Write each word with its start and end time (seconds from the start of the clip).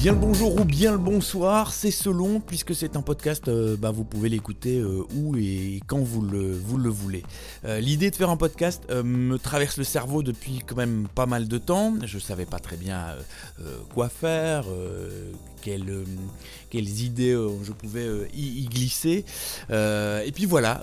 Bien 0.00 0.12
le 0.12 0.18
bonjour 0.18 0.58
ou 0.58 0.64
bien 0.64 0.92
le 0.92 0.98
bonsoir, 0.98 1.74
c'est 1.74 1.90
selon, 1.90 2.40
puisque 2.40 2.74
c'est 2.74 2.96
un 2.96 3.02
podcast, 3.02 3.48
euh, 3.48 3.76
bah, 3.76 3.90
vous 3.90 4.02
pouvez 4.02 4.30
l'écouter 4.30 4.78
euh, 4.78 5.04
où 5.14 5.36
et 5.36 5.82
quand 5.86 5.98
vous 5.98 6.22
le, 6.22 6.88
voulez. 6.88 7.22
Euh, 7.66 7.80
L'idée 7.80 8.10
de 8.10 8.16
faire 8.16 8.30
un 8.30 8.38
podcast 8.38 8.82
me 8.90 9.36
traverse 9.36 9.76
le 9.76 9.84
cerveau 9.84 10.22
depuis 10.22 10.62
quand 10.66 10.76
même 10.76 11.06
pas 11.14 11.26
mal 11.26 11.48
de 11.48 11.58
temps. 11.58 11.96
Je 12.02 12.18
savais 12.18 12.46
pas 12.46 12.58
très 12.58 12.78
bien 12.78 13.08
quoi 13.92 14.08
faire, 14.08 14.64
euh, 14.70 15.32
quelles, 16.70 17.02
idées 17.02 17.32
euh, 17.32 17.50
je 17.64 17.72
pouvais 17.72 18.06
euh, 18.06 18.28
y, 18.34 18.66
glisser. 18.66 19.24
Euh, 19.70 20.22
et 20.24 20.32
puis 20.32 20.46
voilà, 20.46 20.82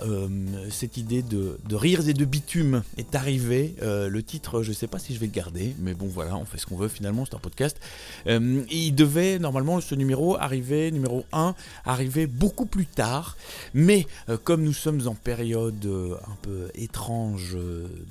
cette 0.70 0.96
idée 0.96 1.22
de, 1.22 1.58
rires 1.72 2.08
et 2.08 2.14
de 2.14 2.24
bitume 2.24 2.82
est 2.96 3.14
arrivée. 3.14 3.74
Le 3.80 4.22
titre, 4.22 4.62
je 4.62 4.72
sais 4.72 4.86
pas 4.86 4.98
si 4.98 5.14
je 5.14 5.20
vais 5.20 5.26
le 5.26 5.32
garder, 5.32 5.74
mais 5.78 5.94
bon 5.94 6.06
voilà, 6.06 6.36
on 6.36 6.44
fait 6.44 6.58
ce 6.58 6.66
qu'on 6.66 6.76
veut 6.76 6.88
finalement, 6.88 7.24
c'est 7.24 7.34
un 7.34 7.40
podcast. 7.40 7.78
Il 8.26 8.94
devait 8.94 9.38
normalement 9.38 9.80
ce 9.80 9.94
numéro 9.94 10.36
arriver, 10.36 10.90
numéro 10.90 11.24
1, 11.32 11.54
arriver 11.84 12.26
beaucoup 12.26 12.66
plus 12.66 12.86
tard. 12.86 13.36
Mais 13.74 14.06
comme 14.44 14.62
nous 14.62 14.72
sommes 14.72 15.06
en 15.06 15.14
période 15.14 15.86
un 15.86 16.36
peu 16.42 16.68
étrange 16.74 17.56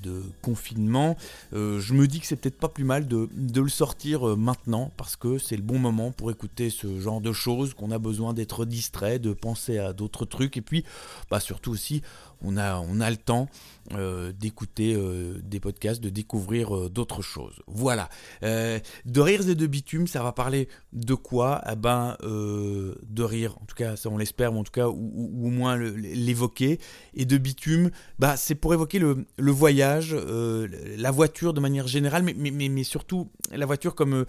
de 0.04 0.23
confinement, 0.41 1.18
je 1.54 1.94
me 1.94 2.07
dis 2.07 2.20
que 2.20 2.27
c'est 2.27 2.35
peut-être 2.35 2.59
pas 2.59 2.70
plus 2.70 2.84
mal 2.84 3.07
de, 3.07 3.30
le 3.55 3.70
sortir 3.70 4.38
maintenant 4.38 4.91
parce 4.98 5.16
que 5.16 5.38
c'est 5.38 5.57
le 5.57 5.63
bon 5.63 5.80
moment 5.80 6.12
pour 6.12 6.32
écouter 6.32 6.70
ce 6.70 6.99
genre 6.99 7.21
de 7.21 7.34
choses, 7.34 7.66
qu'on 7.73 7.91
a 7.91 7.99
besoin 7.99 8.34
d'être 8.34 8.66
distrait, 8.66 9.20
de 9.20 9.34
penser 9.34 9.77
à 9.77 9.94
d'autres 9.94 10.26
trucs 10.26 10.57
et 10.57 10.62
puis 10.62 10.84
bah, 11.30 11.39
surtout 11.39 11.71
aussi 11.71 12.02
on 12.41 12.57
a, 12.57 13.09
le 13.09 13.17
temps 13.17 13.49
euh, 13.93 14.31
d'écouter 14.31 14.93
euh, 14.95 15.40
des 15.43 15.59
podcasts, 15.59 16.02
de 16.02 16.09
découvrir 16.09 16.76
euh, 16.76 16.90
d'autres 16.90 17.21
choses. 17.21 17.62
Voilà. 17.67 18.09
De 18.41 19.20
rires 19.20 19.48
et 19.49 19.55
de 19.55 19.67
bitume, 19.67 20.07
ça 20.07 20.21
va 20.23 20.31
parler 20.31 20.67
de 20.93 21.13
quoi? 21.13 21.63
Eh 21.71 21.76
ben, 21.76 22.18
de 22.21 23.24
rire, 23.24 23.57
en 23.62 23.65
tout 23.65 23.76
cas, 23.76 23.96
ça 23.96 24.09
on 24.09 24.18
l'espère, 24.18 24.54
en 24.54 24.63
tout 24.63 24.71
cas, 24.71 24.87
ou, 24.87 25.48
au 25.48 25.49
moins 25.49 25.77
l'évoquer. 25.77 26.79
Et 27.13 27.26
de 27.26 27.37
bitume, 27.37 27.91
bah, 28.20 28.37
c'est 28.37 28.55
pour 28.55 28.74
évoquer 28.74 28.99
le, 28.99 29.26
voyage, 29.52 30.15
la 30.15 31.12
voiture 31.12 31.54
de 31.54 31.59
manière 31.59 31.87
générale, 31.87 32.24
mais, 32.24 32.84
surtout 32.84 33.29
la 33.52 33.65
voiture 33.65 33.96
comme 33.96 34.26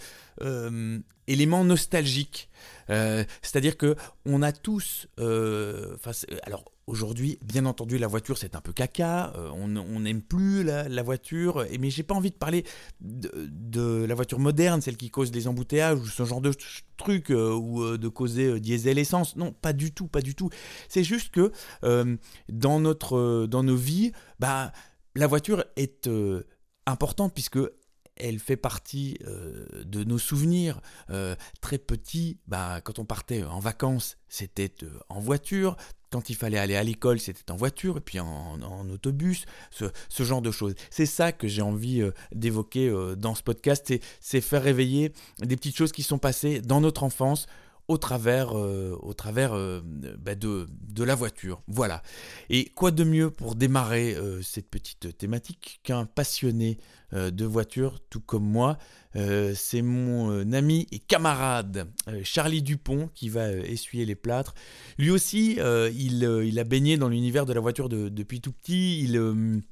élément 1.26 1.64
nostalgique. 1.64 2.48
Euh, 2.90 3.24
C'est-à-dire 3.42 3.76
que 3.76 3.96
on 4.24 4.42
a 4.42 4.52
tous, 4.52 5.08
euh, 5.18 5.96
alors 6.42 6.64
aujourd'hui, 6.86 7.38
bien 7.44 7.66
entendu, 7.66 7.98
la 7.98 8.06
voiture 8.06 8.38
c'est 8.38 8.54
un 8.56 8.60
peu 8.60 8.72
caca, 8.72 9.32
euh, 9.36 9.50
on 9.50 10.00
n'aime 10.00 10.22
plus 10.22 10.64
la, 10.64 10.88
la 10.88 11.02
voiture, 11.02 11.66
mais 11.78 11.90
j'ai 11.90 12.02
pas 12.02 12.14
envie 12.14 12.30
de 12.30 12.36
parler 12.36 12.64
de, 13.00 13.30
de 13.50 14.04
la 14.06 14.14
voiture 14.14 14.38
moderne, 14.38 14.80
celle 14.80 14.96
qui 14.96 15.10
cause 15.10 15.30
des 15.30 15.48
embouteillages 15.48 15.98
ou 15.98 16.06
ce 16.06 16.24
genre 16.24 16.40
de 16.40 16.52
truc, 16.96 17.30
euh, 17.30 17.52
ou 17.52 17.96
de 17.96 18.08
causer 18.08 18.58
diesel 18.60 18.98
essence. 18.98 19.36
Non, 19.36 19.52
pas 19.52 19.72
du 19.72 19.92
tout, 19.92 20.06
pas 20.06 20.22
du 20.22 20.34
tout. 20.34 20.48
C'est 20.88 21.04
juste 21.04 21.30
que 21.30 21.52
dans 22.48 22.80
notre, 22.80 23.46
dans 23.46 23.62
nos 23.62 23.76
vies, 23.76 24.12
bah 24.40 24.72
la 25.14 25.26
voiture 25.26 25.64
est 25.76 26.08
importante 26.86 27.34
puisque 27.34 27.58
elle 28.18 28.38
fait 28.38 28.56
partie 28.56 29.18
euh, 29.26 29.66
de 29.84 30.04
nos 30.04 30.18
souvenirs. 30.18 30.80
Euh, 31.10 31.34
très 31.60 31.78
petit, 31.78 32.38
bah, 32.46 32.80
quand 32.82 32.98
on 32.98 33.04
partait 33.04 33.44
en 33.44 33.60
vacances, 33.60 34.16
c'était 34.28 34.72
euh, 34.82 34.90
en 35.08 35.20
voiture. 35.20 35.76
Quand 36.10 36.30
il 36.30 36.36
fallait 36.36 36.58
aller 36.58 36.76
à 36.76 36.82
l'école, 36.82 37.20
c'était 37.20 37.50
en 37.50 37.56
voiture, 37.56 37.98
et 37.98 38.00
puis 38.00 38.18
en, 38.18 38.88
autobus, 38.88 39.44
ce, 39.70 40.22
genre 40.22 40.40
de 40.40 40.50
choses. 40.50 40.74
C'est 40.88 41.04
ça 41.04 41.32
que 41.32 41.46
j'ai 41.46 41.60
envie 41.60 42.02
d'évoquer 42.32 42.90
dans 43.18 43.34
ce 43.34 43.42
podcast, 43.42 43.92
c'est 44.18 44.40
faire 44.40 44.62
réveiller 44.62 45.12
des 45.40 45.56
petites 45.56 45.76
choses 45.76 45.92
qui 45.92 46.02
sont 46.02 46.16
passées 46.16 46.62
dans 46.62 46.80
notre 46.80 47.02
enfance 47.02 47.46
au 47.88 47.98
travers, 47.98 48.56
euh, 48.56 48.96
au 49.00 49.14
travers 49.14 49.54
euh, 49.54 49.80
bah, 50.18 50.34
de, 50.34 50.68
de 50.70 51.04
la 51.04 51.14
voiture. 51.14 51.62
Voilà. 51.66 52.02
Et 52.50 52.66
quoi 52.66 52.90
de 52.90 53.02
mieux 53.02 53.30
pour 53.30 53.54
démarrer 53.54 54.14
euh, 54.14 54.42
cette 54.42 54.68
petite 54.70 55.16
thématique 55.18 55.80
qu'un 55.82 56.04
passionné 56.04 56.78
de 57.10 57.46
voiture, 57.46 58.00
tout 58.10 58.20
comme 58.20 58.44
moi? 58.44 58.76
C'est 59.14 59.80
mon 59.80 60.52
ami 60.52 60.86
et 60.92 60.98
camarade 60.98 61.90
Charlie 62.22 62.62
Dupont 62.62 63.08
qui 63.14 63.30
va 63.30 63.50
essuyer 63.50 64.04
les 64.04 64.14
plâtres. 64.14 64.52
Lui 64.98 65.10
aussi, 65.10 65.58
il, 65.58 66.42
il 66.44 66.58
a 66.58 66.64
baigné 66.64 66.98
dans 66.98 67.08
l'univers 67.08 67.46
de 67.46 67.54
la 67.54 67.60
voiture 67.60 67.88
de- 67.88 68.10
depuis 68.10 68.42
tout 68.42 68.52
petit. 68.52 69.00
Il, 69.02 69.62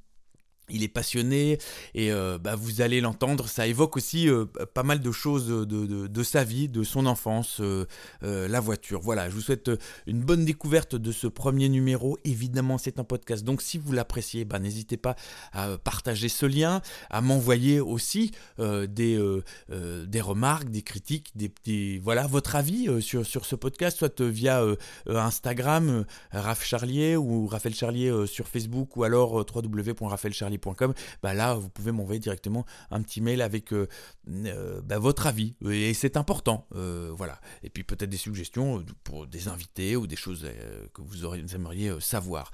il 0.68 0.82
est 0.82 0.88
passionné 0.88 1.58
et 1.94 2.12
euh, 2.12 2.38
bah, 2.38 2.56
vous 2.56 2.80
allez 2.80 3.00
l'entendre, 3.00 3.48
ça 3.48 3.66
évoque 3.66 3.96
aussi 3.96 4.28
euh, 4.28 4.46
pas 4.46 4.82
mal 4.82 5.00
de 5.00 5.12
choses 5.12 5.48
de, 5.48 6.22
sa 6.22 6.44
vie, 6.44 6.68
de 6.68 6.82
son 6.82 7.06
enfance, 7.06 7.60
euh, 7.60 7.86
la 8.22 8.60
voiture. 8.60 9.00
Voilà, 9.00 9.28
je 9.28 9.34
vous 9.34 9.40
souhaite 9.40 9.70
une 10.06 10.20
bonne 10.20 10.44
découverte 10.44 10.96
de 10.96 11.12
ce 11.12 11.26
premier 11.26 11.68
numéro. 11.68 12.18
Évidemment, 12.24 12.78
c'est 12.78 12.98
un 12.98 13.04
podcast, 13.04 13.44
donc 13.44 13.62
si 13.62 13.78
vous 13.78 13.92
l'appréciez, 13.92 14.44
bah, 14.44 14.58
n'hésitez 14.58 14.96
pas 14.96 15.16
à 15.52 15.78
partager 15.78 16.28
ce 16.28 16.46
lien, 16.46 16.80
à 17.10 17.20
m'envoyer 17.20 17.80
aussi 17.80 18.32
des, 18.58 19.18
remarques, 20.20 20.70
des 20.70 20.82
critiques, 20.82 21.32
des 21.36 22.00
voilà, 22.02 22.26
votre 22.26 22.56
avis 22.56 23.02
sur, 23.02 23.24
ce 23.24 23.54
podcast, 23.54 23.98
soit 23.98 24.20
via 24.20 24.64
Instagram, 25.06 26.04
Raph 26.32 26.64
Charlier 26.64 27.16
ou 27.16 27.46
Raphaël 27.46 27.74
Charlier 27.74 28.26
sur 28.26 28.48
Facebook 28.48 28.96
ou 28.96 29.04
alors 29.04 29.40
euh, 29.40 29.44
Bah 31.22 31.34
là, 31.34 31.54
vous 31.54 31.68
pouvez 31.68 31.92
m'envoyer 31.92 32.20
directement 32.20 32.64
un 32.90 33.02
petit 33.02 33.20
mail 33.20 33.42
avec 33.42 33.72
euh, 33.72 33.88
euh, 34.28 34.80
bah, 34.82 34.98
votre 34.98 35.26
avis 35.26 35.54
et 35.68 35.94
c'est 35.94 36.16
important, 36.16 36.66
euh, 36.74 37.10
voilà. 37.14 37.40
Et 37.62 37.70
puis 37.70 37.84
peut-être 37.84 38.10
des 38.10 38.16
suggestions 38.16 38.84
pour 39.04 39.26
des 39.26 39.48
invités 39.48 39.96
ou 39.96 40.06
des 40.06 40.16
choses 40.16 40.46
que 40.94 41.02
vous, 41.02 41.28
vous 41.28 41.54
aimeriez 41.54 41.92
savoir. 42.00 42.50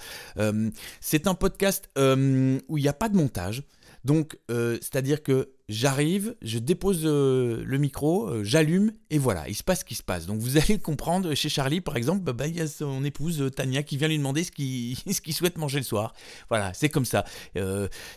C'est 1.00 1.26
un 1.26 1.34
podcast 1.34 1.90
où 1.96 2.78
il 2.78 2.82
n'y 2.82 2.88
a 2.88 2.92
pas 2.92 3.08
de 3.08 3.16
montage. 3.16 3.64
Donc, 4.04 4.38
c'est-à-dire 4.48 5.22
que 5.22 5.52
j'arrive, 5.69 6.34
je 6.43 6.59
dépose 6.59 7.03
euh, 7.05 7.62
le 7.65 7.78
micro, 7.78 8.28
euh, 8.28 8.45
j'allume 8.45 8.93
et 9.11 9.19
voilà, 9.19 9.49
il 9.49 9.55
se 9.55 9.62
passe 9.62 9.81
ce 9.81 9.84
qui 9.84 9.95
se 9.95 10.03
passe. 10.03 10.27
Donc, 10.27 10.41
vous 10.41 10.56
allez 10.59 10.78
comprendre, 10.78 11.34
chez 11.34 11.49
Charlie, 11.49 11.81
par 11.81 11.97
exemple, 11.97 12.23
bah, 12.23 12.33
bah, 12.33 12.47
il 12.47 12.56
y 12.56 12.61
a 12.61 12.67
son 12.67 13.05
épouse 13.05 13.41
euh, 13.41 13.50
Tania 13.50 13.83
qui 13.83 13.97
vient 13.97 14.09
lui 14.09 14.19
demander 14.19 14.45
ce 14.45 14.50
qu'il 15.21 15.34
souhaite 15.34 15.59
manger 15.59 15.78
le 15.78 15.84
soir. 15.84 16.15
Voilà, 16.49 16.73
c'est 16.75 16.89
comme 16.89 17.05
ça. 17.05 17.25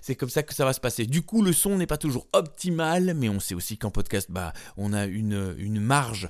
C'est 0.02 0.16
comme 0.16 0.30
ça 0.30 0.44
que 0.44 0.54
ça 0.54 0.66
va 0.66 0.74
se 0.74 0.80
passer. 0.80 1.06
Du 1.06 1.22
coup, 1.22 1.42
le 1.42 1.54
son 1.54 1.78
n'est 1.78 1.88
pas 1.88 1.98
toujours 1.98 2.28
optimal, 2.34 3.14
mais 3.16 3.30
on 3.30 3.40
sait 3.40 3.56
aussi 3.56 3.78
qu'en 3.78 3.92
podcast, 3.92 4.28
bah, 4.30 4.54
on 4.78 4.94
a 4.94 5.06
une, 5.06 5.56
une 5.58 5.80
marge 5.80 6.30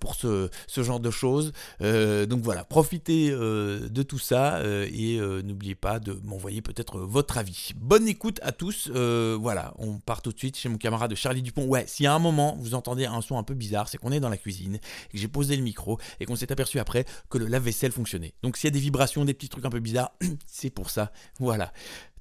pour 0.00 0.14
ce, 0.14 0.48
ce 0.66 0.82
genre 0.82 1.00
de 1.00 1.10
choses. 1.10 1.52
Donc 1.80 2.40
voilà, 2.42 2.64
profitez 2.64 3.30
de 3.30 4.02
tout 4.02 4.18
ça 4.18 4.62
et 4.64 5.18
n'oubliez 5.44 5.74
pas 5.74 5.98
de 5.98 6.18
m'envoyer 6.24 6.62
peut-être 6.62 7.00
votre 7.00 7.38
avis. 7.38 7.72
Bonne 7.76 8.08
écoute 8.08 8.40
à 8.42 8.52
tous. 8.52 8.88
Voilà, 8.90 9.74
on 9.78 9.98
part 9.98 10.22
tout 10.22 10.32
de 10.32 10.38
suite 10.38 10.55
chez 10.56 10.68
mon 10.68 10.78
camarade 10.78 11.14
Charlie 11.14 11.42
Dupont. 11.42 11.66
Ouais, 11.66 11.86
y 12.00 12.06
a 12.06 12.14
un 12.14 12.18
moment, 12.18 12.56
vous 12.58 12.74
entendez 12.74 13.04
un 13.06 13.20
son 13.20 13.38
un 13.38 13.42
peu 13.42 13.54
bizarre, 13.54 13.88
c'est 13.88 13.98
qu'on 13.98 14.12
est 14.12 14.20
dans 14.20 14.28
la 14.28 14.36
cuisine, 14.36 14.76
et 14.76 15.12
que 15.12 15.18
j'ai 15.18 15.28
posé 15.28 15.56
le 15.56 15.62
micro 15.62 15.98
et 16.20 16.26
qu'on 16.26 16.36
s'est 16.36 16.50
aperçu 16.52 16.78
après 16.78 17.04
que 17.30 17.38
le 17.38 17.46
lave-vaisselle 17.46 17.92
fonctionnait. 17.92 18.34
Donc 18.42 18.56
s'il 18.56 18.68
y 18.68 18.72
a 18.72 18.74
des 18.74 18.80
vibrations, 18.80 19.24
des 19.24 19.34
petits 19.34 19.48
trucs 19.48 19.64
un 19.64 19.70
peu 19.70 19.80
bizarres, 19.80 20.12
c'est 20.46 20.70
pour 20.70 20.90
ça. 20.90 21.12
Voilà. 21.38 21.72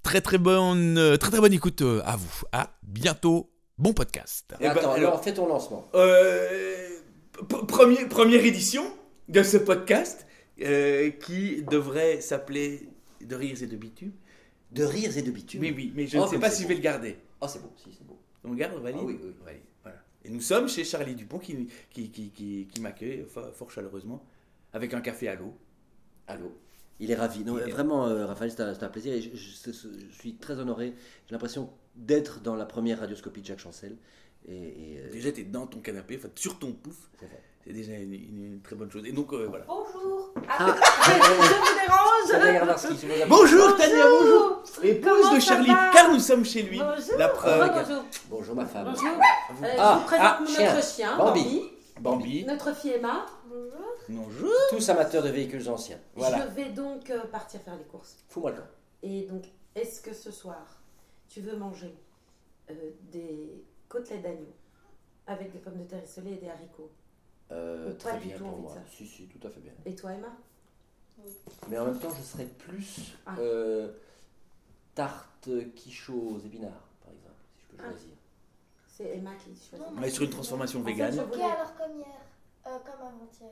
Très 0.04 0.22
très 0.22 0.38
bonne, 0.38 0.98
euh, 0.98 1.18
très 1.18 1.32
très 1.32 1.40
bonne 1.40 1.54
écoute 1.54 1.82
euh, 1.82 2.02
à 2.06 2.16
vous. 2.16 2.44
À 2.52 2.78
bientôt. 2.84 3.52
Bon 3.78 3.92
podcast. 3.94 4.56
Et 4.62 4.68
attends, 4.68 4.94
alors 4.94 5.22
fais 5.24 5.34
ton 5.34 5.48
lancement. 5.48 5.90
Euh, 5.96 6.88
premier- 7.68 8.06
première 8.06 8.46
édition 8.46 8.84
de 9.28 9.44
ce 9.44 9.58
podcast 9.58 10.26
euh, 10.62 11.10
qui 11.10 11.64
devrait 11.64 12.22
s'appeler 12.22 12.88
De 13.22 13.36
rires 13.36 13.62
et 13.64 13.68
de 13.68 13.76
bitume. 13.76 14.12
De 14.72 14.84
rires 14.84 15.18
et 15.18 15.22
de 15.22 15.32
bitume. 15.32 15.62
Oui, 15.62 15.74
oui, 15.76 15.92
mais 15.96 16.06
je 16.08 16.18
Oh, 16.18 16.24
ne 16.26 16.30
sais 16.30 16.40
pas 16.40 16.50
si 16.52 16.64
je 16.64 16.68
vais 16.68 16.76
le 16.76 16.82
garder. 16.82 17.18
Oh, 17.42 17.48
c'est 17.50 17.62
beau, 17.62 17.74
si, 17.76 17.90
c'est 17.98 18.06
beau. 18.06 18.20
On 18.46 18.52
le 18.52 18.56
garde, 18.58 18.74
on 18.78 18.82
valide 18.82 19.00
Ah 19.02 19.06
oui, 19.06 19.20
oui. 19.22 19.34
On 19.42 19.46
valide, 19.46 19.62
voilà. 19.84 19.98
Et 20.24 20.30
nous 20.30 20.42
sommes 20.42 20.68
chez 20.68 20.84
Charlie 20.84 21.16
Dupont 21.16 21.40
qui, 21.40 21.68
qui, 21.90 22.10
qui, 22.10 22.30
qui, 22.30 22.68
qui 22.72 22.82
m'accueille 22.82 23.26
fort, 23.28 23.54
fort 23.54 23.72
chaleureusement 23.72 24.24
avec 24.74 24.94
un 24.94 25.02
café 25.02 25.28
à 25.28 25.36
l'eau. 25.36 25.54
Allô 26.28 26.52
Il 27.00 27.12
est 27.12 27.16
ravi. 27.16 27.44
Non, 27.44 27.58
Il 27.60 27.68
est- 27.70 27.72
vraiment, 27.72 28.08
euh, 28.08 28.26
Raphaël, 28.26 28.52
c'est 28.52 28.62
un, 28.62 28.90
plaisir. 28.90 29.14
Et 29.14 29.22
je, 29.22 29.30
je- 29.36 29.72
je- 29.72 29.88
je 30.10 30.20
suis 30.20 30.36
très 30.36 30.60
honoré. 30.60 30.94
J'ai 31.28 31.34
l'impression 31.34 31.70
d'être 31.96 32.42
dans 32.42 32.56
la 32.56 32.66
première 32.66 33.00
radioscopie 33.00 33.42
de 33.42 33.46
Jacques 33.46 33.60
Chancel. 33.60 33.96
Et, 34.48 34.56
et, 34.56 35.00
euh, 35.00 35.12
Déjà, 35.12 35.32
tu 35.32 35.42
es 35.42 35.44
dans 35.44 35.66
ton 35.68 35.80
canapé, 35.80 36.18
enfin, 36.18 36.30
sur 36.36 36.60
ton 36.60 36.72
pouf. 36.74 37.10
c'est 37.64 37.74
déjà 37.74 37.94
une, 37.98 38.14
une- 38.14 38.46
une 38.54 38.62
très 38.62 38.76
bonne 38.76 38.92
chose. 38.92 39.06
Et 39.06 39.12
donc, 39.12 39.34
euh, 39.34 39.46
voilà. 39.48 39.66
Bonjour. 39.68 40.05
Ah, 40.48 40.76
je 41.06 41.12
vous 41.12 41.80
dérange. 41.80 42.32
Amis. 42.34 43.24
Bonjour, 43.30 43.78
Tania, 43.78 44.04
bonjour 44.08 44.64
Épouse 44.84 45.34
de 45.34 45.40
Charlie, 45.40 45.72
car 45.94 46.12
nous 46.12 46.20
sommes 46.20 46.44
chez 46.44 46.64
lui. 46.64 46.80
Bonjour. 46.80 47.18
La 47.18 47.30
preuve. 47.30 47.72
Bonjour. 47.74 48.04
Bonjour, 48.30 48.56
ma 48.56 48.66
femme. 48.66 48.92
Bonjour. 48.94 49.08
Euh, 49.08 49.68
Ah, 49.78 49.94
je 49.96 50.00
vous 50.00 50.06
présente 50.06 50.26
ah, 50.26 50.38
notre 50.42 50.52
chien. 50.52 50.82
chien, 50.82 51.18
Bambi. 51.18 51.44
Bambi. 51.44 51.72
Bambi. 52.02 52.46
Notre 52.46 52.76
fille 52.76 52.92
Emma. 52.94 53.26
Bonjour. 53.48 53.72
Bonjour. 54.10 54.52
Tous 54.70 54.90
amateurs 54.90 55.24
de 55.24 55.30
véhicules 55.30 55.70
anciens. 55.70 56.00
Voilà. 56.16 56.46
Je 56.50 56.56
vais 56.56 56.70
donc 56.70 57.10
euh, 57.10 57.20
partir 57.32 57.62
faire 57.62 57.76
les 57.78 57.86
courses. 57.86 58.18
Fous-moi 58.28 58.52
le 58.52 58.58
camp. 58.58 58.68
Et 59.04 59.22
donc, 59.24 59.44
est-ce 59.76 60.02
que 60.02 60.14
ce 60.14 60.32
soir, 60.32 60.66
tu 61.30 61.42
veux 61.42 61.56
manger 61.56 61.96
euh, 62.70 62.74
des 63.12 63.64
côtelettes 63.88 64.24
d'agneau 64.24 64.54
avec 65.28 65.52
des 65.54 65.60
pommes 65.60 65.78
de 65.78 65.84
terre 65.88 66.04
isolées 66.04 66.34
et 66.34 66.38
des 66.46 66.50
haricots 66.50 66.92
Euh, 67.52 67.92
Ou 67.92 67.94
très 67.96 68.12
pas 68.14 68.18
du 68.18 68.28
bien 68.28 68.38
tout 68.38 68.44
pour 68.44 68.54
envie 68.54 68.62
de 68.62 68.68
moi. 68.68 68.74
ça. 68.76 68.82
Si, 68.90 69.06
si, 69.08 69.28
tout 69.28 69.46
à 69.48 69.50
fait 69.52 69.60
bien. 69.60 69.74
Et 69.86 69.96
toi, 69.96 70.14
Emma? 70.14 70.36
Mais 71.70 71.78
en 71.80 71.86
même 71.86 72.00
temps, 72.00 72.10
je 72.10 72.22
serais 72.24 72.46
plus 72.46 73.14
Ah. 73.26 73.36
euh, 73.40 73.94
tarte 74.94 75.50
quiche 75.76 76.10
aux 76.10 76.40
épinards, 76.40 76.88
par 77.04 77.14
exemple, 77.14 77.36
si 77.56 77.62
je 77.62 77.68
peux 77.78 77.84
Ah. 77.84 77.90
choisir. 77.92 78.10
C'est 78.88 79.18
Emma 79.18 79.36
qui 79.36 79.56
choisit. 79.56 79.86
On 79.96 80.02
est 80.02 80.10
sur 80.10 80.24
une 80.24 80.30
transformation 80.30 80.82
végane. 80.82 81.20
Ok, 81.20 81.28
voulais- 81.34 81.44
alors 81.44 81.76
comme 81.76 81.96
hier, 81.98 82.08
euh, 82.68 82.80
comme 82.80 83.02
avant-hier, 83.08 83.52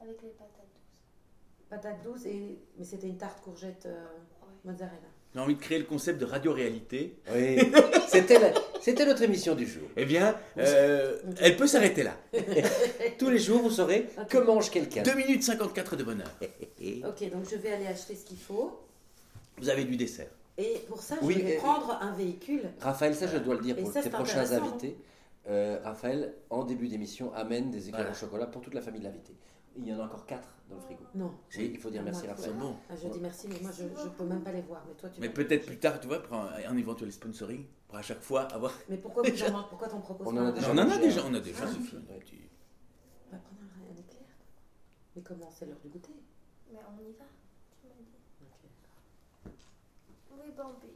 avec 0.00 0.22
les 0.22 0.30
patates 0.30 0.52
douces. 0.74 1.68
Patate 1.68 2.02
douce, 2.02 2.24
et... 2.26 2.58
mais 2.78 2.84
c'était 2.84 3.08
une 3.08 3.18
tarte 3.18 3.42
courgette 3.42 3.86
euh, 3.86 4.04
Ouais. 4.42 4.48
mozzarella. 4.72 5.08
J'ai 5.34 5.40
envie 5.40 5.56
de 5.56 5.60
créer 5.60 5.78
le 5.78 5.84
concept 5.84 6.20
de 6.20 6.24
radio-réalité. 6.26 7.16
Oui, 7.34 7.58
c'était 8.08 8.38
la- 8.38 8.52
c'était 8.80 9.04
notre 9.04 9.22
émission 9.22 9.54
du 9.56 9.66
jour. 9.66 9.82
Eh 9.96 10.04
bien, 10.04 10.36
euh, 10.58 11.16
elle 11.40 11.56
peut 11.56 11.66
s'arrêter 11.66 12.04
là. 12.04 12.16
Tous 13.18 13.30
les 13.30 13.38
jours, 13.38 13.60
vous 13.62 13.70
saurez 13.70 14.06
que 14.28 14.38
mange 14.38 14.70
quelqu'un. 14.70 15.02
2 15.02 15.14
minutes 15.14 15.42
54 15.42 15.96
de 15.96 16.04
bonheur. 16.04 16.30
Ok, 17.06 17.30
donc 17.30 17.44
je 17.50 17.56
vais 17.56 17.72
aller 17.72 17.86
acheter 17.86 18.14
ce 18.14 18.24
qu'il 18.26 18.36
faut. 18.38 18.78
Vous 19.58 19.70
avez 19.70 19.84
du 19.84 19.96
dessert. 19.96 20.28
Et 20.58 20.82
pour 20.86 21.00
ça, 21.00 21.16
Oui, 21.22 21.34
je 21.38 21.44
vais 21.46 21.54
et- 21.54 21.56
prendre 21.56 21.98
un 22.00 22.12
véhicule. 22.12 22.62
Raphaël, 22.80 23.14
ça 23.14 23.26
je 23.26 23.38
dois 23.38 23.54
le 23.54 23.60
dire 23.62 23.78
Et 23.78 23.82
pour 23.82 23.90
ça, 23.92 24.02
tes 24.02 24.10
prochains 24.10 24.52
invités. 24.52 24.96
Euh, 25.48 25.78
Raphaël, 25.82 26.34
en 26.50 26.62
début 26.64 26.88
d'émission, 26.88 27.32
amène 27.34 27.70
des 27.70 27.88
éclairs 27.88 28.02
Voilà. 28.02 28.10
au 28.12 28.14
chocolat 28.20 28.46
pour 28.46 28.60
toute 28.62 28.74
la 28.74 28.82
famille 28.82 29.00
de 29.00 29.06
l'invité. 29.06 29.32
Il 29.76 29.86
y 29.88 29.92
en 29.92 29.98
a 30.00 30.04
encore 30.04 30.24
4 30.26 30.48
dans 30.68 30.76
le 30.76 30.80
frigo. 30.82 31.04
Non. 31.14 31.32
Oui, 31.56 31.70
il 31.74 31.80
faut 31.80 31.90
dire 31.90 32.02
merci 32.02 32.26
Raphaël. 32.26 32.52
bon. 32.54 32.76
Ah, 32.88 32.94
je 32.96 33.08
dis 33.08 33.18
merci, 33.20 33.48
mais 33.48 33.58
moi 33.60 33.70
je, 33.72 33.82
je 33.82 34.08
peux 34.08 34.24
même 34.24 34.42
pas 34.42 34.52
les 34.52 34.62
voir. 34.62 34.84
Mais 34.88 34.94
toi, 34.94 35.08
tu 35.10 35.20
Mais 35.20 35.26
vas- 35.28 35.32
peut-être 35.34 35.66
plus 35.66 35.78
tard, 35.78 36.00
tu 36.00 36.06
vois, 36.06 36.22
pour 36.22 36.36
un, 36.36 36.50
un 36.68 36.76
éventuel 36.76 37.10
sponsoring, 37.12 37.64
pour 37.88 37.98
à 37.98 38.02
chaque 38.02 38.20
fois 38.22 38.42
avoir. 38.52 38.72
Mais 38.88 38.96
pourquoi 38.96 39.22
t'en 39.24 40.00
proposes 40.00 40.26
On 40.26 40.36
en 40.36 40.46
a 40.46 40.52
déjà 40.52 40.70
on 40.70 40.78
en 40.78 40.88
a 40.90 40.98
déjà, 40.98 41.22
on 41.26 41.34
a 41.34 41.40
déjà, 41.40 41.58
Ah. 41.64 41.66
Sophie. 41.68 41.96
Ouais. 41.96 42.20
Tu- 42.24 42.48
On 43.28 43.32
va 43.32 43.38
prendre 43.38 43.60
un, 43.62 43.92
un 43.92 44.00
éclair. 44.00 44.22
Mais 45.16 45.22
comment 45.22 45.50
C'est 45.50 45.66
l'heure 45.66 45.78
du 45.82 45.88
goûter. 45.88 46.12
Mais 46.72 46.78
on 46.88 47.00
y 47.02 47.12
va, 47.12 47.24
tu 47.80 47.86
m'as 47.88 47.94
dit. 47.94 48.16
Ok. 49.46 49.52
Oui, 50.32 50.52
Bambi. 50.56 50.86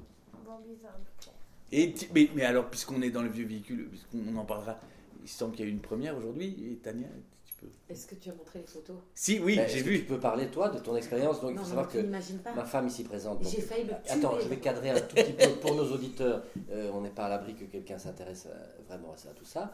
Bambi 0.46 0.74
va 0.82 0.88
un 0.90 1.20
clair. 1.20 1.34
Et 1.72 1.92
tu- 1.94 2.06
mais, 2.14 2.30
mais 2.34 2.44
alors, 2.44 2.70
puisqu'on 2.70 3.02
est 3.02 3.10
dans 3.10 3.22
le 3.22 3.28
vieux 3.28 3.46
véhicule, 3.46 3.88
puisqu'on 3.88 4.36
en 4.36 4.44
parlera, 4.44 4.78
il 5.22 5.28
semble 5.28 5.54
qu'il 5.56 5.64
y 5.64 5.68
a 5.68 5.70
eu 5.70 5.74
une 5.74 5.80
première 5.82 6.16
aujourd'hui. 6.16 6.46
Et 6.72 6.76
Tania, 6.76 7.08
tu 7.08 7.37
peux. 7.60 7.68
Est-ce 7.88 8.06
que 8.06 8.14
tu 8.14 8.30
as 8.30 8.34
montré 8.34 8.58
les 8.60 8.66
photos 8.66 8.96
Si, 9.14 9.38
oui, 9.40 9.60
j'ai 9.68 9.82
vu. 9.82 9.98
Tu 10.00 10.04
peux 10.06 10.18
parler, 10.20 10.48
toi, 10.48 10.68
de 10.68 10.78
ton 10.78 10.96
expérience. 10.96 11.40
Donc, 11.40 11.50
il 11.52 11.56
Non, 11.56 11.62
faut 11.62 11.68
mais 11.68 11.74
savoir 11.76 11.88
que 11.88 12.42
pas. 12.42 12.54
ma 12.54 12.64
femme 12.64 12.86
ici 12.86 13.04
présente. 13.04 13.44
J'ai 13.48 13.60
failli 13.60 13.84
le 13.84 13.88
tuer. 14.02 14.10
Attends, 14.10 14.38
je 14.40 14.48
vais 14.48 14.58
cadrer 14.58 14.90
un 14.90 15.00
tout 15.00 15.14
petit 15.16 15.32
peu 15.32 15.48
pour 15.60 15.74
nos 15.74 15.90
auditeurs. 15.92 16.42
Euh, 16.70 16.90
on 16.94 17.00
n'est 17.00 17.10
pas 17.10 17.26
à 17.26 17.28
l'abri 17.28 17.54
que 17.54 17.64
quelqu'un 17.64 17.98
s'intéresse 17.98 18.46
euh, 18.50 18.82
vraiment 18.88 19.12
à 19.12 19.16
ça, 19.16 19.30
tout 19.30 19.44
ça. 19.44 19.72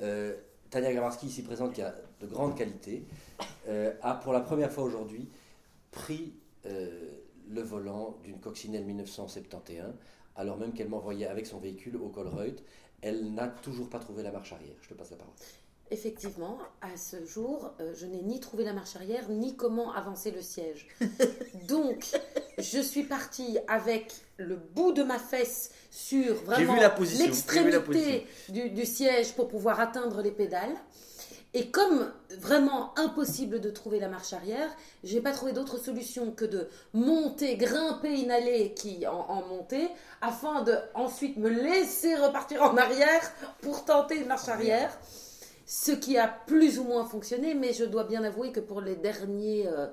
Euh, 0.00 0.34
Tania 0.70 0.92
Gramarski, 0.92 1.26
ici 1.26 1.42
présente, 1.42 1.72
qui 1.74 1.82
a 1.82 1.94
de 2.20 2.26
grandes 2.26 2.56
qualités, 2.56 3.04
euh, 3.68 3.92
a 4.02 4.14
pour 4.14 4.32
la 4.32 4.40
première 4.40 4.72
fois 4.72 4.84
aujourd'hui 4.84 5.28
pris 5.92 6.34
euh, 6.66 7.10
le 7.48 7.62
volant 7.62 8.16
d'une 8.24 8.40
coccinelle 8.40 8.84
1971, 8.84 9.94
alors 10.34 10.56
même 10.58 10.72
qu'elle 10.72 10.88
m'envoyait 10.88 11.26
avec 11.28 11.46
son 11.46 11.58
véhicule 11.58 11.96
au 11.96 12.08
Colreuth. 12.08 12.62
Elle 13.02 13.32
n'a 13.34 13.46
toujours 13.46 13.88
pas 13.88 13.98
trouvé 13.98 14.22
la 14.22 14.32
marche 14.32 14.52
arrière. 14.52 14.74
Je 14.82 14.88
te 14.88 14.94
passe 14.94 15.10
la 15.10 15.18
parole. 15.18 15.34
Effectivement, 15.92 16.58
à 16.82 16.96
ce 16.96 17.24
jour, 17.24 17.70
euh, 17.80 17.92
je 17.94 18.06
n'ai 18.06 18.22
ni 18.22 18.40
trouvé 18.40 18.64
la 18.64 18.72
marche 18.72 18.96
arrière, 18.96 19.28
ni 19.28 19.56
comment 19.56 19.92
avancer 19.92 20.32
le 20.32 20.42
siège. 20.42 20.88
Donc, 21.68 22.04
je 22.58 22.80
suis 22.80 23.04
partie 23.04 23.58
avec 23.68 24.12
le 24.36 24.56
bout 24.56 24.92
de 24.92 25.04
ma 25.04 25.18
fesse 25.18 25.70
sur 25.92 26.34
vraiment 26.42 26.76
l'extrémité 27.18 28.26
du, 28.48 28.70
du 28.70 28.84
siège 28.84 29.34
pour 29.34 29.46
pouvoir 29.46 29.78
atteindre 29.78 30.22
les 30.22 30.32
pédales. 30.32 30.74
Et 31.54 31.70
comme 31.70 32.12
vraiment 32.40 32.92
impossible 32.98 33.60
de 33.60 33.70
trouver 33.70 34.00
la 34.00 34.08
marche 34.08 34.32
arrière, 34.32 34.68
j'ai 35.04 35.20
pas 35.20 35.32
trouvé 35.32 35.52
d'autre 35.52 35.78
solution 35.78 36.32
que 36.32 36.44
de 36.44 36.68
monter, 36.92 37.56
grimper 37.56 38.20
une 38.20 38.30
allée 38.30 38.74
qui 38.74 39.06
en, 39.06 39.20
en 39.28 39.46
montée, 39.46 39.88
afin 40.20 40.62
de 40.62 40.76
ensuite 40.94 41.36
me 41.36 41.48
laisser 41.48 42.16
repartir 42.16 42.62
en 42.62 42.76
arrière 42.76 43.22
pour 43.62 43.84
tenter 43.84 44.16
une 44.16 44.26
marche 44.26 44.48
arrière. 44.48 44.98
Ce 45.66 45.90
qui 45.92 46.16
a 46.16 46.28
plus 46.28 46.78
ou 46.78 46.84
moins 46.84 47.04
fonctionné, 47.04 47.54
mais 47.54 47.72
je 47.72 47.84
dois 47.84 48.04
bien 48.04 48.22
avouer 48.24 48.52
que 48.52 48.60
pour 48.60 48.80
les 48.80 48.94
derniers 48.96 49.66
euh, 49.66 49.88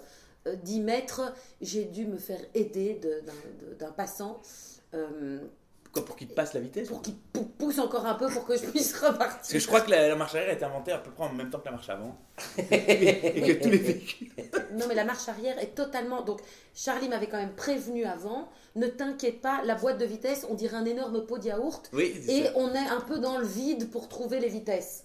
euh, 0.47 0.55
10 0.55 0.81
mètres, 0.81 1.33
j'ai 1.61 1.85
dû 1.85 2.05
me 2.05 2.17
faire 2.17 2.39
aider 2.53 2.93
de- 3.01 3.23
d'un 3.79 3.91
passant 3.91 4.39
euh, 4.93 5.39
Quoi, 5.91 6.05
pour 6.05 6.15
qu'il 6.15 6.27
passe 6.27 6.53
la 6.55 6.59
vitesse 6.59 6.87
pour 6.87 7.03
qu'il 7.03 7.15
pou- 7.15 7.45
pousse 7.57 7.77
encore 7.77 8.05
un 8.07 8.15
peu 8.15 8.27
pour 8.27 8.45
que 8.45 8.55
je 8.57 8.65
puisse 8.65 8.93
repartir. 8.99 9.37
Parce 9.37 9.51
que 9.53 9.59
je 9.59 9.67
crois 9.67 9.81
que 9.81 9.91
la, 9.91 10.07
la 10.09 10.15
marche 10.15 10.33
arrière 10.35 10.49
a 10.49 10.53
été 10.53 10.65
inventée 10.65 10.91
à 10.91 10.97
peu 10.97 11.11
près 11.11 11.23
en 11.25 11.33
même 11.33 11.49
temps 11.51 11.59
que 11.59 11.65
la 11.65 11.71
marche 11.71 11.89
avant. 11.89 12.17
et 12.71 13.41
que 13.41 13.63
tous 13.63 13.69
les 13.69 13.77
véhicules. 13.77 14.29
Non, 14.73 14.85
mais 14.87 14.95
la 14.95 15.05
marche 15.05 15.29
arrière 15.29 15.59
est 15.59 15.75
totalement. 15.75 16.23
Donc, 16.23 16.39
Charlie 16.73 17.07
m'avait 17.07 17.27
quand 17.27 17.37
même 17.37 17.53
prévenu 17.53 18.05
avant. 18.05 18.49
Ne 18.75 18.87
t'inquiète 18.87 19.39
pas, 19.39 19.61
la 19.65 19.75
boîte 19.75 19.99
de 19.99 20.05
vitesse, 20.05 20.47
on 20.49 20.55
dirait 20.55 20.77
un 20.77 20.85
énorme 20.85 21.27
pot 21.27 21.37
de 21.37 21.45
yaourt. 21.45 21.91
Oui, 21.93 22.11
Et 22.27 22.45
ça. 22.45 22.51
on 22.55 22.73
est 22.73 22.87
un 22.89 23.01
peu 23.01 23.19
dans 23.19 23.37
le 23.37 23.45
vide 23.45 23.91
pour 23.91 24.09
trouver 24.09 24.39
les 24.39 24.47
vitesses. 24.49 25.03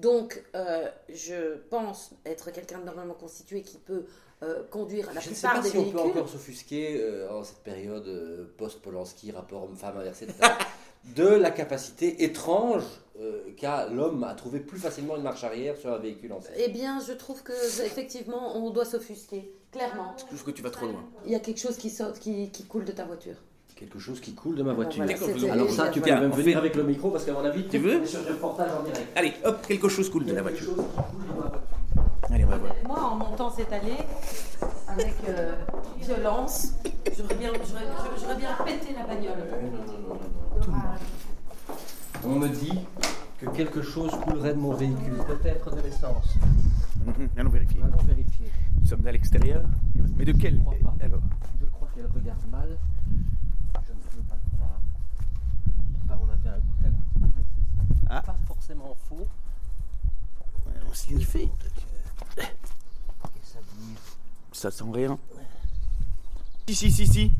Donc, 0.00 0.42
euh, 0.54 0.88
je 1.08 1.56
pense 1.70 2.10
être 2.26 2.50
quelqu'un 2.50 2.78
de 2.80 2.84
normalement 2.84 3.14
constitué 3.14 3.62
qui 3.62 3.78
peut 3.78 4.04
euh, 4.42 4.62
conduire 4.70 5.12
la 5.14 5.20
Je 5.20 5.30
ne 5.30 5.34
sais 5.34 5.46
plupart 5.46 5.54
pas 5.56 5.62
des 5.62 5.68
si 5.70 5.76
on 5.78 5.84
peut 5.84 5.90
véhicules. 5.98 6.10
encore 6.10 6.28
s'offusquer 6.28 7.00
euh, 7.00 7.30
en 7.32 7.44
cette 7.44 7.58
période 7.62 8.06
euh, 8.08 8.52
post-Polanski, 8.58 9.30
rapport 9.32 9.64
homme-femme 9.64 9.96
inversé, 9.98 10.24
etc., 10.24 10.38
de 11.16 11.26
la 11.28 11.50
capacité 11.50 12.24
étrange 12.24 12.82
euh, 13.20 13.52
qu'a 13.56 13.86
l'homme 13.88 14.24
à 14.24 14.34
trouver 14.34 14.58
plus 14.60 14.78
facilement 14.78 15.16
une 15.16 15.22
marche 15.22 15.44
arrière 15.44 15.76
sur 15.76 15.92
un 15.92 15.98
véhicule 15.98 16.32
en. 16.32 16.40
Eh 16.56 16.68
bien, 16.68 16.98
je 17.06 17.12
trouve 17.12 17.42
que 17.42 17.52
effectivement, 17.84 18.56
on 18.56 18.70
doit 18.70 18.86
s'offusquer. 18.86 19.52
Clairement, 19.70 20.14
Je 20.18 20.24
trouve 20.24 20.44
que 20.44 20.50
tu 20.50 20.62
vas 20.62 20.70
trop 20.70 20.86
loin. 20.86 21.04
il 21.26 21.32
y 21.32 21.34
a 21.34 21.40
quelque 21.40 21.60
chose 21.60 21.76
qui, 21.76 21.90
sort, 21.90 22.12
qui, 22.18 22.50
qui 22.50 22.64
coule 22.64 22.84
de 22.84 22.92
ta 22.92 23.04
voiture. 23.04 23.36
Quelque 23.76 23.98
chose 23.98 24.20
qui 24.20 24.34
coule 24.34 24.54
de 24.54 24.62
ma 24.62 24.72
voiture. 24.72 25.04
Voilà, 25.04 25.52
Alors 25.52 25.68
ça, 25.70 25.88
tu 25.88 26.00
Tiens, 26.00 26.20
même 26.20 26.30
on 26.32 26.34
venir 26.36 26.52
fait- 26.52 26.58
avec 26.58 26.76
le 26.76 26.84
micro 26.84 27.10
parce 27.10 27.24
qu'à 27.24 27.32
mon 27.32 27.44
avis, 27.44 27.66
Tu 27.68 27.78
veux 27.78 28.06
sur 28.06 28.20
le 28.22 28.28
reportage 28.34 28.70
en 28.72 28.82
direct. 28.84 29.08
Allez, 29.16 29.32
hop, 29.44 29.66
quelque 29.66 29.88
chose 29.88 30.08
coule 30.10 30.24
de 30.24 30.32
la 30.32 30.42
voiture. 30.42 30.74
de 30.76 30.80
ma. 30.80 32.34
Allez, 32.34 32.44
on 32.44 32.48
va 32.48 32.56
voir. 32.58 32.72
Moi, 32.86 33.00
en 33.00 33.16
montant 33.16 33.50
cette 33.50 33.72
allée, 33.72 33.96
avec 34.88 35.14
euh, 35.28 35.54
violence, 36.00 36.74
j'aurais 37.18 37.34
bien, 37.34 37.50
j'aurais, 37.68 37.84
j'aurais 38.20 38.36
bien 38.36 38.48
pété 38.64 38.94
la 38.94 39.06
bagnole. 39.06 39.38
Non, 39.38 39.70
non, 39.70 39.84
non, 39.92 40.08
non, 40.08 40.66
non. 40.66 40.84
On 42.24 42.38
me 42.38 42.48
dit 42.48 42.78
que 43.40 43.46
quelque 43.50 43.82
chose 43.82 44.12
coulerait 44.22 44.54
de 44.54 44.58
mon 44.60 44.72
véhicule, 44.72 45.16
peut-être 45.26 45.74
de 45.74 45.80
l'essence. 45.82 46.34
Mhm, 47.04 47.28
Allons 47.36 47.50
vérifier. 47.50 47.80
Allons 47.82 48.04
vérifier. 48.04 48.46
Nous 48.80 48.86
sommes 48.86 49.06
à 49.06 49.12
l'extérieur. 49.12 49.62
Mais 50.16 50.24
de 50.24 50.32
quel 50.32 50.54
Je 50.54 50.60
crois 50.60 50.74
pas. 50.80 51.04
Alors, 51.04 51.20
Je 51.60 51.66
crois 51.66 51.88
qu'elle 51.94 52.06
regarde 52.06 52.38
mal. 52.50 52.68
Je 53.86 53.92
ne 53.92 54.16
veux 54.16 54.22
pas 54.28 54.36
le 54.36 54.56
croire. 54.56 54.80
Enfin, 56.06 56.18
on 56.22 56.32
a 56.32 56.36
fait 56.38 56.48
un 56.48 56.60
goutte 56.60 56.86
à 56.86 56.88
goutte 56.88 57.34
avec 57.36 57.46
ceci. 57.90 58.03
Ah. 58.16 58.22
Pas 58.22 58.36
forcément 58.46 58.96
faux. 59.08 59.26
on. 61.16 61.50
Et 63.36 63.40
ça. 63.42 63.58
Ça 64.52 64.70
sent 64.70 64.84
rien. 64.92 65.18
Si, 66.68 66.74
si, 66.76 66.92
si, 66.92 67.06
si. 67.08 67.32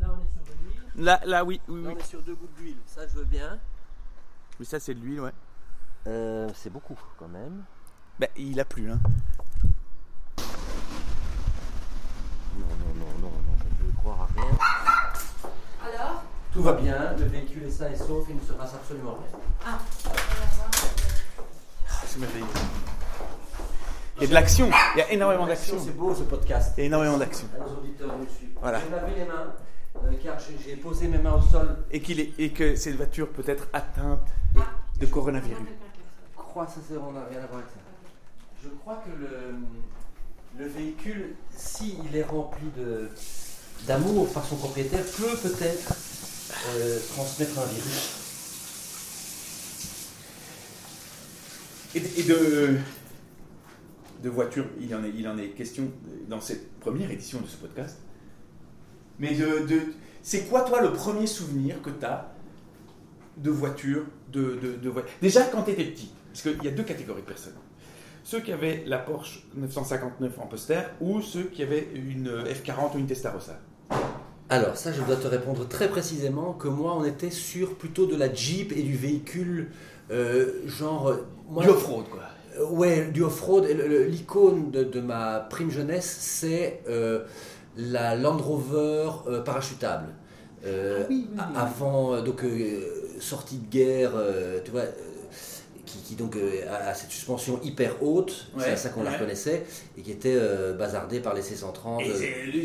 Là, 0.00 0.08
on 0.10 0.20
est 0.20 0.30
sur 0.32 0.42
de 0.42 0.50
l'huile. 0.64 1.04
Là, 1.04 1.20
là, 1.24 1.44
oui, 1.44 1.60
oui, 1.68 1.82
Là, 1.82 1.88
oui. 1.90 1.94
on 1.96 2.00
est 2.00 2.06
sur 2.06 2.22
deux 2.22 2.34
gouttes 2.34 2.54
d'huile. 2.56 2.76
Ça, 2.86 3.06
je 3.06 3.14
veux 3.14 3.24
bien. 3.24 3.58
Mais 4.58 4.64
ça, 4.66 4.80
c'est 4.80 4.94
de 4.94 5.00
l'huile, 5.00 5.20
ouais. 5.20 5.32
Euh, 6.08 6.50
c'est 6.56 6.70
beaucoup 6.70 6.98
quand 7.18 7.28
même. 7.28 7.62
Bah, 8.18 8.26
il 8.36 8.58
a 8.58 8.64
plu, 8.64 8.90
hein. 8.90 8.98
Non, 12.58 12.66
non, 12.66 12.94
non, 12.96 13.18
non, 13.20 13.30
non, 13.30 13.56
je 13.58 13.64
ne 13.84 13.86
veux 13.88 13.96
croire 13.96 14.22
à 14.22 14.26
rien. 14.26 14.58
Alors 15.82 16.24
Tout 16.54 16.62
va 16.62 16.72
bien, 16.74 17.14
le 17.18 17.24
véhicule 17.24 17.64
est 17.64 17.70
sain 17.70 17.90
et 17.92 17.96
sauf, 17.96 18.24
il 18.30 18.36
ne 18.36 18.40
se 18.40 18.52
passe 18.52 18.74
absolument 18.74 19.16
rien. 19.18 19.76
C'est 22.06 22.18
merveilleux. 22.20 22.44
Il 24.16 24.22
y 24.22 24.26
a 24.26 24.28
de 24.28 24.34
l'action. 24.34 24.70
Il 24.94 24.98
y 24.98 25.02
a 25.02 25.10
énormément 25.12 25.46
d'action. 25.46 25.76
C'est 25.84 25.96
beau 25.96 26.14
ce 26.14 26.22
podcast. 26.22 26.74
Il 26.76 26.80
y 26.80 26.82
a 26.84 26.86
énormément 26.86 27.18
d'action. 27.18 27.48
Les 27.58 27.72
auditeurs 27.72 28.16
nous 28.16 28.26
suivent. 28.36 28.56
Voilà. 28.60 28.78
Me 28.78 28.90
laver 28.92 29.14
les 29.16 29.24
mains, 29.24 29.52
euh, 29.96 30.12
car 30.22 30.38
j'ai- 30.38 30.56
j'ai 30.64 30.76
posé 30.76 31.08
mes 31.08 31.18
mains 31.18 31.34
au 31.34 31.40
sol. 31.42 31.76
Et, 31.90 32.00
qu'il 32.00 32.20
est, 32.20 32.32
et 32.38 32.50
que 32.52 32.76
cette 32.76 32.94
voiture 32.94 33.28
peut 33.30 33.42
être 33.48 33.66
atteinte 33.72 34.20
de 35.00 35.06
coronavirus. 35.06 35.56
Je 35.58 36.36
crois, 36.40 36.66
ça, 36.68 36.80
c'est- 36.88 36.96
on 36.96 37.10
n'a 37.10 37.24
rien 37.28 37.38
à 37.42 37.46
voir 37.46 37.58
avec 37.58 37.66
ça. 37.70 37.80
Je 38.62 38.68
crois 38.80 39.02
que 39.04 39.10
le, 39.20 39.56
le 40.64 40.68
véhicule, 40.70 41.34
s'il 41.56 42.14
est 42.14 42.22
rempli 42.22 42.68
de 42.76 43.10
d'amour 43.88 44.32
par 44.32 44.44
son 44.44 44.54
propriétaire, 44.56 45.02
peut 45.04 45.36
peut-être 45.42 45.92
euh, 46.76 46.98
transmettre 47.14 47.58
un 47.58 47.66
virus. 47.66 48.20
Et, 51.94 51.98
et 52.20 52.22
de, 52.24 52.76
de 54.22 54.28
voiture, 54.30 54.66
il 54.80 54.94
en, 54.94 55.04
est, 55.04 55.12
il 55.16 55.26
en 55.28 55.38
est 55.38 55.48
question 55.50 55.90
dans 56.28 56.40
cette 56.40 56.72
première 56.80 57.10
édition 57.10 57.40
de 57.40 57.46
ce 57.46 57.56
podcast. 57.56 57.98
Mais 59.18 59.34
de, 59.34 59.66
de- 59.66 59.82
c'est 60.22 60.46
quoi, 60.48 60.62
toi, 60.62 60.80
le 60.82 60.92
premier 60.92 61.26
souvenir 61.26 61.80
que 61.82 61.90
tu 61.90 62.04
as 62.04 62.32
de 63.36 63.50
voiture 63.50 64.04
de, 64.32 64.58
de, 64.60 64.72
de 64.76 64.88
voi- 64.88 65.04
Déjà, 65.22 65.44
quand 65.44 65.62
tu 65.62 65.70
étais 65.72 65.84
petit, 65.84 66.10
Parce 66.28 66.42
qu'il 66.42 66.64
y 66.64 66.68
a 66.68 66.72
deux 66.72 66.82
catégories 66.82 67.22
de 67.22 67.26
personnes. 67.26 67.54
Ceux 68.24 68.40
qui 68.40 68.52
avaient 68.52 68.82
la 68.86 68.98
Porsche 68.98 69.44
959 69.54 70.38
en 70.38 70.46
poster 70.46 70.80
ou 71.00 71.20
ceux 71.20 71.44
qui 71.44 71.62
avaient 71.62 71.88
une 71.94 72.28
F40 72.44 72.94
ou 72.94 72.98
une 72.98 73.06
Testarossa. 73.06 73.60
Alors, 74.50 74.76
ça, 74.76 74.92
je 74.92 75.00
dois 75.02 75.16
te 75.16 75.26
répondre 75.26 75.66
très 75.66 75.88
précisément 75.88 76.52
que 76.52 76.68
moi, 76.68 76.94
on 76.98 77.04
était 77.04 77.30
sur 77.30 77.74
plutôt 77.76 78.06
de 78.06 78.14
la 78.16 78.32
Jeep 78.32 78.72
et 78.72 78.82
du 78.82 78.96
véhicule 78.96 79.70
euh, 80.10 80.52
genre. 80.66 81.08
euh, 81.08 81.26
moi- 81.48 81.62
Du 81.64 81.70
off-road, 81.70 82.04
quoi. 82.10 82.20
Euh, 82.58 82.66
Ouais, 82.70 83.06
du 83.06 83.22
off-road. 83.22 83.66
L'icône 84.08 84.70
de, 84.70 84.84
de 84.84 85.00
ma 85.00 85.40
prime 85.40 85.70
jeunesse, 85.70 86.16
c'est 86.20 86.82
euh, 86.88 87.24
la 87.76 88.14
Land 88.16 88.36
Rover 88.36 89.10
euh, 89.26 89.40
parachutable. 89.42 90.08
Euh, 90.66 91.00
Ah 91.04 91.06
oui, 91.10 91.26
oui, 91.32 91.38
a- 91.38 91.48
oui. 91.50 91.56
Avant, 91.56 92.22
donc, 92.22 92.44
euh, 92.44 92.80
sortie 93.20 93.56
de 93.58 93.70
guerre, 93.70 94.12
euh, 94.14 94.60
tu 94.64 94.70
vois, 94.70 94.82
euh, 94.82 94.92
qui, 95.94 96.02
qui 96.02 96.14
donc 96.16 96.36
euh, 96.36 96.62
a, 96.70 96.92
cette 96.94 97.10
suspension 97.10 97.60
hyper 97.62 98.02
haute, 98.02 98.48
c'est 98.58 98.70
à 98.70 98.76
ça 98.76 98.88
qu'on 98.90 99.02
la 99.02 99.12
reconnaissait, 99.12 99.64
et 99.96 100.02
qui 100.02 100.10
était 100.12 100.34
euh, 100.36 100.72
bazardée 100.74 101.20
par 101.20 101.34
les 101.34 101.42
C130. 101.42 102.02
Et 102.04 102.10
euh, 102.10 102.14
c'est 102.18 102.46
le 102.52 102.62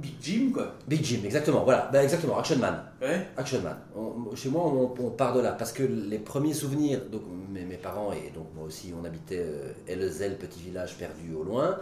Big 0.00 0.14
Jim, 0.22 0.50
quoi. 0.54 0.74
Big 0.86 1.04
Jim, 1.04 1.20
exactement, 1.24 1.64
voilà, 1.64 1.88
Ben, 1.92 2.02
exactement, 2.02 2.38
Action 2.38 2.56
Man. 2.58 2.82
Ouais. 3.02 3.26
Action 3.36 3.60
Man. 3.62 3.76
On- 3.96 4.34
chez 4.36 4.48
moi, 4.48 4.62
on, 4.66 4.94
on 5.00 5.10
part 5.10 5.34
de 5.34 5.40
là 5.40 5.52
parce 5.52 5.72
que 5.72 5.82
les 5.82 6.18
premiers 6.18 6.54
souvenirs, 6.54 7.00
donc 7.10 7.22
mes, 7.50 7.64
mes 7.64 7.76
parents 7.76 8.12
et 8.12 8.30
donc 8.34 8.46
moi 8.54 8.64
aussi, 8.66 8.92
on 9.00 9.04
habitait 9.04 9.38
euh, 9.44 9.72
Ellezel, 9.88 10.36
petit 10.38 10.60
village 10.60 10.94
perdu 10.96 11.34
au 11.34 11.42
loin, 11.42 11.78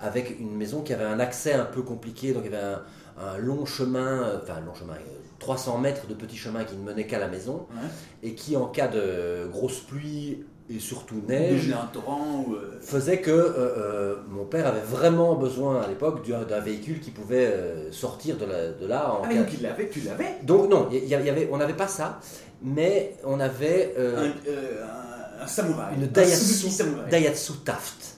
avec 0.00 0.38
une 0.40 0.54
maison 0.54 0.82
qui 0.82 0.92
avait 0.92 1.04
un 1.04 1.20
accès 1.20 1.54
un 1.54 1.64
peu 1.64 1.82
compliqué, 1.82 2.32
donc 2.32 2.42
il 2.44 2.52
y 2.52 2.54
avait 2.54 2.64
un, 2.64 2.82
un 3.18 3.38
long 3.38 3.64
chemin, 3.64 4.22
euh, 4.24 4.38
enfin 4.42 4.54
un 4.56 4.66
long 4.66 4.74
chemin, 4.74 4.94
300 5.38 5.78
mètres 5.78 6.06
de 6.06 6.14
petit 6.14 6.36
chemin 6.36 6.64
qui 6.64 6.76
ne 6.76 6.82
menait 6.82 7.06
qu'à 7.06 7.18
la 7.18 7.28
maison 7.28 7.66
Ouais. 7.70 7.88
et 8.22 8.34
qui, 8.34 8.56
en 8.56 8.66
cas 8.66 8.88
de 8.88 9.46
grosse 9.50 9.80
pluie 9.80 10.44
et 10.70 10.78
surtout 10.78 11.20
neige, 11.28 11.70
un 11.72 11.86
torrent 11.88 12.44
ou. 12.46 12.54
euh, 12.54 12.78
faisait 12.80 13.20
que 13.20 13.30
euh, 13.30 13.52
euh, 13.58 14.16
mon 14.30 14.44
père 14.46 14.66
avait 14.66 14.80
vraiment 14.80 15.34
besoin 15.34 15.82
à 15.82 15.86
l'époque 15.88 16.26
d'un 16.26 16.60
véhicule 16.60 17.00
qui 17.00 17.10
pouvait 17.10 17.52
sortir 17.90 18.38
de, 18.38 18.46
la- 18.46 18.72
de 18.72 18.86
là 18.86 19.12
en 19.12 19.22
Ah, 19.24 19.28
cas 19.28 19.34
donc 19.34 19.52
il 19.52 19.62
l'avait, 19.62 19.88
tu 19.90 20.00
l'avais 20.00 20.36
donc 20.42 20.70
non, 20.70 20.88
y, 20.90 20.96
y 20.98 21.14
avait, 21.14 21.48
on 21.52 21.58
n'avait 21.58 21.74
pas 21.74 21.88
ça, 21.88 22.18
mais 22.62 23.14
on 23.24 23.40
avait 23.40 23.94
un, 23.98 24.22
un, 24.22 25.42
un 25.42 25.46
samouraï. 25.46 25.96
une 25.96 26.04
Un 26.04 26.06
Daihatsu, 26.06 26.70
samouraï. 26.70 27.10
Daihatsu 27.10 27.52
Taft, 27.64 28.16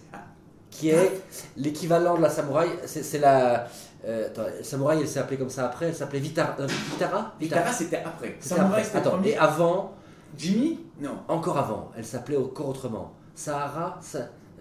qui 0.70 0.90
est 0.90 1.10
l'équivalent 1.56 2.16
de 2.16 2.22
la 2.22 2.30
Samouraï. 2.30 2.68
C'est 2.84 3.18
la 3.18 3.66
euh, 4.06 4.26
attends, 4.26 4.42
Samouraï, 4.62 5.00
elle 5.00 5.08
s'est 5.08 5.18
appelée 5.20 5.36
comme 5.36 5.50
ça 5.50 5.66
après. 5.66 5.86
Elle 5.86 5.94
s'appelait 5.94 6.20
Vitara. 6.20 6.56
euh, 6.60 6.66
Vitara? 6.66 7.34
Vitara, 7.40 7.72
c'était 7.72 8.02
après. 8.04 8.36
C'était 8.40 8.54
Samouraï, 8.56 8.84
Attends, 8.94 9.10
premier. 9.10 9.30
et 9.30 9.36
avant, 9.36 9.92
Jimmy? 10.36 10.80
Non. 11.00 11.18
encore 11.28 11.58
avant, 11.58 11.90
elle 11.96 12.04
s'appelait 12.06 12.36
encore 12.38 12.68
autrement. 12.68 13.12
Sahara, 13.34 14.00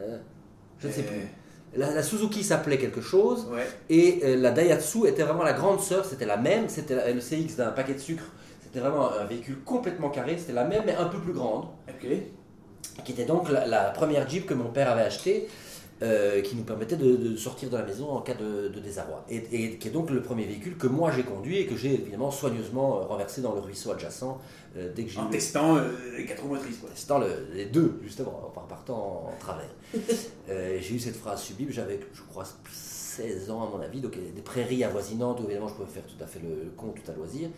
euh, 0.02 0.18
je 0.80 0.88
ne 0.88 0.92
sais 0.92 1.02
Euh, 1.02 1.04
plus. 1.04 1.28
La, 1.80 1.92
la 1.94 2.04
Suzuki 2.04 2.44
s'appelait 2.44 2.78
quelque 2.78 3.02
chose. 3.02 3.48
Ouais. 3.52 3.68
Et 3.90 4.22
euh, 4.24 4.36
la 4.38 4.52
Daihatsu 4.52 5.08
était 5.08 5.24
vraiment 5.24 5.44
la 5.44 5.54
grande 5.54 5.80
sœur, 5.82 6.04
c'était 6.06 6.26
la 6.26 6.38
même, 6.38 6.68
c'était 6.70 6.96
la- 6.96 7.12
le 7.12 7.20
CX 7.22 7.56
d'un 7.58 7.72
paquet 7.72 7.94
de 7.94 8.00
sucre, 8.00 8.24
c'était 8.64 8.80
vraiment 8.80 9.12
un 9.12 9.26
véhicule 9.26 9.60
complètement 9.64 10.10
carré, 10.10 10.38
c'était 10.38 10.54
la 10.54 10.64
même 10.66 10.84
mais 10.86 10.96
un 10.96 11.06
peu 11.06 11.18
plus 11.20 11.34
grande, 11.34 11.66
Ok. 11.90 12.08
qui 13.04 13.12
était 13.12 13.26
donc 13.26 13.50
la, 13.50 13.66
la 13.66 13.86
première 13.92 14.28
Jeep 14.30 14.46
que 14.46 14.54
mon 14.54 14.70
père 14.70 14.90
avait 14.92 15.02
achetée, 15.04 15.48
euh, 16.02 16.42
qui 16.42 16.56
nous 16.58 16.64
permettait 16.64 16.98
de, 16.98 17.16
de 17.16 17.36
sortir 17.38 17.70
de 17.70 17.78
la 17.78 17.84
maison 17.84 18.10
en 18.12 18.22
cas 18.22 18.34
de, 18.34 18.68
de 18.68 18.80
désarroi. 18.80 19.24
Et, 19.30 19.38
et 19.52 19.78
qui 19.78 19.88
est 19.88 19.92
donc 19.92 20.10
le 20.12 20.22
premier 20.22 20.46
véhicule 20.46 20.76
que 20.78 20.88
moi 20.88 21.12
j'ai 21.12 21.24
conduit 21.24 21.58
et 21.60 21.66
que 21.68 21.76
j'ai 21.78 21.94
évidemment 21.94 22.32
soigneusement 22.32 22.98
euh, 23.00 23.04
renversé 23.06 23.42
dans 23.42 23.54
le 23.54 23.62
ruisseau 23.62 23.92
adjacent 23.92 24.38
euh, 24.78 24.92
dès 24.94 25.04
que 25.04 25.10
j'ai 25.12 25.20
En 25.20 25.28
eu- 25.30 25.32
testant 25.32 25.78
euh, 25.78 25.90
les 26.18 26.26
quatre 26.26 26.44
roues 26.44 26.50
motrices, 26.50 26.80
dans 27.08 27.20
le- 27.20 27.48
les 27.54 27.66
deux, 27.66 27.98
justement, 28.04 28.52
en 28.56 28.60
partant 28.62 29.30
en 29.34 29.34
travers. 29.40 29.70
Euh, 30.48 30.78
j'ai 30.80 30.94
eu 30.96 31.00
cette 31.00 31.16
phrase 31.16 31.42
sublime, 31.42 31.72
j'avais, 31.72 32.00
je 32.14 32.22
crois, 32.22 32.44
16 32.72 33.50
ans 33.50 33.64
à 33.64 33.70
mon 33.76 33.82
avis, 33.82 34.00
donc 34.00 34.14
il 34.16 34.26
y 34.26 34.28
a 34.28 34.32
des 34.32 34.42
prairies 34.44 34.84
avoisinantes 34.84 35.40
où 35.40 35.46
évidemment 35.46 35.68
je 35.70 35.74
pouvais 35.74 35.90
faire 35.90 36.04
tout 36.06 36.24
à 36.24 36.28
fait 36.28 36.40
le 36.40 36.70
con, 36.78 36.94
tout 36.94 37.10
à 37.12 37.16
loisir. 37.16 37.50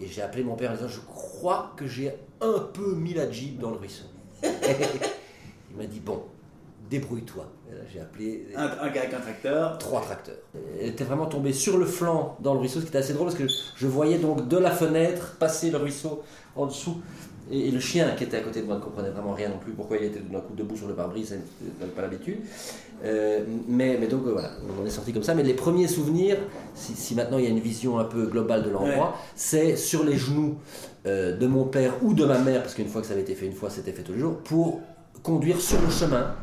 Et 0.00 0.06
j'ai 0.06 0.22
appelé 0.22 0.42
mon 0.42 0.56
père 0.56 0.70
en 0.70 0.74
disant 0.74 0.88
Je 0.88 1.00
crois 1.00 1.72
que 1.76 1.86
j'ai 1.86 2.14
un 2.40 2.60
peu 2.72 2.94
mis 2.94 3.12
la 3.12 3.30
Jeep 3.30 3.58
dans 3.58 3.70
le 3.72 3.76
ruisseau. 3.76 4.04
il 4.42 5.76
m'a 5.76 5.84
dit 5.84 6.00
Bon, 6.00 6.22
débrouille-toi. 6.90 7.46
Et 7.70 7.74
là, 7.74 7.80
j'ai 7.92 8.00
appelé 8.00 8.46
Un, 8.56 8.64
un 8.64 8.90
gars 8.90 9.02
avec 9.02 9.14
un 9.14 9.20
tracteur. 9.20 9.78
trois 9.78 10.00
tracteurs. 10.00 10.34
Elle 10.80 10.88
était 10.88 11.04
vraiment 11.04 11.26
tombée 11.26 11.52
sur 11.52 11.78
le 11.78 11.86
flanc 11.86 12.36
dans 12.40 12.52
le 12.54 12.60
ruisseau, 12.60 12.80
ce 12.80 12.84
qui 12.84 12.88
était 12.88 12.98
assez 12.98 13.14
drôle 13.14 13.28
parce 13.28 13.38
que 13.38 13.46
je 13.76 13.86
voyais 13.86 14.18
donc 14.18 14.48
de 14.48 14.56
la 14.58 14.70
fenêtre 14.70 15.36
passer 15.38 15.70
le 15.70 15.78
ruisseau 15.78 16.22
en 16.56 16.66
dessous. 16.66 17.00
Et, 17.52 17.68
et 17.68 17.70
le 17.70 17.80
chien 17.80 18.10
qui 18.16 18.24
était 18.24 18.36
à 18.36 18.40
côté 18.40 18.60
de 18.60 18.66
moi 18.66 18.76
ne 18.76 18.80
comprenait 18.80 19.10
vraiment 19.10 19.32
rien 19.32 19.48
non 19.48 19.58
plus 19.58 19.72
pourquoi 19.72 19.96
il 19.96 20.04
était 20.04 20.20
d'un 20.20 20.40
coup 20.40 20.54
debout 20.54 20.76
sur 20.76 20.86
le 20.86 20.94
pare-brise, 20.94 21.36
n'avait 21.80 21.92
pas 21.92 22.02
l'habitude. 22.02 22.38
Euh, 23.02 23.40
mais, 23.66 23.96
mais 23.98 24.06
donc 24.08 24.26
euh, 24.26 24.32
voilà, 24.32 24.50
on 24.80 24.84
est 24.86 24.90
sorti 24.90 25.12
comme 25.12 25.22
ça. 25.22 25.34
Mais 25.34 25.42
les 25.42 25.54
premiers 25.54 25.88
souvenirs, 25.88 26.38
si, 26.74 26.94
si 26.94 27.14
maintenant 27.14 27.38
il 27.38 27.44
y 27.44 27.46
a 27.48 27.50
une 27.50 27.58
vision 27.60 27.98
un 27.98 28.04
peu 28.04 28.26
globale 28.26 28.62
de 28.62 28.70
l'endroit, 28.70 29.16
c'est 29.34 29.76
sur 29.76 30.04
les 30.04 30.16
genoux 30.16 30.58
euh, 31.06 31.36
de 31.36 31.46
mon 31.46 31.64
père 31.64 31.94
ou 32.02 32.14
de 32.14 32.24
ma 32.24 32.38
mère, 32.38 32.62
parce 32.62 32.74
qu'une 32.74 32.88
fois 32.88 33.00
que 33.00 33.06
ça 33.06 33.14
avait 33.14 33.22
été 33.22 33.34
fait 33.34 33.46
une 33.46 33.54
fois, 33.54 33.70
c'était 33.70 33.92
fait 33.92 34.02
tous 34.02 34.12
les 34.12 34.20
jours, 34.20 34.36
pour 34.38 34.80
conduire 35.22 35.60
sur 35.60 35.80
le 35.80 35.90
chemin 35.90 36.34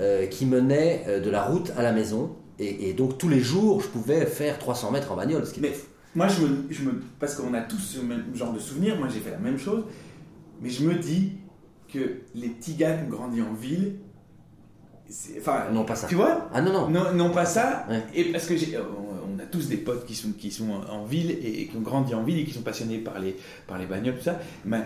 euh, 0.00 0.26
qui 0.26 0.46
menait 0.46 1.04
euh, 1.08 1.20
de 1.20 1.30
la 1.30 1.44
route 1.44 1.72
à 1.76 1.82
la 1.82 1.92
maison. 1.92 2.34
Et, 2.58 2.88
et 2.90 2.92
donc 2.94 3.18
tous 3.18 3.28
les 3.28 3.40
jours, 3.40 3.80
je 3.80 3.88
pouvais 3.88 4.26
faire 4.26 4.58
300 4.58 4.90
mètres 4.92 5.12
en 5.12 5.16
bagnole. 5.16 5.46
Ce 5.46 5.52
qui 5.54 5.60
Mais 5.60 5.72
moi, 6.14 6.28
je 6.28 6.42
me, 6.42 6.64
je 6.70 6.82
me, 6.84 7.02
parce 7.18 7.34
qu'on 7.36 7.54
a 7.54 7.60
tous 7.60 7.78
ce 7.78 8.00
même 8.00 8.24
genre 8.34 8.52
de 8.52 8.58
souvenirs, 8.58 8.96
moi 8.98 9.08
j'ai 9.12 9.20
fait 9.20 9.30
la 9.30 9.38
même 9.38 9.58
chose, 9.58 9.84
mais 10.60 10.68
je 10.70 10.84
me 10.84 10.94
dis 10.94 11.32
que 11.92 12.20
les 12.34 12.48
petits 12.48 12.74
gars 12.74 12.94
qui 12.96 13.04
ont 13.04 13.08
grandi 13.08 13.40
en 13.42 13.52
ville, 13.54 13.96
enfin, 15.38 15.64
Non, 15.72 15.84
pas 15.84 15.94
ça. 15.96 16.06
tu 16.08 16.14
vois, 16.16 16.48
Ah 16.52 16.60
non, 16.60 16.72
non. 16.72 16.88
non, 16.88 17.12
non 17.14 17.30
pas 17.30 17.44
ça, 17.46 17.86
Ouais. 17.88 18.02
et 18.14 18.24
parce 18.32 18.46
que 18.46 18.56
j'ai, 18.56 18.76
on, 18.78 19.34
on 19.34 19.38
a 19.38 19.46
tous 19.46 19.68
des 19.68 19.76
potes 19.78 20.04
qui 20.06 20.14
sont, 20.14 20.32
qui 20.32 20.50
sont 20.50 20.70
en 20.70 21.04
ville 21.04 21.30
et, 21.30 21.62
et 21.62 21.66
qui 21.68 21.76
ont 21.76 21.80
grandi 21.80 22.14
en 22.14 22.22
ville 22.22 22.38
et 22.40 22.44
qui 22.44 22.52
sont 22.52 22.62
passionnés 22.62 22.98
par 22.98 23.18
les, 23.18 23.36
par 23.66 23.78
les 23.78 23.86
bagnoles, 23.86 24.16
tout 24.18 24.24
ça, 24.24 24.38
mais 24.64 24.82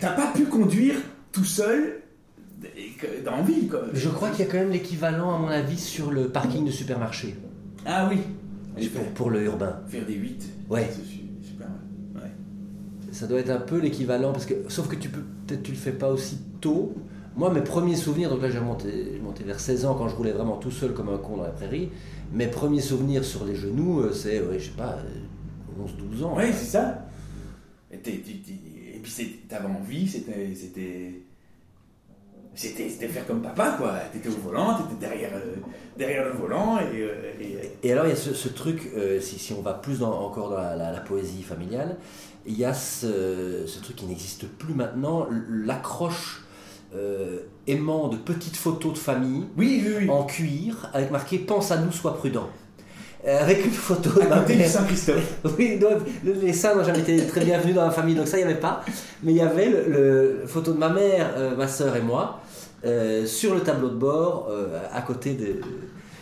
t'as 0.00 0.12
pas 0.12 0.32
pu 0.34 0.44
conduire 0.46 0.96
tout 1.32 1.44
seul 1.44 2.02
Je 3.92 4.08
crois 4.08 4.30
qu'il 4.30 4.44
y 4.44 4.48
a 4.48 4.50
quand 4.50 4.58
même 4.58 4.70
l'équivalent, 4.70 5.34
à 5.34 5.38
mon 5.38 5.48
avis, 5.48 5.78
sur 5.78 6.10
le 6.10 6.28
parking 6.28 6.64
de 6.64 6.70
supermarché. 6.70 7.34
Ah 7.86 8.08
oui, 8.10 8.18
Pour, 9.14 9.30
le 9.30 9.42
urbain. 9.44 9.80
faire 9.88 10.04
des 10.06 10.14
8. 10.14 10.48
Ouais. 10.70 10.88
C'est 10.90 11.04
su- 11.04 11.20
super, 11.42 11.68
ouais. 12.16 12.22
Ouais. 12.22 12.30
Ça 13.12 13.26
doit 13.26 13.38
être 13.40 13.50
un 13.50 13.60
peu 13.60 13.78
l'équivalent, 13.78 14.32
parce 14.32 14.46
que, 14.46 14.54
sauf 14.68 14.88
que 14.88 14.96
tu 14.96 15.08
peux, 15.08 15.20
peut-être 15.46 15.62
tu 15.62 15.72
le 15.72 15.76
fais 15.78 15.92
pas 15.92 16.10
aussi 16.10 16.38
tôt. 16.60 16.94
Moi, 17.36 17.52
mes 17.52 17.62
premiers 17.62 17.96
souvenirs, 17.96 18.30
donc 18.30 18.42
là 18.42 18.48
j'ai 18.50 18.58
remonté, 18.58 19.08
j'ai 19.12 19.18
monté 19.18 19.42
vers 19.42 19.58
16 19.58 19.86
ans 19.86 19.94
quand 19.96 20.08
je 20.08 20.14
roulais 20.14 20.30
vraiment 20.30 20.56
tout 20.56 20.70
seul 20.70 20.94
comme 20.94 21.08
un 21.08 21.18
con 21.18 21.36
dans 21.36 21.42
la 21.42 21.48
prairie. 21.50 21.90
Mes 22.32 22.46
premiers 22.46 22.80
souvenirs 22.80 23.24
sur 23.24 23.44
les 23.44 23.56
genoux, 23.56 24.00
euh, 24.00 24.12
c'est, 24.12 24.40
ouais, 24.40 24.58
je 24.60 24.66
sais 24.66 24.76
pas, 24.76 24.98
euh, 25.04 25.82
11-12 25.84 26.22
ans. 26.24 26.36
Ouais, 26.36 26.52
c'est 26.52 26.64
ça. 26.66 27.06
Et, 27.92 27.96
puis 27.98 29.40
t'avais 29.48 29.66
envie, 29.66 30.06
c'était. 30.08 31.22
C'était. 32.54 32.88
Faire 32.88 33.26
comme 33.26 33.40
papa, 33.42 33.74
quoi. 33.78 33.92
T'étais 34.12 34.28
au 34.28 34.38
volant, 34.40 34.74
t'étais 34.74 35.08
derrière, 35.08 35.30
euh, 35.34 35.56
derrière 35.96 36.24
le 36.24 36.32
volant 36.32 36.78
et. 36.78 37.00
euh, 37.02 37.32
et- 37.40 37.86
Et 37.88 37.92
alors, 37.92 38.06
il 38.06 38.10
y 38.10 38.12
a 38.12 38.16
ce, 38.16 38.32
ce 38.34 38.48
truc, 38.48 38.90
euh, 38.96 39.20
si, 39.20 39.38
si 39.38 39.52
on 39.52 39.60
va 39.62 39.74
plus 39.74 39.98
dans- 40.00 40.20
encore 40.24 40.50
dans 40.50 40.58
la, 40.58 40.74
la- 40.76 40.92
la 40.92 41.00
poésie 41.00 41.42
familiale, 41.42 41.96
il 42.46 42.58
y 42.58 42.64
a 42.64 42.72
ce, 42.74 43.64
ce 43.66 43.80
truc 43.80 43.96
qui 43.96 44.06
n'existe 44.06 44.46
plus 44.46 44.74
maintenant, 44.74 45.26
l'accroche 45.50 46.40
aimant 47.66 48.06
de 48.08 48.16
petites 48.16 48.56
photos 48.56 48.92
de 48.92 48.98
famille 48.98 49.46
Oui, 49.56 49.82
oui, 49.84 49.94
oui. 50.02 50.10
en 50.10 50.22
cuir 50.24 50.90
avec 50.92 51.10
marqué 51.10 51.38
Pense 51.38 51.72
à 51.72 51.78
nous, 51.78 51.90
sois 51.90 52.16
prudent. 52.16 52.48
Avec 53.26 53.64
une 53.64 53.72
photo 53.72 54.10
de 54.10 54.20
À 54.20 54.28
ma 54.28 54.38
côté 54.40 54.52
du 54.52 54.58
mère. 54.60 54.68
Saint-Christophe. 54.70 55.38
Oui, 55.58 55.78
donc, 55.78 56.02
le- 56.24 56.34
les 56.34 56.52
seins 56.52 56.74
n'ont 56.74 56.84
jamais 56.84 57.00
été 57.00 57.26
très 57.26 57.42
bienvenus 57.42 57.74
dans 57.74 57.84
la 57.86 57.90
famille, 57.90 58.14
donc 58.14 58.28
ça, 58.28 58.38
il 58.38 58.44
n'y 58.44 58.50
avait 58.52 58.60
pas. 58.60 58.84
Mais 59.22 59.32
il 59.32 59.38
y 59.38 59.40
avait 59.40 59.70
le, 59.70 59.84
le- 59.88 60.38
la 60.42 60.46
photo 60.46 60.72
de 60.74 60.78
ma 60.78 60.90
mère, 60.90 61.32
euh, 61.38 61.56
ma 61.56 61.66
soeur 61.66 61.96
et 61.96 62.02
moi, 62.02 62.42
euh, 62.84 63.26
sur 63.26 63.54
le 63.54 63.60
tableau 63.60 63.88
de 63.90 63.96
bord, 63.96 64.48
euh, 64.50 64.78
à 64.92 65.02
côté 65.02 65.34
de. 65.34 65.60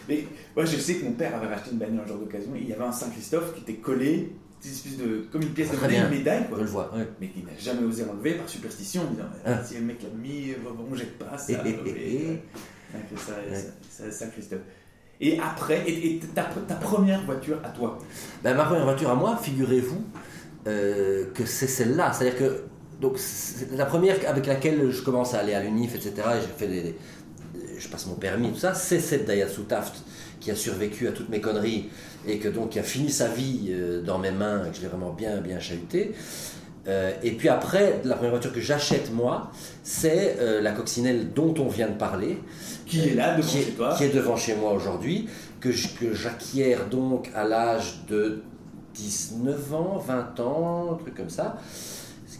Mais 0.08 0.24
moi, 0.56 0.64
je 0.64 0.76
sais 0.76 0.96
que 0.96 1.04
mon 1.04 1.12
père 1.12 1.34
avait 1.36 1.46
racheté 1.46 1.70
une 1.72 1.78
bagnole 1.78 2.02
un 2.04 2.08
jour 2.08 2.18
d'occasion. 2.18 2.50
Il 2.56 2.68
y 2.68 2.72
avait 2.72 2.84
un 2.84 2.92
Saint-Christophe 2.92 3.54
qui 3.54 3.60
était 3.62 3.80
collé, 3.80 4.32
une 4.64 4.70
espèce 4.70 4.96
de, 4.96 5.26
comme 5.32 5.42
une 5.42 5.50
pièce 5.50 5.70
de 5.70 5.76
Très 5.76 5.86
monnaie, 5.88 6.00
une 6.00 6.18
médaille, 6.18 6.48
quoi. 6.48 6.58
Je 6.58 6.62
le 6.64 6.68
vois, 6.68 6.90
ouais. 6.94 7.06
Mais 7.20 7.28
qu'il 7.28 7.44
n'a 7.44 7.50
jamais 7.58 7.84
osé 7.86 8.04
enlever 8.04 8.32
par 8.34 8.48
superstition, 8.48 9.02
en 9.02 9.10
disant 9.10 9.24
Ah. 9.44 9.62
si 9.64 9.74
le 9.74 9.80
mec 9.82 10.02
l'a 10.02 10.08
mis, 10.10 10.52
on 10.90 10.94
jette 10.94 11.18
pas 11.18 11.36
ça. 11.38 11.52
Et- 11.52 11.88
et- 11.88 12.32
et- 12.32 12.40
ça- 13.16 13.32
ça- 13.54 14.04
ça- 14.04 14.10
Saint-Christophe. 14.10 14.60
Et 15.20 15.38
après, 15.38 15.88
et, 15.88 16.16
et 16.16 16.20
ta, 16.34 16.42
ta 16.66 16.74
première 16.74 17.24
voiture 17.24 17.58
à 17.62 17.68
toi? 17.68 17.96
Ben, 18.42 18.56
ma 18.56 18.64
première 18.64 18.84
voiture 18.84 19.10
à 19.10 19.14
moi, 19.14 19.36
figurez-vous 19.40 20.02
euh, 20.66 21.26
que 21.34 21.44
c'est 21.44 21.66
celle-là. 21.68 22.12
C'est-à-dire 22.12 22.38
que 22.38 22.64
donc, 23.02 23.18
c'est 23.18 23.72
la 23.72 23.84
première 23.84 24.16
avec 24.28 24.46
laquelle 24.46 24.90
je 24.92 25.02
commence 25.02 25.34
à 25.34 25.40
aller 25.40 25.54
à 25.54 25.60
l'UNIF, 25.60 25.96
etc. 25.96 26.12
Et 26.36 26.58
fait 26.58 26.94
je 27.76 27.88
passe 27.88 28.06
mon 28.06 28.14
permis, 28.14 28.52
tout 28.52 28.60
ça. 28.60 28.74
C'est 28.74 29.00
cette 29.00 29.26
Daihatsu 29.26 29.62
Taft 29.62 30.04
qui 30.38 30.52
a 30.52 30.54
survécu 30.54 31.08
à 31.08 31.12
toutes 31.12 31.28
mes 31.28 31.40
conneries 31.40 31.90
et 32.28 32.38
que 32.38 32.48
donc 32.48 32.70
qui 32.70 32.78
a 32.78 32.84
fini 32.84 33.10
sa 33.10 33.26
vie 33.26 33.70
euh, 33.70 34.02
dans 34.02 34.18
mes 34.18 34.30
mains 34.30 34.64
et 34.64 34.70
que 34.70 34.76
je 34.76 34.82
l'ai 34.82 34.86
vraiment 34.86 35.12
bien, 35.12 35.38
bien 35.38 35.58
chahuté. 35.58 36.12
Euh, 36.86 37.12
et 37.24 37.32
puis 37.32 37.48
après, 37.48 38.00
la 38.04 38.14
première 38.14 38.32
voiture 38.32 38.52
que 38.52 38.60
j'achète 38.60 39.12
moi, 39.12 39.50
c'est 39.82 40.36
euh, 40.38 40.60
la 40.60 40.70
coccinelle 40.70 41.32
dont 41.32 41.54
on 41.58 41.68
vient 41.68 41.88
de 41.88 41.96
parler. 41.96 42.38
Qui 42.86 43.08
est 43.08 43.14
là 43.14 43.36
devant 43.36 43.48
qui 43.48 43.58
est, 43.58 43.62
chez 43.64 43.70
toi 43.72 43.94
qui 43.96 44.04
est 44.04 44.14
devant 44.14 44.36
chez 44.36 44.54
moi 44.54 44.72
aujourd'hui, 44.72 45.28
que 45.60 45.72
j'acquiers 45.72 46.76
donc 46.88 47.30
à 47.34 47.42
l'âge 47.44 48.04
de 48.08 48.42
19 48.94 49.74
ans, 49.74 49.98
20 49.98 50.40
ans, 50.40 50.92
un 50.92 50.96
truc 50.96 51.16
comme 51.16 51.30
ça, 51.30 51.56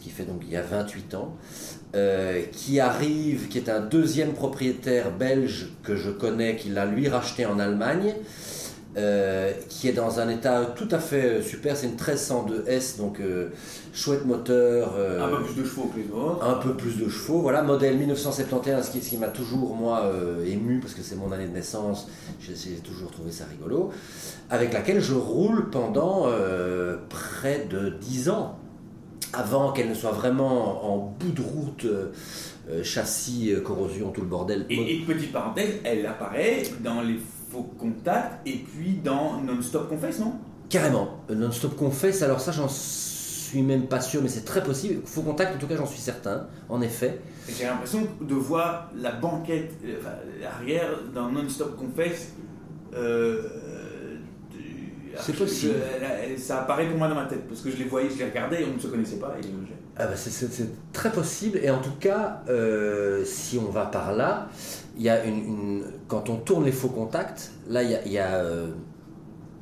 qui 0.03 0.09
fait 0.09 0.25
donc 0.25 0.41
il 0.45 0.51
y 0.51 0.57
a 0.57 0.61
28 0.61 1.15
ans, 1.15 1.35
euh, 1.95 2.41
qui 2.51 2.79
arrive, 2.81 3.47
qui 3.47 3.57
est 3.57 3.69
un 3.69 3.79
deuxième 3.79 4.33
propriétaire 4.33 5.11
belge 5.11 5.69
que 5.83 5.95
je 5.95 6.11
connais, 6.11 6.57
qui 6.57 6.69
l'a 6.69 6.85
lui 6.85 7.07
racheté 7.07 7.45
en 7.45 7.57
Allemagne. 7.59 8.13
euh, 8.95 9.51
qui 9.69 9.87
est 9.87 9.93
dans 9.93 10.19
un 10.19 10.29
état 10.29 10.65
tout 10.75 10.87
à 10.91 10.99
fait 10.99 11.25
euh, 11.25 11.41
super, 11.41 11.75
c'est 11.75 11.87
une 11.87 11.95
1302S, 11.95 12.99
donc 12.99 13.19
euh, 13.19 13.49
chouette 13.91 14.23
moteur, 14.23 14.93
Un 15.19 15.29
peu 15.29 15.43
plus 15.45 15.55
de 15.63 15.65
chevaux 15.65 15.91
que 15.91 15.99
les 15.99 16.11
autres. 16.15 16.45
un 16.47 16.53
peu 16.59 16.75
plus 16.75 16.97
de 16.99 17.09
chevaux. 17.09 17.39
Voilà, 17.39 17.63
modèle 17.63 17.97
1971, 17.97 18.83
ce 18.85 18.91
qui, 18.91 18.99
qui 18.99 19.17
m'a 19.17 19.29
toujours, 19.29 19.75
moi, 19.75 20.11
ému, 20.45 20.79
parce 20.79 20.93
que 20.93 21.01
c'est 21.01 21.15
mon 21.15 21.31
année 21.31 21.47
de 21.47 21.53
naissance, 21.53 22.07
j'ai 22.39 22.75
toujours 22.83 23.09
trouvé 23.09 23.31
ça 23.31 23.45
rigolo, 23.49 23.89
avec 24.51 24.73
laquelle 24.73 25.01
je 25.01 25.15
roule 25.15 25.71
pendant 25.71 26.27
près 27.09 27.65
de 27.67 27.89
10 27.89 28.29
ans, 28.29 28.59
avant 29.33 29.71
qu'elle 29.73 29.89
ne 29.89 29.93
soit 29.95 30.11
vraiment 30.11 30.93
en 30.93 30.97
bout 31.19 31.31
de 31.31 31.41
route, 31.41 31.85
euh, 31.85 32.11
euh, 32.69 32.83
châssis, 32.83 33.51
euh, 33.51 33.61
corrosion, 33.61 34.11
tout 34.11 34.21
le 34.21 34.27
bordel. 34.27 34.65
Et, 34.69 34.95
et 34.97 34.99
petite 35.05 35.31
parenthèse, 35.33 35.75
elle 35.83 36.05
apparaît 36.05 36.63
dans 36.83 37.01
les 37.01 37.19
faux 37.51 37.63
contacts 37.79 38.47
et 38.47 38.57
puis 38.57 38.99
dans 39.03 39.41
Non-Stop 39.41 39.89
Confess, 39.89 40.19
non? 40.19 40.33
Carrément. 40.69 41.19
Non-stop 41.29 41.75
confesse, 41.75 42.23
alors 42.23 42.39
ça, 42.39 42.51
j'en 42.51 42.67
suis 42.67 43.61
même 43.61 43.85
pas 43.87 44.01
sûr, 44.01 44.23
mais 44.23 44.29
c'est 44.29 44.45
très 44.45 44.63
possible. 44.63 45.01
Faux 45.05 45.21
contact, 45.21 45.55
en 45.55 45.59
tout 45.59 45.67
cas, 45.67 45.75
j'en 45.75 45.85
suis 45.85 45.99
certain, 45.99 46.47
en 46.69 46.81
effet. 46.81 47.19
Et 47.47 47.51
J'ai 47.55 47.65
l'impression 47.65 48.07
de 48.21 48.33
voir 48.33 48.89
la 48.95 49.11
banquette 49.11 49.73
arrière 50.57 50.89
dans 51.13 51.29
Non-Stop 51.31 51.77
Confess. 51.77 52.33
euh, 52.95 53.43
C'est 55.21 55.35
possible. 55.35 55.75
je- 56.35 56.41
ça 56.41 56.61
apparaît 56.61 56.87
pour 56.87 56.97
moi 56.97 57.07
dans 57.07 57.15
ma 57.15 57.25
tête 57.25 57.47
parce 57.47 57.61
que 57.61 57.69
je 57.71 57.77
les 57.77 57.85
voyais, 57.85 58.09
je 58.09 58.17
les 58.19 58.25
regardais 58.25 58.61
et 58.63 58.65
on 58.71 58.75
ne 58.75 58.79
se 58.79 58.87
connaissait 58.87 59.17
pas. 59.17 59.35
Et, 59.41 59.45
Ah 59.97 60.07
bah 60.07 60.15
c'est- 60.15 60.67
très 60.91 61.11
possible 61.11 61.59
et 61.61 61.69
en 61.69 61.79
tout 61.79 61.93
cas, 61.99 62.41
euh, 62.49 63.23
si 63.25 63.59
on 63.59 63.69
va 63.71 63.85
par 63.85 64.13
là, 64.13 64.47
il 64.97 65.03
y 65.03 65.09
a 65.09 65.23
une, 65.23 65.35
une- 65.37 65.83
quand 66.07 66.29
on 66.29 66.37
tourne 66.37 66.65
les 66.65 66.71
faux 66.71 66.87
contacts, 66.89 67.51
là 67.69 67.83
il 67.83 67.91
y 67.91 67.95
a, 67.95 67.99
il 68.05 68.11
y 68.11 68.17
a, 68.19 68.33
euh, 68.35 68.67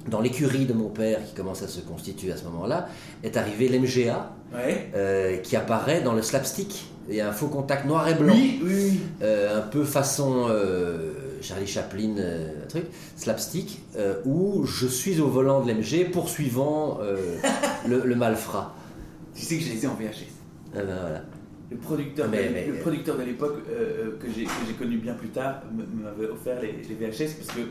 dans 0.09 0.21
l'écurie 0.21 0.65
de 0.65 0.73
mon 0.73 0.89
père 0.89 1.19
qui 1.25 1.33
commence 1.35 1.61
à 1.63 1.67
se 1.67 1.81
constituer 1.81 2.31
à 2.31 2.37
ce 2.37 2.45
moment-là, 2.45 2.87
est 3.23 3.35
arrivé 3.37 3.67
l'MGA 3.67 4.31
Ouais. 4.53 4.89
euh, 4.95 5.37
qui 5.37 5.55
apparaît 5.55 6.01
dans 6.01 6.13
le 6.13 6.21
slapstick. 6.21 6.85
Il 7.09 7.15
y 7.15 7.21
a 7.21 7.27
un 7.27 7.31
faux 7.33 7.47
contact 7.47 7.85
noir 7.85 8.07
et 8.07 8.13
blanc, 8.13 8.33
Oui, 8.33 8.61
oui, 8.63 8.73
oui. 8.73 8.99
un 9.53 9.61
peu 9.61 9.83
façon 9.83 10.45
Charlie 11.41 11.67
Chaplin, 11.67 12.15
euh, 12.17 12.63
un 12.63 12.67
truc, 12.67 12.83
slapstick, 13.15 13.81
euh, 13.97 14.15
où 14.25 14.65
je 14.65 14.87
suis 14.87 15.19
au 15.19 15.27
volant 15.27 15.63
de 15.63 15.71
l'MG 15.71 16.11
poursuivant 16.11 16.99
euh, 17.01 17.17
le, 17.87 18.01
le 18.05 18.15
malfrat. 18.15 18.75
Tu 19.35 19.41
sais 19.43 19.57
que 19.57 19.63
je 19.63 19.71
les 19.73 19.83
ai 19.85 19.87
en 19.87 19.95
VHS. 19.95 20.25
Euh, 20.75 20.85
ben 20.85 20.97
voilà. 21.01 21.23
Le 21.69 21.77
producteur, 21.77 22.27
Mais- 22.29 22.47
de, 22.49 22.53
mais- 22.53 22.67
le 22.67 22.73
producteur 22.79 23.17
de 23.17 23.23
l'époque 23.23 23.59
euh, 23.69 24.17
que 24.19 24.27
j'ai 24.29 24.45
connu 24.77 24.97
bien 24.97 25.13
plus 25.13 25.29
tard 25.29 25.61
m'avait 25.73 26.29
offert 26.29 26.61
les, 26.61 26.73
les 26.87 26.95
VHS 26.95 27.33
parce 27.35 27.57
que 27.57 27.61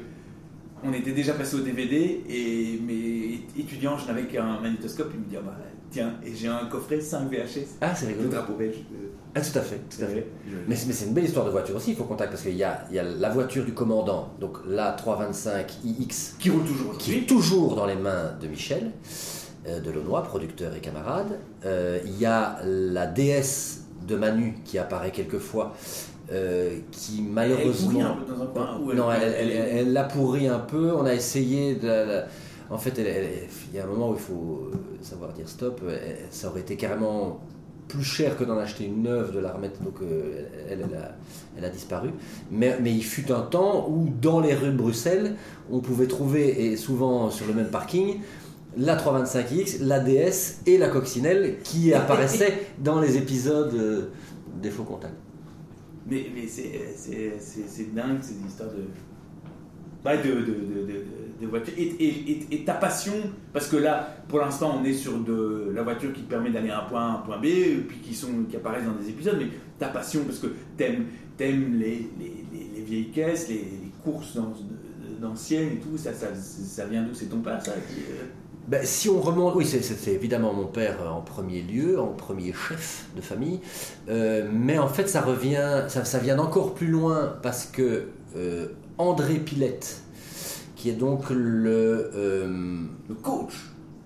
on 0.83 0.93
était 0.95 1.13
déjà 1.13 1.35
passé 1.35 1.57
au 1.57 1.61
DVD 1.61 2.23
et 2.27 2.81
mes 2.83 3.41
étudiants, 3.59 3.99
je 3.99 4.07
n'avais 4.07 4.25
qu'un 4.25 4.59
magnétoscope, 4.61 5.11
ils 5.13 5.21
me 5.21 5.25
disaient 5.27 5.39
ah 5.43 5.47
bah, 5.47 5.59
tiens 5.91 6.15
et 6.25 6.35
j'ai 6.35 6.49
un 6.49 6.67
coffret 6.67 7.01
5 7.01 7.31
VHS, 7.31 7.77
Ah, 7.81 7.95
c'est 7.95 8.07
le 8.07 8.13
rigolo. 8.13 8.29
drapeau 8.31 8.55
belge. 8.55 8.77
euh, 8.93 9.09
Ah, 9.35 9.41
tout 9.41 9.59
à 9.59 9.63
fait, 9.63 9.77
tout 9.89 10.03
à 10.05 10.07
fait. 10.07 10.27
je- 10.49 10.57
Mais, 10.69 10.75
c'est- 10.77 10.87
mais 10.87 10.93
c'est 10.93 11.07
une 11.07 11.15
belle 11.15 11.25
histoire 11.25 11.47
de 11.47 11.51
voiture 11.51 11.77
aussi, 11.77 11.91
il 11.91 11.97
faut 11.97 12.05
contact 12.05 12.31
parce 12.33 12.43
qu'il 12.43 12.57
y 12.57 12.65
a, 12.65 12.85
il 12.91 12.97
y 12.97 12.99
a 12.99 13.03
la 13.05 13.29
voiture 13.31 13.65
du 13.65 13.73
commandant, 13.75 14.31
donc 14.41 14.59
la 14.67 14.93
325 14.93 15.79
iX, 15.85 16.35
qui 16.39 16.51
roule 16.51 16.65
toujours 16.65 16.97
qui 16.99 17.15
est 17.15 17.29
toujours 17.29 17.75
dans 17.77 17.87
les 17.87 17.97
mains 17.97 18.33
de 18.41 18.47
Michel 18.49 18.91
euh, 19.69 19.79
Delaunoy, 19.81 20.23
producteur 20.23 20.75
et 20.75 20.81
camarade. 20.81 21.39
Euh, 21.67 21.99
il 22.05 22.19
y 22.19 22.25
a 22.27 22.59
la 22.65 23.07
DS 23.07 23.83
de 24.09 24.17
Manu 24.17 24.55
qui 24.65 24.79
apparaît 24.79 25.11
quelquefois, 25.13 25.75
euh, 26.33 26.79
qui 26.91 27.17
Elle 27.19 27.23
pourrit 27.25 27.33
malheureusement. 27.33 28.01
un 28.07 28.17
peu 28.25 28.33
dans 28.33 28.43
un 28.43 28.47
coin. 28.47 28.81
ou 28.83 28.93
non, 28.95 29.13
elle, 29.13 29.23
elle- 29.39 29.87
elle- 29.97 30.09
pourri 30.13 30.49
un 30.49 30.59
peu. 30.61 30.93
On 30.95 31.05
a 31.05 31.13
essayé 31.15 31.75
de. 31.75 31.87
la- 31.89 32.25
En 32.71 32.79
fait, 32.79 32.99
elle- 32.99 33.07
elle- 33.09 33.29
il 33.73 33.77
y 33.77 33.81
a 33.81 33.85
un 33.85 33.89
moment 33.89 34.11
où 34.11 34.15
il 34.15 34.21
faut 34.21 34.71
euh, 34.73 34.77
savoir 35.03 35.33
dire 35.33 35.49
stop. 35.49 35.81
Elle- 35.89 36.19
Ça 36.31 36.49
aurait 36.49 36.61
été 36.61 36.77
carrément 36.77 37.41
plus 37.89 38.05
cher 38.05 38.37
que 38.39 38.45
d'en 38.45 38.57
acheter 38.57 38.85
une 38.85 39.03
neuve, 39.03 39.33
de 39.35 39.41
la 39.41 39.53
remettre. 39.53 39.81
Donc, 39.83 39.97
euh, 40.03 40.47
elle, 40.69 40.87
elle 40.89 40.97
a, 40.97 41.17
elle 41.59 41.65
a 41.65 41.69
disparu. 41.71 42.11
Mais, 42.53 42.79
mais 42.81 42.93
il 42.95 43.03
fut 43.03 43.33
un 43.33 43.41
temps 43.43 43.89
où, 43.91 44.09
dans 44.23 44.39
les 44.41 44.55
rues 44.55 44.71
de 44.71 44.77
Bruxelles, 44.77 45.35
on 45.71 45.81
pouvait 45.81 46.07
trouver, 46.07 46.67
et 46.67 46.77
souvent 46.77 47.31
sur 47.31 47.47
le 47.49 47.55
même 47.55 47.71
parking, 47.71 48.21
la 48.77 48.97
325X, 48.97 49.83
la 49.83 49.99
DS 49.99 50.61
et 50.67 50.79
la 50.79 50.89
coccinelle 50.89 51.57
qui 51.65 51.93
apparaissaient 52.01 52.67
dans 52.79 53.01
les 53.01 53.17
épisodes 53.17 53.75
euh, 53.75 54.03
des 54.63 54.71
faux 54.71 54.85
contacts. 54.85 55.15
Mais, 56.09 56.27
mais 56.33 56.47
c'est, 56.47 56.71
dingue 57.95 58.19
ces 58.23 58.35
histoires 58.47 58.71
de. 58.71 58.85
Bah, 60.05 60.17
de, 60.17 60.23
de, 60.23 60.41
de, 60.41 60.87
de, 60.87 61.05
Et, 61.79 62.65
ta 62.65 62.75
passion, 62.75 63.15
parce 63.53 63.67
que 63.69 63.77
là, 63.77 64.09
pour 64.29 64.39
l'instant, 64.41 64.79
on 64.81 64.85
est 64.85 64.93
sur 64.93 65.19
de 65.19 65.71
la 65.75 65.83
voiture 65.83 66.13
qui 66.13 66.23
te 66.23 66.31
permet 66.31 66.51
d'aller 66.51 66.71
à 66.71 66.81
un 66.85 66.89
point 66.89 67.15
un 67.15 67.19
point 67.19 67.39
B, 67.39 67.45
puis 67.89 67.99
qui, 68.03 68.15
sont, 68.15 68.45
qui 68.49 68.57
apparaissent 68.57 68.85
dans 68.85 68.93
des 69.03 69.09
épisodes, 69.09 69.37
mais 69.39 69.49
ta 69.79 69.89
passion, 69.89 70.21
parce 70.25 70.39
que 70.39 70.49
t'aimes, 70.77 71.07
t'aimes 71.37 71.75
les, 71.79 72.11
les, 72.19 72.45
les, 72.53 72.71
les 72.77 72.83
vieilles 72.83 73.11
caisses, 73.11 73.49
les, 73.49 73.65
courses 74.05 74.39
d'anciennes 75.21 75.73
et 75.75 75.77
tout, 75.77 75.99
ça, 75.99 76.15
ça, 76.15 76.29
ça 76.35 76.87
vient 76.87 77.03
d'où? 77.03 77.15
C'est 77.15 77.27
ton 77.27 77.41
père, 77.41 77.63
ça 77.63 77.73
euh, 77.73 78.25
Ben, 78.67 78.81
si 78.83 79.11
on 79.11 79.21
remonte, 79.21 79.55
oui, 79.57 79.67
c'est- 79.67 80.09
évidemment 80.13 80.55
mon 80.55 80.67
père 80.67 81.03
euh, 81.03 81.09
en 81.09 81.21
premier 81.21 81.61
lieu, 81.61 82.01
en 82.01 82.09
premier 82.15 82.53
chef 82.55 83.07
de 83.17 83.21
famille, 83.21 83.61
Euh, 84.09 84.49
mais 84.51 84.79
en 84.79 84.89
fait, 84.89 85.07
ça 85.09 85.21
revient, 85.21 85.85
ça, 85.89 86.05
ça 86.07 86.19
vient 86.19 86.37
d'encore 86.37 86.75
plus 86.75 86.87
loin 86.89 87.35
parce 87.43 87.67
que 87.67 88.07
André 88.97 89.35
Pilette, 89.39 90.03
qui 90.81 90.89
est 90.89 90.95
donc 90.95 91.29
le 91.29 92.11
euh, 92.15 92.49
le 93.09 93.15
coach 93.15 93.53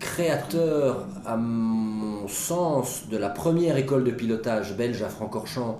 créateur, 0.00 1.06
à 1.24 1.36
mon 1.36 2.26
sens, 2.26 3.04
de 3.08 3.16
la 3.16 3.28
première 3.30 3.76
école 3.76 4.02
de 4.02 4.10
pilotage 4.10 4.76
belge 4.76 5.00
à 5.02 5.08
Francorchamps. 5.08 5.78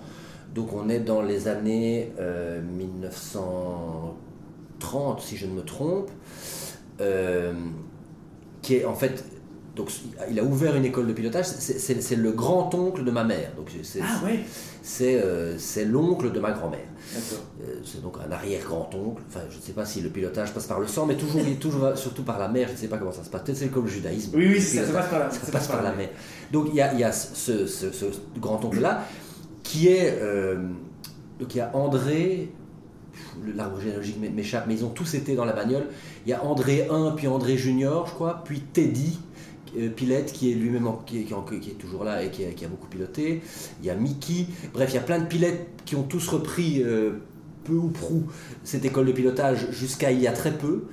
Donc 0.55 0.73
on 0.73 0.89
est 0.89 1.01
dans 1.01 1.21
les 1.21 1.49
années 1.49 2.13
euh, 2.21 2.63
1930, 2.63 5.21
si 5.21 5.37
je 5.37 5.47
ne 5.47 5.53
me 5.55 5.63
trompe, 5.63 6.11
euh, 7.01 7.53
qui 8.63 8.77
est 8.77 8.85
en 8.85 8.95
fait... 8.95 9.25
Donc, 9.75 9.91
il 10.31 10.39
a 10.39 10.45
ouvert 10.45 10.77
une 10.77 10.85
école 10.85 11.09
de 11.09 11.13
pilotage, 11.13 11.47
c'est- 11.47 12.15
le 12.15 12.31
grand-oncle 12.31 13.03
de 13.03 13.11
ma 13.11 13.25
mère, 13.25 13.51
Ah 14.01 14.21
ouais 14.25 14.45
c'est, 14.87 15.17
euh, 15.23 15.57
c'est 15.59 15.87
l'oncle 15.87 16.31
de 16.31 16.39
ma 16.41 16.53
grand-mère. 16.53 16.81
Euh, 17.63 17.77
c'est 17.85 18.03
donc 18.03 18.17
un 18.27 18.31
arrière-grand-oncle. 18.31 19.23
Enfin, 19.29 19.41
je 19.51 19.57
ne 19.57 19.63
sais 19.63 19.73
pas 19.73 19.87
si 19.87 20.03
le 20.03 20.11
pilotage 20.11 20.53
passe 20.53 20.67
par 20.67 20.79
le 20.79 20.87
sang, 20.87 21.07
mais 21.07 21.17
toujours, 21.17 21.41
toujours 21.59 21.97
surtout 21.97 22.23
par 22.23 22.39
la 22.39 22.49
mère. 22.49 22.69
Je 22.69 22.73
ne 22.75 22.79
sais 22.79 22.89
pas 22.89 22.99
comment 22.99 23.13
ça 23.13 23.25
se 23.25 23.31
passe. 23.31 23.43
Peut-être 23.43 23.57
c'est 23.57 23.69
comme 23.69 23.85
le 23.87 23.91
judaïsme. 23.91 24.33
Oui, 24.37 24.47
oui, 24.55 24.61
ça, 24.61 24.85
ça 24.87 24.93
passe 24.93 25.09
par 25.09 25.19
là. 25.21 25.31
ça 25.31 25.51
passe 25.51 25.69
par 25.69 25.83
la 25.83 25.93
mère. 25.93 26.11
Donc 26.53 26.67
il 26.69 26.75
y 26.77 26.83
a, 26.83 26.93
y 26.93 27.03
a 27.03 27.13
ce, 27.13 27.67
ce- 27.67 27.93
ce 27.93 28.05
grand-oncle-là 28.39 29.05
qui 29.63 29.89
est. 29.89 30.19
euh, 30.21 30.57
donc 31.41 31.55
il 31.55 31.59
y 31.59 31.61
a 31.63 31.75
André. 31.75 32.51
le- 33.43 33.53
L'arbre 33.53 33.81
généalogique 33.81 34.21
m'é- 34.21 34.29
m'échappe, 34.29 34.67
mais 34.69 34.75
ils 34.75 34.85
ont 34.85 34.91
tous 34.91 35.15
été 35.15 35.35
dans 35.35 35.45
la 35.47 35.55
bagnole. 35.55 35.87
Il 36.27 36.31
y 36.31 36.33
a 36.35 36.45
André 36.45 36.89
1, 36.91 37.13
puis 37.13 37.27
André 37.27 37.57
Junior, 37.57 38.07
je 38.07 38.13
crois, 38.13 38.43
puis 38.45 38.61
Teddy. 38.61 39.19
Euh, 39.79 39.89
Pilette 39.89 40.33
qui 40.33 40.53
est 40.53 40.55
lui-même 40.55 40.89
qui, 41.07 41.21
est- 41.21 41.25
qui 41.25 41.71
est 41.71 41.79
toujours 41.79 42.05
là 42.05 42.23
et 42.23 42.31
qui 42.31 42.45
a, 42.45 42.69
beaucoup 42.69 42.89
piloté. 42.89 43.43
Il 43.81 43.87
y 43.87 43.91
a 43.91 43.95
Mickey. 43.95 44.47
Bref, 44.73 44.91
il 44.93 44.95
y 44.95 44.99
a 44.99 45.03
plein 45.03 45.19
de 45.19 45.27
pilotes 45.27 45.61
qui 45.85 45.97
ont 45.97 46.03
tous 46.03 46.27
repris 46.29 46.83
euh, 46.83 47.13
peu 47.65 47.75
ou 47.75 47.89
prou 47.89 48.25
cette 48.63 48.85
école 48.85 49.07
de 49.07 49.13
pilotage 49.13 49.71
jusqu'à 49.71 50.11
il 50.11 50.21
y 50.21 50.27
a 50.27 50.33
très 50.33 50.53
peu. 50.53 50.85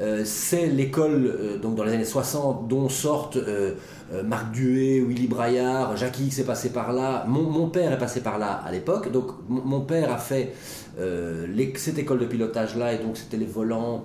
Euh, 0.00 0.22
c'est 0.24 0.66
l'école 0.66 1.60
donc 1.62 1.76
dans 1.76 1.84
les 1.84 1.92
années 1.92 2.04
60 2.04 2.66
dont 2.68 2.88
sortent 2.88 3.38
Marc 4.24 4.52
Duet, 4.52 5.00
Willy 5.00 5.26
Braillard, 5.26 5.96
Jacques 5.96 6.20
X 6.20 6.38
est 6.38 6.44
passé 6.44 6.70
par 6.70 6.92
là, 6.92 7.24
mon, 7.26 7.68
père 7.68 7.92
est 7.92 7.98
passé 7.98 8.20
par 8.20 8.38
là 8.38 8.62
à 8.64 8.70
l'époque, 8.70 9.10
donc 9.10 9.32
mon, 9.48 9.80
père 9.80 10.12
a 10.12 10.18
fait 10.18 10.52
cette 11.76 11.98
école 11.98 12.20
de 12.20 12.26
pilotage 12.26 12.76
là 12.76 12.92
et 12.92 12.98
donc 12.98 13.16
c'était 13.16 13.36
les 13.38 13.46
volants 13.46 14.04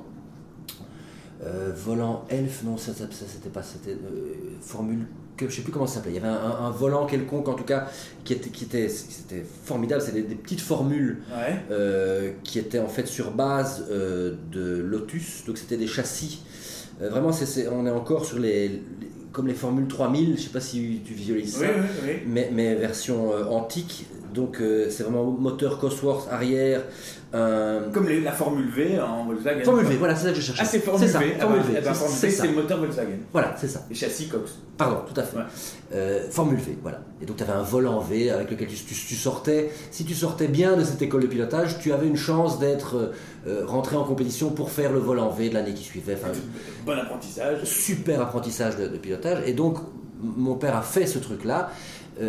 euh, 1.43 1.71
volant 1.75 2.25
Elf, 2.30 2.63
non 2.63 2.78
ça, 2.78 2.93
ça, 2.93 3.06
ça, 3.12 3.25
c'était 3.28 3.49
pas, 3.49 3.63
c'était 3.63 3.91
euh, 3.91 4.34
Formule 4.62 5.06
Cup, 5.38 5.49
je 5.49 5.56
sais 5.56 5.62
plus 5.62 5.71
comment 5.71 5.88
ça 5.88 5.95
s'appelait, 5.95 6.12
il 6.12 6.15
y 6.15 6.19
avait 6.19 6.28
un, 6.28 6.34
un- 6.34 6.65
un 6.65 6.69
volant 6.71 7.06
quelconque 7.06 7.47
en 7.47 7.54
tout 7.54 7.63
cas 7.63 7.88
qui 8.25 8.34
était, 8.34 8.49
qui 8.49 8.65
était, 8.65 8.89
c'était 8.89 9.45
formidable, 9.63 10.02
c'était 10.02 10.21
des, 10.21 10.28
des 10.28 10.36
petites 10.36 10.60
formules 10.62 11.19
Ouais. 11.32 11.56
euh, 11.71 12.32
qui 12.43 12.60
était 12.60 12.80
en 12.80 12.89
fait 12.89 13.08
sur 13.08 13.32
base 13.32 13.86
de 13.89 14.78
Lotus, 14.82 15.43
donc 15.47 15.58
c'était 15.58 15.78
des 15.78 15.88
châssis. 15.88 16.43
Vraiment, 16.99 17.32
c'est- 17.32 17.69
on 17.69 17.86
est 17.86 17.91
encore 17.91 18.25
sur 18.25 18.39
les, 18.39 18.67
les- 18.67 18.82
comme 19.32 19.47
les 19.47 19.54
Formule 19.54 19.88
3000, 19.88 20.36
je 20.38 20.41
sais 20.43 20.49
pas 20.49 20.60
si 20.60 21.02
tu 21.06 21.13
visualises 21.13 21.54
ça, 21.56 21.62
Oui, 21.62 21.67
oui, 21.78 21.88
oui. 22.04 22.13
mais, 22.28 22.49
mais 22.52 22.75
version 22.75 23.32
antique. 23.49 24.08
Donc 24.33 24.59
euh, 24.61 24.89
c'est 24.89 25.03
vraiment 25.03 25.23
moteur 25.25 25.79
Cosworth 25.79 26.27
arrière, 26.31 26.81
un 27.33 27.81
Comme 27.93 28.07
les- 28.07 28.21
la 28.21 28.31
Formule 28.31 28.69
V 28.69 28.99
en 28.99 29.25
Volkswagen. 29.25 29.63
Formule 29.63 29.85
V, 29.85 29.95
voilà, 29.97 30.15
c'est 30.15 30.23
ça 30.27 30.29
que 30.31 30.35
je 30.37 30.41
cherchais. 30.41 30.61
Ah, 30.63 30.67
c'est 30.69 30.79
Formule 30.79 31.07
ça, 31.09 31.19
V. 31.19 31.33
Ah, 31.37 31.41
Formule 31.41 31.59
bah, 31.61 31.65
V, 31.67 31.75
eh 31.77 31.81
ben, 31.85 31.93
c'est- 31.93 32.27
V, 32.27 32.31
ça. 32.33 32.41
c'est 32.43 32.47
le 32.49 32.55
moteur 32.55 32.79
Volkswagen. 32.79 33.17
Voilà, 33.31 33.55
c'est 33.57 33.67
ça. 33.67 33.85
Les 33.89 33.95
châssis 33.95 34.27
Cox. 34.27 34.51
Pardon, 34.77 34.97
tout 35.11 35.19
à 35.19 35.23
fait. 35.23 35.37
Ouais. 35.37 35.43
Euh, 35.93 36.29
Formule 36.31 36.57
V, 36.59 36.77
voilà. 36.81 37.01
Et 37.21 37.25
donc 37.25 37.37
tu 37.37 37.43
avais 37.43 37.53
un 37.53 37.61
volant 37.61 37.99
V 37.99 38.29
avec 38.31 38.49
lequel 38.51 38.67
tu, 38.67 38.75
tu- 38.75 38.93
tu 38.95 39.15
sortais. 39.15 39.69
Si 39.91 40.05
tu 40.05 40.13
sortais 40.15 40.47
bien 40.47 40.75
de 40.77 40.83
cette 40.83 41.01
école 41.01 41.21
de 41.21 41.27
pilotage, 41.27 41.79
tu 41.79 41.91
avais 41.93 42.07
une 42.07 42.17
chance 42.17 42.59
d'être 42.59 42.95
euh, 42.95 43.11
euh, 43.47 43.65
rentré 43.65 43.95
en 43.95 44.03
compétition 44.03 44.49
pour 44.49 44.71
faire 44.71 44.91
le 44.91 44.99
volant 44.99 45.29
V 45.29 45.49
de 45.49 45.53
l'année 45.55 45.73
qui 45.73 45.83
suivait. 45.83 46.15
Enfin, 46.21 46.31
Bon 46.85 46.93
apprentissage. 46.97 47.63
super 47.63 48.21
apprentissage 48.21 48.75
de, 48.77 48.87
de 48.87 48.97
pilotage. 48.97 49.39
Et 49.45 49.53
donc, 49.53 49.77
mon 50.21 50.55
père 50.55 50.75
a 50.75 50.81
fait 50.81 51.05
ce 51.07 51.17
truc-là 51.19 51.69
euh, 51.69 51.73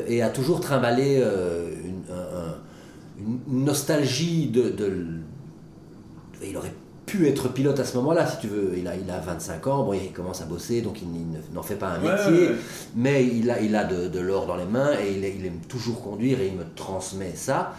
et 0.09 0.23
a 0.23 0.29
toujours 0.31 0.61
trimballé 0.61 1.19
euh, 1.21 1.69
une, 1.85 2.03
un- 2.15 2.39
un- 2.39 2.57
une 3.49 3.65
nostalgie 3.65 4.47
de, 4.49 4.73
Il 6.45 6.57
aurait 6.57 6.73
pu 7.07 7.27
être 7.29 7.53
pilote 7.53 7.79
à 7.81 7.85
ce 7.85 7.97
moment-là, 7.99 8.27
si 8.27 8.39
tu 8.39 8.47
veux. 8.47 8.73
Il 8.77 8.87
a, 8.87 8.95
il 8.97 9.11
a 9.11 9.19
25 9.19 9.67
ans, 9.67 9.85
bon, 9.85 9.93
il 9.95 10.13
commence 10.13 10.41
à 10.43 10.45
bosser, 10.45 10.81
donc 10.81 11.03
il, 11.03 11.09
il 11.15 11.31
ne- 11.33 11.55
n'en 11.55 11.63
fait 11.63 11.75
pas 11.75 11.89
un 11.89 11.99
métier. 11.99 12.33
ouais, 12.49 12.49
ouais. 12.51 12.57
Mais 12.95 13.27
il 13.27 13.51
a, 13.51 13.61
il 13.61 13.75
a 13.77 13.85
de, 13.85 14.09
de 14.09 14.21
l'or 14.21 14.47
dans 14.47 14.57
les 14.57 14.65
mains 14.65 14.93
et 14.93 15.13
il, 15.13 15.25
il 15.25 15.45
aime 15.47 15.59
toujours 15.69 16.03
conduire 16.03 16.41
et 16.41 16.47
il 16.49 16.55
me 16.55 16.65
transmet 16.77 17.33
ça. 17.35 17.75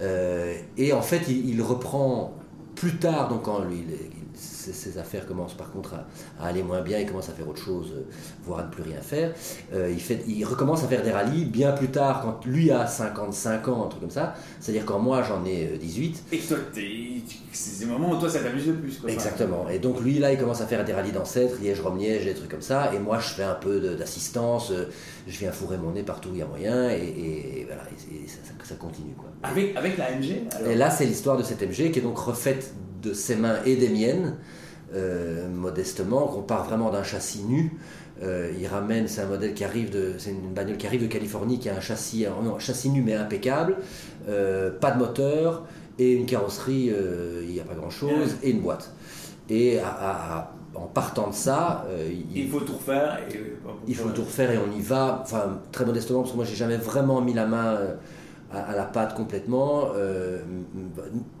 Euh, 0.00 0.54
et 0.78 0.92
en 0.94 1.02
fait, 1.02 1.22
il, 1.28 1.50
il 1.50 1.60
reprend 1.62 2.32
plus 2.74 2.96
tard, 2.96 3.28
donc 3.28 3.42
quand 3.42 3.60
lui, 3.60 3.84
ses, 4.34 4.72
ses 4.72 4.98
affaires 4.98 5.26
commencent 5.26 5.54
par 5.54 5.70
contre 5.72 5.94
à, 5.94 6.06
à 6.42 6.48
aller 6.48 6.62
moins 6.62 6.80
bien, 6.82 6.98
il 6.98 7.06
commence 7.06 7.28
à 7.28 7.32
faire 7.32 7.48
autre 7.48 7.62
chose, 7.62 7.92
euh, 7.96 8.02
voire 8.44 8.60
à 8.60 8.62
ne 8.64 8.70
plus 8.70 8.82
rien 8.82 9.00
faire. 9.00 9.32
Euh, 9.74 9.90
il, 9.92 10.00
fait, 10.00 10.22
il 10.26 10.44
recommence 10.44 10.84
à 10.84 10.88
faire 10.88 11.02
des 11.02 11.10
rallyes 11.12 11.44
bien 11.44 11.72
plus 11.72 11.88
tard, 11.88 12.22
quand 12.22 12.46
lui 12.46 12.70
a 12.70 12.86
55 12.86 13.68
ans, 13.68 13.84
un 13.86 13.88
truc 13.88 14.00
comme 14.02 14.10
ça. 14.10 14.34
C'est-à-dire 14.60 14.84
quand 14.86 14.98
moi 14.98 15.22
j'en 15.22 15.44
ai 15.44 15.66
euh, 15.74 15.76
18. 15.78 16.24
Et 16.32 16.38
toi, 16.38 16.56
c'est 16.74 17.20
ces 17.52 17.86
moments 17.86 18.10
où 18.10 18.16
toi, 18.18 18.28
ça 18.30 18.40
t'amuse 18.40 18.66
le 18.66 18.74
plus. 18.74 18.98
Quoi. 18.98 19.10
Exactement. 19.10 19.68
Et 19.68 19.78
donc 19.78 20.00
lui 20.00 20.18
là, 20.18 20.32
il 20.32 20.38
commence 20.38 20.60
à 20.60 20.66
faire 20.66 20.84
des 20.84 20.92
rallyes 20.92 21.12
d'ancêtres, 21.12 21.56
Liège-Rome-Liège, 21.60 22.24
des 22.24 22.34
trucs 22.34 22.50
comme 22.50 22.62
ça. 22.62 22.92
Et 22.94 22.98
moi, 22.98 23.18
je 23.18 23.28
fais 23.28 23.42
un 23.42 23.54
peu 23.54 23.80
d'assistance. 23.96 24.70
euh, 24.70 24.86
Je 25.26 25.38
viens 25.38 25.52
fourrer 25.52 25.76
mon 25.78 25.92
nez 25.92 26.02
partout 26.02 26.30
où 26.30 26.34
il 26.34 26.38
y 26.38 26.42
a 26.42 26.46
moyen. 26.46 26.90
Et, 26.90 26.96
et- 26.98 27.60
et 27.60 27.64
voilà, 27.64 27.82
et, 28.12 28.24
et 28.24 28.28
ça, 28.28 28.36
ça- 28.44 28.52
ça 28.64 28.74
continue 28.76 29.14
quoi. 29.14 29.28
Avec, 29.42 29.76
avec 29.76 29.96
la 29.98 30.10
MG 30.12 30.42
alors? 30.56 30.70
Et 30.70 30.74
là, 30.74 30.90
c'est 30.90 31.04
l'histoire 31.06 31.36
de 31.36 31.42
cette 31.42 31.62
MG 31.62 31.90
qui 31.90 31.98
est 31.98 32.02
donc 32.02 32.18
refaite 32.18 32.72
de 33.02 33.12
ses 33.12 33.36
mains 33.36 33.58
et 33.64 33.76
des 33.76 33.88
miennes, 33.88 34.36
euh, 34.94 35.48
modestement. 35.48 36.26
qu'on 36.26 36.42
part 36.42 36.64
vraiment 36.64 36.90
d'un 36.90 37.02
châssis 37.02 37.42
nu. 37.44 37.72
Euh, 38.22 38.50
il 38.60 38.66
ramène, 38.66 39.08
c'est 39.08 39.22
un 39.22 39.26
modèle 39.26 39.54
qui 39.54 39.64
arrive 39.64 39.90
de, 39.90 40.12
c'est 40.18 40.30
une 40.30 40.52
bagnole 40.52 40.76
qui 40.76 40.86
arrive 40.86 41.00
de 41.02 41.06
Californie, 41.06 41.58
qui 41.58 41.70
a 41.70 41.76
un 41.76 41.80
châssis, 41.80 42.26
euh, 42.26 42.30
non, 42.42 42.58
châssis 42.58 42.90
nu 42.90 43.00
mais 43.02 43.14
impeccable, 43.14 43.76
euh, 44.28 44.70
pas 44.70 44.90
de 44.90 44.98
moteur 44.98 45.64
et 45.98 46.12
une 46.12 46.26
carrosserie, 46.26 46.92
il 47.46 47.50
n'y 47.52 47.60
a 47.60 47.64
pas 47.64 47.74
grand 47.74 47.90
chose, 47.90 48.36
et 48.42 48.50
une 48.50 48.60
boîte. 48.60 48.92
Et 49.48 49.78
à- 49.80 49.88
à- 49.88 50.38
à- 50.38 50.52
en 50.74 50.86
partant 50.86 51.28
de 51.28 51.34
ça, 51.34 51.84
il, 52.34 52.42
Il 52.44 52.48
faut 52.48 52.60
tout 52.60 52.74
refaire. 52.74 53.18
Et, 53.30 53.38
il 53.88 53.94
faut 53.96 54.08
tout 54.10 54.22
refaire 54.22 54.50
et 54.50 54.58
on 54.58 54.70
y 54.78 54.80
va, 54.80 55.20
enfin 55.22 55.58
très 55.72 55.84
modestement, 55.84 56.20
parce 56.20 56.30
que 56.32 56.36
moi 56.36 56.44
j'ai 56.46 56.54
jamais 56.56 56.76
vraiment 56.76 57.20
mis 57.20 57.34
la 57.34 57.46
main 57.46 57.78
à, 58.52 58.58
à 58.72 58.76
la 58.76 58.84
pâte 58.84 59.14
complètement, 59.14 59.88
euh, 59.94 60.38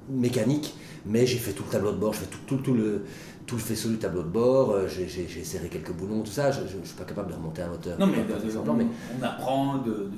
mécanique, 0.08 0.74
mais 1.06 1.26
j'ai 1.26 1.38
fait 1.38 1.52
tout 1.52 1.64
le 1.66 1.72
tableau 1.72 1.92
de 1.92 1.96
bord, 1.98 2.12
je 2.12 2.20
fais 2.20 2.26
tout, 2.26 2.38
tout, 2.46 2.56
tout 2.62 2.74
le, 2.74 3.02
tout 3.46 3.56
le 3.56 3.60
faisceau 3.60 3.88
du 3.88 3.96
tableau 3.98 4.22
de 4.22 4.28
bord, 4.28 4.70
euh, 4.72 4.86
j'ai- 4.88 5.08
serré 5.44 5.68
quelques 5.68 5.92
boulons, 5.92 6.20
tout 6.22 6.30
ça, 6.30 6.50
je 6.50 6.60
ne 6.60 6.84
suis 6.84 6.96
pas 6.96 7.04
capable 7.04 7.30
de 7.30 7.34
remonter 7.36 7.62
un 7.62 7.68
moteur. 7.68 7.98
Non, 7.98 8.06
mais, 8.06 8.18
exemple, 8.44 8.70
on, 8.70 8.74
mais- 8.74 8.86
on 9.20 9.22
apprend 9.24 9.78
de. 9.78 9.90
de- 9.90 9.94
de- 9.96 10.10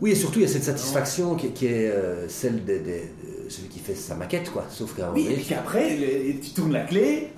Oui, 0.00 0.12
et 0.12 0.14
surtout 0.14 0.38
il 0.38 0.42
y 0.42 0.44
a 0.44 0.48
cette 0.48 0.62
satisfaction 0.64 1.34
qui, 1.34 1.50
qui 1.50 1.66
est 1.66 1.90
euh, 1.90 2.28
celle 2.28 2.64
de, 2.64 2.80
celui 3.48 3.68
qui 3.68 3.80
fait 3.80 3.94
sa 3.94 4.14
maquette, 4.14 4.50
quoi, 4.52 4.64
sauf 4.70 4.94
qu'à 4.94 5.10
Oui, 5.12 5.26
et 5.28 5.34
puis 5.34 5.44
qu'après, 5.46 5.96
le- 5.96 6.40
tu 6.40 6.50
tournes 6.50 6.72
la 6.72 6.84
clé 6.84 7.30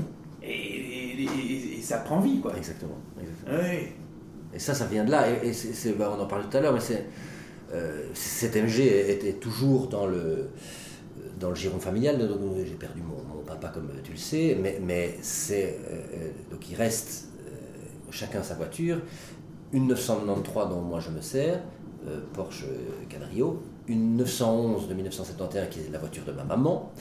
et, 0.43 0.51
et- 0.51 1.23
et- 1.23 1.79
et 1.79 1.83
ça 1.83 1.99
prend 1.99 2.21
vie, 2.21 2.41
quoi. 2.41 2.55
Exactement. 2.57 2.99
exactement. 3.19 3.57
Ouais. 3.59 3.93
Et 4.53 4.59
ça, 4.59 4.75
ça 4.75 4.85
vient 4.87 5.05
de 5.05 5.11
là. 5.13 5.27
Et, 5.45 5.53
c'est- 5.53 5.93
bah, 5.97 6.13
on 6.15 6.21
en 6.21 6.27
parlait 6.27 6.45
tout 6.51 6.57
à 6.57 6.61
l'heure, 6.61 6.75
mais 6.75 6.81
c'est, 6.81 6.95
euh, 6.97 6.99
cette 8.15 8.57
MG 8.57 8.81
était 9.11 9.35
toujours 9.35 9.89
dans 9.89 10.07
le, 10.07 10.49
dans 11.39 11.51
le 11.51 11.55
giron 11.57 11.79
familial. 11.79 12.21
Euh, 12.21 12.65
j'ai 12.65 12.75
perdu 12.75 13.01
mon, 13.03 13.23
mon 13.37 13.43
papa, 13.45 13.69
comme 13.69 13.91
tu 14.03 14.13
le 14.13 14.19
sais, 14.19 14.57
mais, 14.61 14.81
mais 14.83 15.17
c'est, 15.23 15.79
euh, 15.91 15.95
euh, 16.15 16.31
donc 16.51 16.69
il 16.71 16.75
reste 16.77 17.29
euh, 17.47 17.51
chacun 18.11 18.43
sa 18.43 18.55
voiture. 18.55 19.01
Une 19.73 19.87
993 19.87 20.69
dont 20.69 20.81
moi 20.81 20.99
je 21.01 21.11
me 21.11 21.21
sers, 21.21 21.61
euh, 22.09 22.21
Porsche 22.33 22.65
Canrio. 23.09 23.63
Une 23.87 24.17
911 24.17 24.89
de 24.89 24.95
1971 24.95 25.69
qui 25.71 25.81
est 25.81 25.91
la 25.93 25.99
voiture 25.99 26.25
de 26.25 26.33
ma 26.33 26.45
maman. 26.45 26.93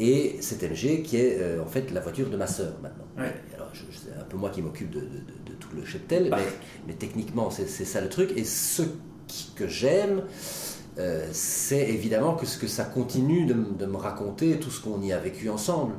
Et 0.00 0.36
cette 0.40 0.62
MG 0.64 1.02
qui 1.02 1.16
est 1.16 1.38
euh, 1.40 1.62
en 1.62 1.66
fait 1.66 1.92
la 1.92 2.00
voiture 2.00 2.28
de 2.28 2.36
ma 2.36 2.46
sœur 2.48 2.72
maintenant. 2.82 3.04
Ouais. 3.16 3.32
Alors, 3.54 3.70
c'est 3.92 4.10
un 4.20 4.24
peu 4.24 4.36
moi 4.36 4.50
qui 4.50 4.60
m'occupe 4.62 4.90
de, 4.90 5.00
de- 5.00 5.06
de- 5.06 5.50
de 5.50 5.54
tout 5.60 5.68
le 5.76 5.84
cheptel, 5.84 6.30
Bah. 6.30 6.38
mais, 6.40 6.46
mais 6.88 6.92
techniquement, 6.94 7.50
c'est 7.50 7.68
c'est 7.68 7.84
ça 7.84 8.00
le 8.00 8.08
truc. 8.08 8.32
Et 8.36 8.42
ce 8.44 8.82
que 9.56 9.66
j'aime, 9.68 10.22
euh, 10.98 11.26
c'est 11.32 11.88
évidemment 11.90 12.34
que 12.34 12.46
ce 12.46 12.58
que 12.58 12.66
ça 12.66 12.84
continue 12.84 13.46
de, 13.46 13.54
me 13.86 13.96
raconter 13.96 14.58
tout 14.58 14.70
ce 14.70 14.80
qu'on 14.80 15.00
y 15.02 15.12
a 15.12 15.18
vécu 15.18 15.48
ensemble. 15.50 15.94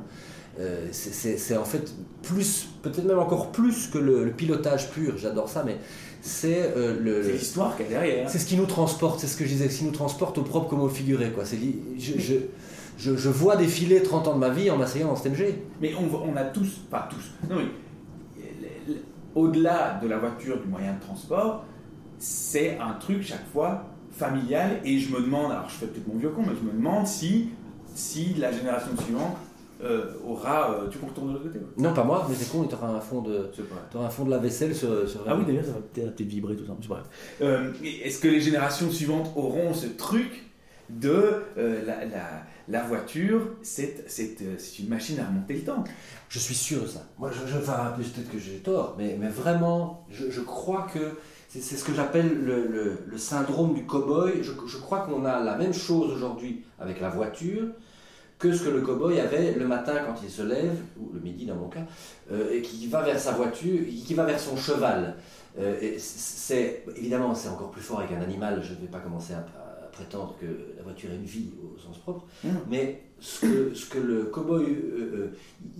Euh, 0.58 0.86
c'est- 0.90 1.56
en 1.58 1.64
fait 1.66 1.92
plus, 2.22 2.66
peut-être 2.82 3.04
même 3.04 3.18
encore 3.18 3.52
plus 3.52 3.88
que 3.88 3.98
le, 3.98 4.24
le 4.24 4.30
pilotage 4.30 4.90
pur, 4.90 5.18
j'adore 5.18 5.50
ça, 5.50 5.62
mais 5.66 5.76
c'est 6.22 6.72
euh, 6.76 6.96
le, 6.98 7.22
C'est 7.22 7.28
le- 7.28 7.34
l'histoire 7.36 7.76
qu'il 7.76 7.84
y 7.84 7.88
a 7.88 7.92
derrière. 8.00 8.30
c'est 8.30 8.38
ce 8.38 8.46
qui 8.46 8.56
nous 8.56 8.64
transporte, 8.64 9.20
c'est 9.20 9.26
ce 9.26 9.36
que 9.36 9.44
je 9.44 9.50
disais, 9.50 9.68
ce 9.68 9.78
qui 9.80 9.84
nous 9.84 9.90
transporte 9.90 10.38
au 10.38 10.42
propre 10.42 10.68
comme 10.70 10.80
au 10.80 10.88
figuré. 10.88 11.30
Quoi. 11.30 11.44
Je, 11.44 12.18
je, 12.18 12.34
je, 12.96 13.16
je 13.16 13.28
vois 13.28 13.56
défiler 13.56 14.02
30 14.02 14.28
ans 14.28 14.34
de 14.34 14.38
ma 14.38 14.48
vie 14.48 14.70
en 14.70 14.78
m'asseyant 14.78 15.08
dans 15.08 15.16
cette 15.16 15.30
MG. 15.38 15.56
Mais 15.82 15.92
on, 15.94 16.08
on 16.32 16.34
a 16.36 16.44
tous, 16.44 16.78
pas 16.90 17.06
tous, 17.10 17.32
non 17.50 17.56
le- 17.60 17.66
au-delà 19.34 20.00
de 20.02 20.08
la 20.08 20.16
voiture, 20.16 20.58
du 20.60 20.66
moyen 20.68 20.94
de 20.94 21.00
transport, 21.00 21.64
c'est 22.18 22.78
un 22.78 22.92
truc 22.94 23.22
chaque 23.22 23.46
fois 23.52 23.84
familial 24.10 24.80
et 24.84 24.98
je 24.98 25.12
me 25.14 25.20
demande, 25.20 25.52
alors 25.52 25.68
je 25.68 25.74
fais 25.74 25.86
peut-être 25.86 26.08
mon 26.08 26.18
vieux 26.18 26.30
con, 26.30 26.42
mais 26.42 26.54
je 26.58 26.66
me 26.66 26.72
demande 26.72 27.06
si, 27.06 27.50
si 27.94 28.34
la 28.34 28.50
génération 28.52 28.90
suivante 29.02 29.36
euh, 29.84 30.12
aura. 30.26 30.70
euh, 30.72 30.88
tu 30.88 30.96
peux 30.98 31.06
retourner 31.06 31.34
de 31.34 31.38
l'autre 31.38 31.52
côté. 31.52 31.60
Non, 31.76 31.92
pas 31.92 32.02
moi, 32.04 32.26
mais 32.28 32.34
c'est 32.34 32.50
con, 32.50 32.64
tu 32.64 32.74
auras 32.74 32.88
un 32.88 33.00
fond 33.00 33.20
de, 33.20 33.50
un 33.94 34.08
fond 34.08 34.24
de 34.24 34.30
la 34.30 34.38
vaisselle 34.38 34.74
sur. 34.74 35.06
sur 35.08 35.20
Ah 35.26 35.36
oui, 35.36 35.44
d'ailleurs, 35.46 35.66
ça 35.66 35.72
va 35.72 35.80
peut-être 35.92 36.20
vibrer 36.22 36.56
tout 36.56 36.64
ça. 36.64 36.72
Euh, 37.42 37.72
Est-ce 37.84 38.18
que 38.18 38.28
les 38.28 38.40
générations 38.40 38.90
suivantes 38.90 39.30
auront 39.36 39.74
ce 39.74 39.86
truc 39.86 40.44
de 40.88 41.42
euh, 41.58 41.84
la, 41.84 42.04
la- 42.06 42.42
la 42.68 42.82
voiture, 42.82 43.50
c'est 43.62 44.06
euh, 44.42 44.56
une 44.80 44.88
machine 44.88 45.20
à 45.20 45.26
remonter 45.26 45.54
le 45.54 45.60
temps? 45.60 45.84
Je 46.30 46.38
suis 46.38 46.54
sûr 46.54 46.82
de 46.82 46.86
ça. 46.86 47.06
Moi, 47.18 47.30
je, 47.30 47.46
je 47.52 47.58
enfin, 47.58 47.92
peut-être 47.96 48.30
que 48.30 48.38
j'ai 48.38 48.58
tort, 48.60 48.94
mais, 48.98 49.16
mais 49.20 49.28
vraiment, 49.28 50.06
je, 50.10 50.30
je 50.30 50.40
crois 50.40 50.86
que 50.92 51.16
c'est 51.60 51.76
ce 51.76 51.84
que 51.84 51.94
j'appelle 51.94 52.44
le, 52.44 53.18
syndrome 53.18 53.74
du 53.74 53.84
cow-boy. 53.84 54.42
Je, 54.42 54.78
crois 54.78 55.00
qu'on 55.00 55.24
a 55.24 55.40
la 55.40 55.56
même 55.56 55.74
chose 55.74 56.12
aujourd'hui 56.12 56.62
avec 56.78 57.00
la 57.00 57.08
voiture 57.08 57.64
que 58.38 58.52
ce 58.52 58.64
que 58.64 58.70
le 58.70 58.82
cow-boy 58.82 59.18
avait 59.18 59.52
le 59.52 59.66
matin 59.66 59.94
quand 60.06 60.20
il 60.22 60.28
se 60.28 60.42
lève, 60.42 60.76
ou 61.00 61.10
le 61.14 61.20
midi 61.20 61.46
dans 61.46 61.54
mon 61.54 61.68
cas, 61.68 61.86
euh, 62.30 62.52
et 62.52 62.60
qui 62.60 62.86
va 62.86 63.02
vers 63.02 63.18
sa 63.18 63.32
voiture, 63.32 63.80
qui 63.86 64.12
va 64.14 64.24
vers 64.24 64.38
son 64.38 64.56
cheval. 64.56 65.16
Euh, 65.58 65.94
c'est 65.98 66.84
évidemment 66.96 67.34
c'est 67.34 67.48
encore 67.48 67.70
plus 67.70 67.80
fort 67.80 68.00
avec 68.00 68.12
un 68.12 68.20
animal. 68.20 68.62
Je 68.62 68.74
ne 68.74 68.80
vais 68.80 68.88
pas 68.88 68.98
commencer 68.98 69.32
à 69.32 69.38
prétendre 69.96 70.36
que 70.40 70.46
la 70.76 70.82
voiture 70.82 71.10
a 71.10 71.14
une 71.14 71.24
vie 71.24 71.50
au 71.64 71.78
sens 71.78 71.98
propre, 71.98 72.24
Mmh. 72.44 72.48
mais 72.70 73.00
ce 73.20 73.40
que, 73.46 73.74
ce 73.74 73.86
que 73.88 73.98
le 73.98 74.24
cow-boy 74.24 74.62
euh, 74.62 74.66
euh, 75.14 75.26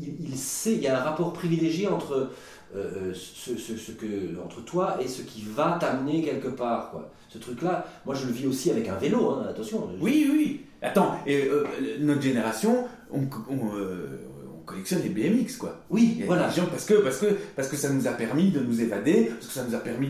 il, 0.00 0.14
il 0.30 0.36
sait, 0.36 0.72
il 0.74 0.82
y 0.82 0.86
a 0.88 0.98
un 1.00 1.04
rapport 1.04 1.32
privilégié 1.32 1.86
entre 1.86 2.30
euh, 2.74 3.12
ce, 3.14 3.56
ce- 3.56 3.76
ce 3.76 3.92
que 3.92 4.06
entre 4.44 4.64
toi 4.64 4.98
et 5.02 5.06
ce 5.08 5.22
qui 5.22 5.42
va 5.42 5.76
t'amener 5.80 6.22
quelque 6.22 6.48
part. 6.48 6.90
Quoi. 6.90 7.10
Ce 7.28 7.38
truc-là, 7.38 7.86
moi 8.06 8.14
je 8.14 8.26
le 8.26 8.32
vis 8.32 8.46
aussi 8.46 8.70
avec 8.70 8.88
un 8.88 8.96
vélo. 8.96 9.30
hein, 9.30 9.46
attention. 9.50 9.88
Oui, 10.00 10.28
oui. 10.32 10.60
Attends, 10.82 11.16
et, 11.26 11.42
euh, 11.46 11.64
notre 12.00 12.22
génération, 12.22 12.86
on, 13.10 13.20
on, 13.50 13.54
on 13.54 14.60
collectionne 14.64 15.02
les 15.02 15.10
BMX, 15.10 15.56
quoi. 15.58 15.80
Oui, 15.90 16.22
voilà. 16.26 16.48
gens, 16.50 16.66
parce, 16.66 16.84
que, 16.86 16.94
parce, 16.94 17.18
que, 17.18 17.26
parce 17.54 17.68
que 17.68 17.76
ça 17.76 17.90
nous 17.90 18.06
a 18.08 18.12
permis 18.12 18.50
de 18.50 18.60
nous 18.60 18.80
évader, 18.80 19.30
parce 19.34 19.46
que 19.46 19.52
ça 19.52 19.64
nous 19.64 19.74
a 19.74 19.78
permis 19.78 20.08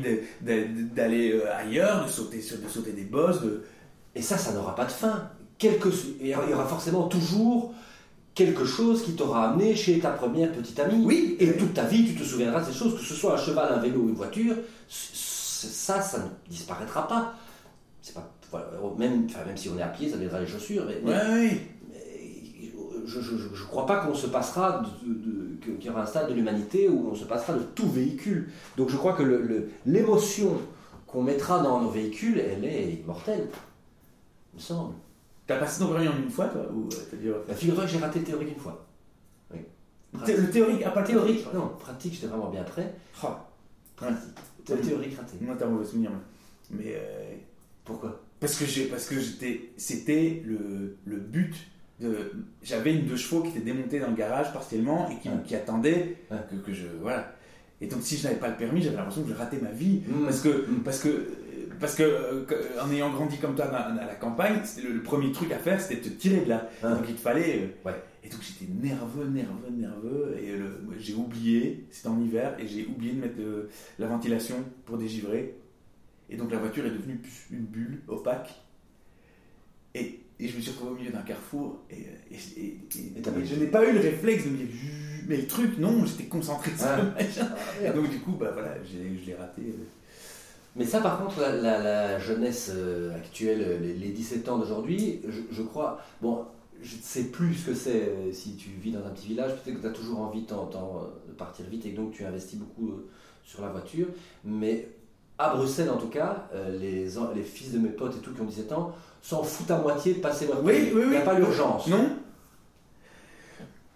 d'aller 0.94 1.40
ailleurs, 1.58 2.06
de 2.06 2.10
sauter, 2.10 2.38
de 2.38 2.68
sauter 2.68 2.92
des 2.92 3.04
bosses. 3.04 3.42
De... 3.42 3.62
Et 4.16 4.22
ça, 4.22 4.36
ça 4.38 4.52
n'aura 4.52 4.74
pas 4.74 4.86
de 4.86 4.90
fin. 4.90 5.28
Quelque, 5.58 5.88
il 6.20 6.26
y 6.28 6.34
aura 6.34 6.66
forcément 6.66 7.04
toujours 7.06 7.72
quelque 8.34 8.64
chose 8.64 9.02
qui 9.04 9.12
t'aura 9.12 9.50
amené 9.50 9.74
chez 9.76 9.98
ta 10.00 10.10
première 10.10 10.50
petite 10.52 10.78
amie. 10.80 11.04
Oui, 11.04 11.36
Et 11.38 11.52
toute 11.56 11.72
ta 11.74 11.84
vie, 11.84 12.04
tu 12.06 12.14
te 12.14 12.24
souviendras 12.24 12.60
de 12.60 12.66
ces 12.66 12.72
choses, 12.78 12.94
que 12.98 13.04
ce 13.04 13.14
soit 13.14 13.34
un 13.34 13.38
cheval, 13.38 13.72
un 13.72 13.78
vélo 13.78 14.00
ou 14.00 14.08
une 14.08 14.14
voiture, 14.14 14.54
ça, 14.88 16.00
ça 16.02 16.18
ne 16.18 16.24
disparaîtra 16.50 17.06
pas. 17.08 17.34
C'est 18.02 18.14
pas, 18.14 18.30
voilà, 18.50 18.66
même, 18.98 19.26
enfin, 19.28 19.44
même 19.46 19.56
si 19.56 19.68
on 19.68 19.78
est 19.78 19.82
à 19.82 19.88
pied, 19.88 20.08
ça 20.08 20.16
deviendra 20.16 20.40
les 20.40 20.46
chaussures. 20.46 20.84
Mais, 20.86 20.98
mais- 21.02 21.10
Ouais, 21.10 21.50
oui. 21.50 21.60
mais 21.88 22.02
je 23.06 23.18
ne 23.20 23.66
crois 23.68 23.86
pas 23.86 23.96
qu'on 23.98 24.14
se 24.14 24.26
passera 24.26 24.82
de, 25.04 25.12
de- 25.12 25.56
que- 25.60 25.70
qu'il 25.72 25.86
y 25.86 25.90
aura 25.90 26.02
un 26.02 26.06
stade 26.06 26.28
de 26.28 26.34
l'humanité 26.34 26.88
où 26.88 27.08
on 27.10 27.14
se 27.14 27.24
passera 27.24 27.54
de 27.54 27.62
tout 27.74 27.88
véhicule. 27.88 28.50
Donc 28.76 28.90
je 28.90 28.96
crois 28.96 29.14
que 29.14 29.22
le- 29.22 29.42
le- 29.42 29.70
l'émotion 29.86 30.58
qu'on 31.06 31.22
mettra 31.22 31.60
dans 31.60 31.80
nos 31.80 31.90
véhicules, 31.90 32.38
elle 32.38 32.64
est 32.64 33.00
immortelle, 33.02 33.48
il 34.56 34.60
me 34.60 34.60
semble. 34.62 34.94
T'as 35.46 35.58
passé 35.58 35.78
ton 35.80 35.88
permis 35.92 36.08
en 36.08 36.16
une 36.16 36.30
fois, 36.30 36.46
toi 36.46 36.62
ou, 36.72 36.88
euh, 36.92 37.30
ouais. 37.32 37.44
Bah, 37.46 37.54
Figure-toi 37.54 37.84
que 37.84 37.90
j'ai 37.90 37.98
raté 37.98 38.18
le 38.20 38.24
théorique 38.24 38.48
une 38.54 38.60
fois. 38.60 38.86
Oui. 39.52 39.60
Le 40.26 40.50
théorique, 40.50 40.82
ah, 40.84 40.90
pas 40.90 41.00
le 41.02 41.06
Théorique, 41.06 41.46
non, 41.54 41.68
pratique, 41.78 42.14
j'étais 42.14 42.26
vraiment 42.26 42.50
bien 42.50 42.64
prêt. 42.64 42.94
Oh, 43.22 43.28
Pratique. 43.94 44.20
Le 44.68 44.76
théorique 44.78 45.16
raté. 45.16 45.36
moi, 45.40 45.54
t'as 45.58 45.66
un 45.66 45.70
mauvais 45.70 45.84
souvenir. 45.84 46.10
moi. 46.10 46.20
Mais 46.70 46.94
euh, 46.96 47.34
Pourquoi? 47.84 48.20
parce 48.40 48.56
que 48.58 48.64
j'ai, 48.66 48.86
parce 48.86 49.06
que 49.06 49.18
j'étais, 49.20 49.70
c'était 49.76 50.42
le, 50.44 50.96
le 51.04 51.16
but. 51.18 51.54
De, 52.00 52.32
j'avais 52.62 52.92
une 52.94 53.06
deux 53.06 53.16
chevaux 53.16 53.40
qui 53.42 53.48
était 53.50 53.60
démontée 53.60 54.00
dans 54.00 54.08
le 54.10 54.16
garage 54.16 54.52
partiellement 54.52 55.08
et 55.08 55.18
qui, 55.18 55.28
Ouais. 55.30 55.36
qui 55.46 55.54
attendait 55.54 56.18
Ouais. 56.30 56.36
que, 56.50 56.56
que 56.56 56.72
je, 56.74 56.88
voilà. 57.00 57.32
Et 57.80 57.86
donc 57.86 58.02
si 58.02 58.16
je 58.18 58.24
n'avais 58.24 58.38
pas 58.38 58.48
le 58.48 58.56
permis, 58.56 58.82
j'avais 58.82 58.96
l'impression 58.96 59.22
que 59.22 59.28
je 59.30 59.34
ratais 59.34 59.58
ma 59.62 59.70
vie 59.70 60.02
Mm. 60.06 60.24
parce 60.24 60.40
que, 60.40 60.48
Mm. 60.70 60.82
parce 60.84 60.98
que, 60.98 61.08
parce 61.80 61.94
que, 61.94 62.02
euh, 62.02 62.44
que- 62.44 62.80
en 62.80 62.90
ayant 62.92 63.10
grandi 63.10 63.38
comme 63.38 63.54
toi 63.54 63.66
à 63.66 63.92
la 63.94 64.14
campagne, 64.14 64.60
le, 64.82 64.92
le 64.92 65.02
premier 65.02 65.32
truc 65.32 65.50
à 65.52 65.58
faire, 65.58 65.80
c'était 65.80 65.96
de 65.96 66.08
te 66.08 66.20
tirer 66.20 66.40
de 66.44 66.48
là. 66.48 66.68
Ah. 66.82 66.94
Donc 66.94 67.04
il 67.08 67.14
te 67.14 67.20
fallait. 67.20 67.60
euh, 67.62 67.88
Ouais. 67.88 68.02
Et 68.24 68.28
donc 68.28 68.40
j'étais 68.42 68.70
nerveux, 68.72 69.26
nerveux, 69.28 69.70
nerveux. 69.70 70.36
Et 70.42 70.52
j'ai 70.98 71.14
oublié, 71.14 71.84
c'était 71.90 72.08
en 72.08 72.20
hiver, 72.20 72.56
et 72.58 72.66
j'ai 72.66 72.86
oublié 72.86 73.12
de 73.12 73.20
mettre 73.20 73.36
la 73.98 74.06
ventilation 74.08 74.56
pour 74.84 74.98
dégivrer. 74.98 75.54
Et 76.28 76.36
donc 76.36 76.50
la 76.50 76.58
voiture 76.58 76.84
est 76.86 76.90
devenue 76.90 77.20
une 77.52 77.64
bulle 77.66 78.00
opaque. 78.08 78.52
Et, 79.94 80.20
et 80.40 80.48
je 80.48 80.56
me 80.56 80.60
suis 80.60 80.72
retrouvé 80.72 80.90
au 80.90 80.94
milieu 80.96 81.10
d'un 81.12 81.22
carrefour. 81.22 81.84
Et, 81.90 82.06
je 82.32 83.54
n'ai 83.54 83.66
pas 83.68 83.88
eu 83.88 83.92
le 83.92 84.00
réflexe 84.00 84.44
de 84.44 84.50
me 84.50 84.56
dire. 84.56 84.66
Mais 85.28 85.36
le 85.38 85.46
truc, 85.46 85.78
non, 85.78 86.04
j'étais 86.04 86.24
concentré 86.24 86.70
sur 86.76 86.86
Ah. 86.86 86.96
le 87.02 87.10
machin. 87.12 87.48
Et 87.84 87.90
donc 87.90 88.10
du 88.10 88.18
coup, 88.18 88.32
bah 88.32 88.50
voilà, 88.52 88.74
je 88.84 89.24
l'ai 89.26 89.34
raté. 89.34 89.62
Euh. 90.76 90.78
Mais 90.78 90.84
ça, 90.84 91.00
par 91.00 91.18
contre, 91.18 91.40
la, 91.40 91.52
la- 91.56 91.82
la 91.82 92.18
jeunesse 92.18 92.70
euh, 92.74 93.14
actuelle, 93.16 93.80
les, 93.82 93.94
les 93.94 94.08
17 94.10 94.48
ans 94.48 94.58
d'aujourd'hui, 94.58 95.20
je, 95.28 95.40
je 95.50 95.62
crois. 95.62 95.98
Bon, 96.22 96.44
je 96.82 96.96
ne 96.96 97.00
sais 97.02 97.24
plus 97.24 97.54
ce 97.54 97.66
que 97.70 97.74
c'est 97.74 98.02
euh, 98.08 98.32
si 98.32 98.56
tu 98.56 98.68
vis 98.70 98.92
dans 98.92 99.04
un 99.06 99.10
petit 99.10 99.28
village. 99.28 99.52
Peut-être 99.62 99.76
que 99.76 99.80
tu 99.82 99.86
as 99.86 99.90
toujours 99.90 100.20
envie 100.20 100.42
de, 100.42 100.52
euh, 100.52 101.32
partir 101.38 101.64
vite 101.66 101.86
et 101.86 101.92
que 101.92 101.96
donc 101.96 102.12
tu 102.12 102.24
investis 102.24 102.58
beaucoup 102.58 102.90
euh, 102.90 103.08
sur 103.44 103.62
la 103.62 103.68
voiture. 103.68 104.08
Mais 104.44 104.88
à 105.38 105.54
Bruxelles, 105.54 105.90
en 105.90 105.96
tout 105.96 106.08
cas, 106.08 106.48
euh, 106.54 106.76
les, 106.78 107.42
fils 107.42 107.72
de 107.72 107.78
mes 107.78 107.88
potes 107.90 108.16
et 108.16 108.20
tout 108.20 108.32
qui 108.32 108.40
ont 108.40 108.44
17 108.46 108.72
ans 108.72 108.92
s'en 109.22 109.42
foutent 109.42 109.70
à 109.70 109.78
moitié 109.78 110.14
de 110.14 110.20
passer 110.20 110.46
leur 110.46 110.62
Oui, 110.62 110.72
permis. 110.72 110.90
oui, 110.94 111.02
Il 111.04 111.10
n'y 111.10 111.16
a 111.16 111.20
oui. 111.20 111.24
pas 111.24 111.38
l'urgence. 111.38 111.86
Non 111.88 112.08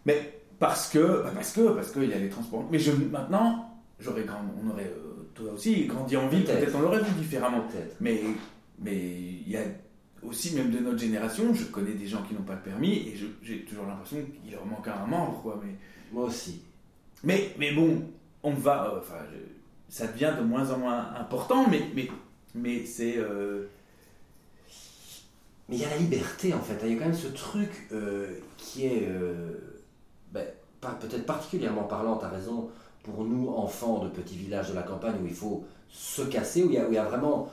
Mais 0.06 0.40
parce 0.58 0.88
que, 0.90 1.22
bah 1.22 1.30
parce 1.34 1.52
que, 1.52 1.68
parce 1.72 1.90
qu'il 1.92 2.08
y 2.08 2.12
a 2.12 2.18
les 2.18 2.28
transports. 2.28 2.64
Mais 2.70 2.78
je, 2.78 2.92
maintenant, 2.92 3.70
j'aurais 3.98 4.24
grand, 4.24 4.40
on 4.64 4.70
aurait, 4.70 4.84
euh, 4.84 5.09
toi 5.40 5.52
aussi, 5.52 5.86
grandi 5.86 6.16
en 6.16 6.28
ville, 6.28 6.44
Peut-être. 6.44 6.74
on 6.76 6.80
l'aurait 6.80 7.02
vu 7.02 7.12
différemment. 7.18 7.62
Peut-être. 7.62 7.96
Mais, 8.00 8.20
mais 8.78 8.96
il 8.96 9.48
y 9.50 9.56
a 9.56 9.62
aussi, 10.22 10.54
même 10.54 10.70
de 10.70 10.78
notre 10.78 10.98
génération, 10.98 11.52
je 11.54 11.64
connais 11.64 11.94
des 11.94 12.06
gens 12.06 12.22
qui 12.22 12.34
n'ont 12.34 12.42
pas 12.42 12.54
le 12.54 12.60
permis 12.62 13.08
et 13.08 13.14
j'ai 13.42 13.64
toujours 13.64 13.86
l'impression 13.86 14.18
qu'il 14.42 14.52
leur 14.52 14.66
manque 14.66 14.86
un 14.88 15.06
membre, 15.06 15.40
quoi. 15.42 15.60
Mais, 15.64 15.72
Moi 16.12 16.24
aussi. 16.24 16.62
mais, 17.24 17.54
mais 17.58 17.72
bon, 17.72 18.02
on 18.42 18.52
va, 18.52 18.86
euh, 18.94 18.98
enfin, 19.00 19.16
ça 19.88 20.06
devient 20.08 20.32
de 20.38 20.42
moins 20.44 20.70
en 20.70 20.78
moins 20.78 21.14
important, 21.18 21.66
mais, 21.70 21.82
mais, 21.94 22.08
mais 22.54 22.84
c'est. 22.84 23.16
euh, 23.18 23.66
Mais 25.68 25.76
il 25.76 25.82
y 25.82 25.84
a 25.84 25.90
la 25.90 25.96
liberté 25.98 26.52
en 26.52 26.60
fait, 26.60 26.78
il 26.84 26.92
y 26.92 26.96
a 26.96 26.98
quand 26.98 27.06
même 27.06 27.14
ce 27.14 27.28
truc 27.28 27.70
euh, 27.92 28.26
qui 28.56 28.86
est 28.86 29.08
ben, 30.32 30.44
peut-être 30.80 31.26
particulièrement 31.26 31.84
parlant, 31.84 32.16
tu 32.18 32.24
as 32.24 32.28
raison, 32.28 32.68
pour 33.02 33.24
nous 33.24 33.48
enfants 33.50 34.04
de 34.04 34.08
petits 34.08 34.36
villages 34.36 34.70
de 34.70 34.74
la 34.74 34.82
campagne 34.82 35.14
où 35.22 35.26
il 35.26 35.34
faut 35.34 35.64
se 35.88 36.22
casser, 36.22 36.62
où 36.62 36.68
il 36.68 36.74
y 36.74 36.78
a, 36.78 36.84
où 36.84 36.88
il 36.90 36.94
y 36.94 36.98
a 36.98 37.04
vraiment... 37.04 37.50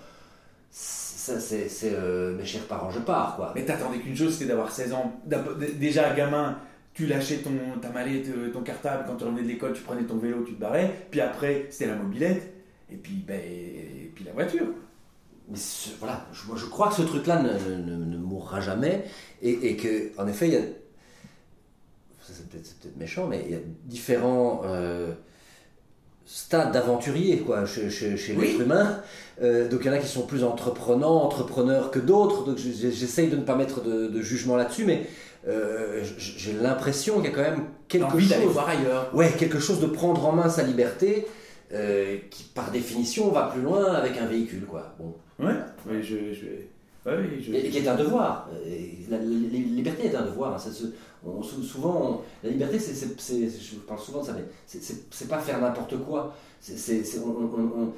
Ça, 0.70 1.40
c'est, 1.40 1.68
euh, 1.84 2.38
mes 2.38 2.46
chers 2.46 2.64
parents, 2.68 2.90
je 2.92 3.00
pars 3.00 3.36
quoi. 3.36 3.52
Mais 3.56 3.66
t'attendais 3.66 4.00
qu'une 4.00 4.16
chose, 4.16 4.34
c'était 4.34 4.46
d'avoir 4.46 4.72
16 4.72 4.94
ans. 4.94 5.20
Déjà, 5.78 6.14
gamin, 6.14 6.58
tu 6.94 7.06
lâchais 7.06 7.38
ton, 7.40 7.52
ta 7.82 7.90
mallette, 7.90 8.28
euh, 8.30 8.50
ton 8.52 8.62
cartable, 8.62 9.04
quand 9.08 9.16
tu 9.18 9.26
revenais 9.26 9.42
de 9.44 9.48
l'école, 9.48 9.74
tu 9.74 9.82
prenais 9.82 10.04
ton 10.04 10.18
vélo, 10.18 10.44
tu 10.46 10.54
te 10.56 10.60
barrais. 10.62 11.08
Puis 11.12 11.20
après, 11.20 11.68
c'était 11.70 11.88
la 11.92 11.98
mobilette. 11.98 12.54
Et 12.92 12.96
puis, 12.96 13.16
ben, 13.28 13.40
et 13.42 14.12
puis 14.16 14.24
la 14.24 14.32
voiture. 14.32 14.68
Mais 15.50 15.58
ce- 15.58 15.90
voilà, 16.00 16.26
je, 16.32 16.46
moi, 16.48 16.56
je 16.58 16.66
crois 16.66 16.90
que 16.90 16.96
ce 16.96 17.02
truc-là 17.02 17.42
ne, 17.42 17.50
ne- 17.76 17.76
ne- 17.98 18.06
ne 18.06 18.18
mourra 18.18 18.62
jamais 18.62 19.04
et, 19.42 19.70
et 19.72 19.76
que, 19.78 20.12
en 20.22 20.28
effet, 20.28 20.48
il 20.48 20.54
y 20.54 20.58
a. 20.58 20.62
ça, 20.62 22.34
C'est 22.34 22.48
peut-être, 22.50 22.66
c'est 22.66 22.80
peut-être 22.80 22.98
méchant, 22.98 23.28
mais 23.28 23.44
il 23.46 23.52
y 23.52 23.56
a 23.56 23.60
différents 23.86 24.62
euh, 24.66 25.14
stades 26.28 26.72
d'aventuriers 26.74 27.38
quoi, 27.40 27.66
chez, 27.66 27.90
chez- 27.90 28.18
chez 28.18 28.36
Oui. 28.38 28.50
l'être 28.50 28.62
humain. 28.62 29.02
Euh, 29.42 29.68
donc 29.70 29.80
il 29.84 29.88
y 29.88 29.90
en 29.90 29.94
a 29.94 29.98
qui 30.00 30.08
sont 30.08 30.28
plus 30.28 30.44
entreprenants, 30.44 31.24
entrepreneurs 31.24 31.90
que 31.90 32.00
d'autres. 32.00 32.44
Donc 32.46 32.58
je- 32.58 32.70
je- 32.70 32.90
j'essaye 32.94 33.30
de 33.30 33.38
ne 33.38 33.42
pas 33.44 33.56
mettre 33.56 33.82
de, 33.82 34.08
de 34.08 34.22
jugement 34.22 34.56
là-dessus, 34.58 34.84
mais 34.86 35.08
euh, 35.48 36.04
j'ai 36.20 36.54
l'impression 36.54 37.16
qu'il 37.22 37.26
y 37.32 37.34
a 37.34 37.36
quand 37.36 37.42
même 37.42 37.64
quelque 37.88 38.20
chose. 38.20 38.34
voir 38.52 38.68
ailleurs. 38.70 39.10
Ouais, 39.14 39.32
quelque 39.38 39.60
chose 39.60 39.80
de 39.80 39.88
prendre 39.88 40.26
en 40.28 40.34
main 40.34 40.50
sa 40.50 40.64
liberté. 40.64 41.26
euh, 41.74 42.16
qui 42.32 42.44
par 42.44 42.72
définition 42.72 43.30
va 43.30 43.50
plus 43.54 43.62
loin 43.62 43.92
avec 43.92 44.18
un 44.18 44.26
véhicule 44.26 44.66
quoi. 44.66 44.96
Bon, 45.00 45.14
Ouais, 45.40 45.52
ouais, 45.86 46.02
je. 46.02 46.16
je... 46.34 46.46
Oui, 47.08 47.42
je... 47.42 47.54
et, 47.54 47.68
et 47.68 47.70
qui 47.70 47.78
est 47.80 47.88
un 47.88 47.96
devoir. 47.96 48.50
La, 49.10 49.18
la- 49.18 49.24
la 49.24 49.30
liberté 49.30 50.08
est 50.08 50.16
un 50.16 50.26
devoir. 50.26 50.54
hein. 50.56 50.60
Ça 50.60 50.72
se- 50.72 50.88
on- 51.26 51.42
sou- 51.42 51.64
souvent, 51.64 52.22
on- 52.44 52.46
la 52.46 52.52
liberté, 52.52 52.78
c'est, 52.80 52.94
c'est- 52.94 53.20
c'est- 53.20 53.50
je 53.50 53.76
parle 53.78 54.00
souvent 54.00 54.22
de 54.22 54.26
ça, 54.28 54.34
mais 54.34 54.44
c'est, 54.66 55.28
pas 55.28 55.40
faire 55.40 55.62
n'importe 55.62 55.98
quoi. 56.04 56.36
C'est, 56.62 57.02
on- 57.20 57.92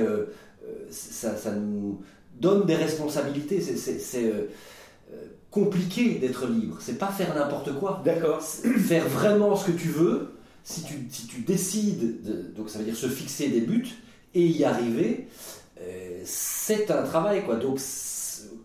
euh, 0.00 0.26
euh, 0.64 0.86
ça, 0.90 1.36
ça 1.36 1.52
nous 1.52 2.00
donne 2.40 2.64
des 2.66 2.76
responsabilités. 2.76 3.60
C'est, 3.60 3.98
euh, 4.32 4.46
compliqué 5.50 6.16
d'être 6.18 6.46
libre. 6.48 6.76
C'est 6.80 6.98
pas 6.98 7.08
faire 7.08 7.34
n'importe 7.34 7.72
quoi. 7.78 8.02
D'accord. 8.04 8.42
Faire 8.42 9.08
vraiment 9.08 9.56
ce 9.56 9.66
que 9.70 9.76
tu 9.76 9.88
veux. 9.88 10.32
Si 10.64 10.82
tu, 10.82 10.94
si 11.10 11.26
tu 11.28 11.40
décides, 11.42 12.22
de- 12.24 12.42
donc 12.56 12.68
ça 12.68 12.78
veut 12.78 12.84
dire 12.84 12.96
se 12.96 13.06
fixer 13.08 13.48
des 13.48 13.60
buts 13.60 13.86
et 14.34 14.44
y 14.46 14.64
arriver, 14.64 15.28
euh, 15.80 16.20
c'est 16.24 16.90
un 16.90 17.02
travail 17.04 17.44
quoi. 17.44 17.56
Donc 17.56 17.78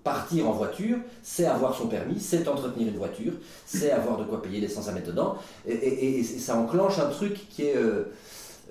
partir 0.04 0.50
en 0.50 0.54
voiture, 0.54 0.98
c'est 1.22 1.46
avoir 1.46 1.76
son 1.76 1.88
permis, 1.88 2.20
c'est 2.20 2.48
entretenir 2.48 2.88
une 2.88 2.98
voiture, 2.98 3.34
c'est 3.66 3.92
avoir 3.92 4.18
de 4.18 4.24
quoi 4.24 4.42
payer 4.42 4.60
l'essence 4.60 4.88
à 4.88 4.92
mettre 4.94 5.08
dedans, 5.12 5.36
et, 5.68 5.74
et- 5.74 6.20
et 6.20 6.24
ça 6.24 6.58
enclenche 6.58 6.98
un 7.00 7.10
truc 7.10 7.48
qui 7.50 7.64
est, 7.64 7.76
euh, 7.78 8.06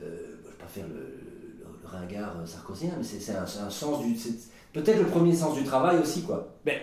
euh, 0.03 0.17
je 0.45 0.49
vais 0.49 0.57
pas 0.59 0.67
faire 0.67 0.87
le, 0.89 0.95
le- 0.95 1.67
le 1.83 1.89
ringard 1.89 2.35
sarkozien, 2.47 2.91
mais 2.99 3.05
c'est 3.05 3.33
un, 3.35 3.47
sens 3.71 4.03
du, 4.05 4.15
peut-être 4.73 4.99
le 4.99 5.07
premier 5.07 5.35
sens 5.35 5.57
du 5.57 5.65
travail 5.65 5.99
aussi 5.99 6.23
quoi. 6.23 6.49
Ben, 6.65 6.79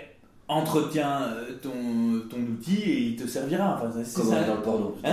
entretiens 0.50 1.24
euh, 1.24 1.58
ton, 1.62 1.72
ton 2.30 2.38
outil 2.42 2.82
et 2.84 3.00
il 3.00 3.16
te 3.18 3.28
servira. 3.28 3.76
Enfin, 3.76 3.92
c'est 3.98 4.06
ça. 4.30 4.42
est 4.44 4.48
dans 4.48 4.56
le 4.56 4.62
porno. 4.62 4.96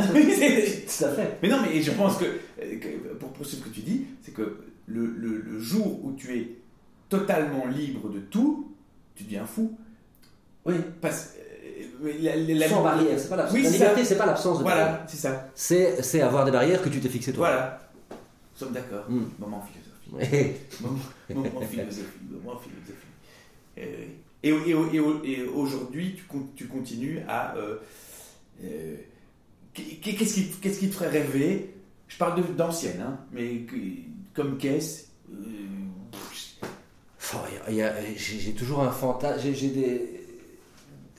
Tout 0.86 1.04
à 1.04 1.08
fait. 1.08 1.38
Mais 1.42 1.48
non, 1.48 1.56
mais 1.60 1.82
je 1.82 1.90
pense 1.90 2.18
que, 2.18 2.24
euh, 2.24 2.78
que- 2.78 3.14
pour 3.14 3.30
poursuivre 3.30 3.64
ce 3.64 3.68
que 3.68 3.74
tu 3.74 3.80
dis, 3.80 4.04
c'est 4.22 4.32
que 4.32 4.58
le, 4.86 5.06
le- 5.06 5.38
le 5.40 5.58
jour 5.58 6.04
où 6.04 6.12
tu 6.12 6.38
es 6.38 6.56
totalement 7.08 7.66
libre 7.66 8.08
de 8.10 8.20
tout, 8.20 8.73
tu 9.14 9.24
deviens 9.24 9.46
fou. 9.46 9.76
Oui. 10.66 10.74
Parce 11.00 11.34
euh, 12.02 12.12
la, 12.20 12.36
la- 12.36 12.54
la- 12.54 12.68
Sans 12.68 12.82
barrière, 12.82 13.18
c'est 13.18 13.28
pas 13.28 13.36
l'absence. 13.36 13.54
Oui, 13.56 13.62
la 13.62 13.70
liberté, 13.70 14.04
c'est 14.04 14.16
pas 14.18 14.26
l'absence 14.26 14.58
de 14.58 14.64
barrière. 14.64 14.86
Voilà, 14.88 15.04
c'est 15.08 15.16
ça. 15.16 15.48
C'est, 15.54 16.02
c'est 16.02 16.20
avoir 16.20 16.44
des 16.44 16.50
barrières 16.50 16.82
que 16.82 16.88
tu 16.88 17.00
t'es 17.00 17.08
fixé 17.08 17.32
toi. 17.32 17.48
Voilà. 17.48 17.80
Nous 18.10 18.58
sommes 18.58 18.72
d'accord. 18.72 19.04
Mm. 19.08 19.24
Moment 19.38 19.62
philosophie. 19.62 19.90
Moment, 20.80 20.98
moment 21.48 21.60
philosophie. 21.62 22.02
Moment 22.30 22.58
philosophie. 22.60 23.06
Euh, 23.78 24.06
et, 24.42 24.50
et, 24.50 24.70
et, 24.96 25.32
et- 25.40 25.44
aujourd'hui, 25.44 26.14
tu, 26.16 26.24
tu 26.54 26.66
continues 26.68 27.20
à. 27.26 27.56
euh, 27.56 27.76
euh, 28.62 28.96
qu'est- 29.72 30.14
qu'est-ce, 30.14 30.34
qui, 30.34 30.46
qu'est-ce 30.60 30.78
qui 30.78 30.88
te 30.88 30.94
ferait 30.94 31.08
rêver? 31.08 31.74
Je 32.06 32.16
parle 32.18 32.40
d'ancienne, 32.54 33.00
hein, 33.00 33.18
mais 33.32 33.64
comme 34.34 34.56
caisse. 34.58 35.08
euh, 35.32 35.36
pff, 36.12 36.50
Enfin, 36.60 36.60
il 36.60 36.62
y 36.62 36.62
a- 36.62 36.68
il 37.18 37.22
y 37.22 37.23
a- 37.23 37.23
j'ai, 38.16 38.52
toujours 38.52 38.82
un 38.82 38.90
fantasme. 38.90 39.40
J'ai, 39.52 39.68
des. 39.68 40.20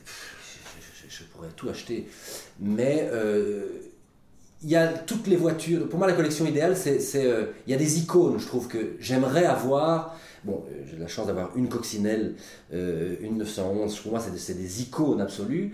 Je, 0.04 1.08
je- 1.08 1.16
je 1.18 1.24
pourrais 1.24 1.48
tout 1.56 1.68
acheter. 1.68 2.06
Mais 2.60 3.08
euh, 3.12 3.66
il 4.62 4.70
y 4.70 4.76
a 4.76 4.88
toutes 4.88 5.26
les 5.26 5.36
voitures. 5.36 5.88
Pour 5.88 5.98
moi, 5.98 6.08
la 6.08 6.14
collection 6.14 6.46
idéale, 6.46 6.76
c'est. 6.76 7.00
euh, 7.16 7.46
il 7.66 7.70
y 7.70 7.74
a 7.74 7.78
des 7.78 7.98
icônes, 7.98 8.38
je 8.38 8.46
trouve, 8.46 8.68
que 8.68 8.96
j'aimerais 9.00 9.44
avoir. 9.44 10.16
bon, 10.44 10.64
euh, 10.70 10.82
j'ai 10.90 10.96
la 10.96 11.08
chance 11.08 11.26
d'avoir 11.26 11.50
une 11.56 11.68
coccinelle, 11.68 12.34
euh, 12.72 13.16
une 13.20 13.38
911, 13.38 13.98
pour 14.00 14.12
moi 14.12 14.20
c'est 14.20 14.54
des, 14.56 14.82
icônes 14.82 15.20
absolues. 15.20 15.72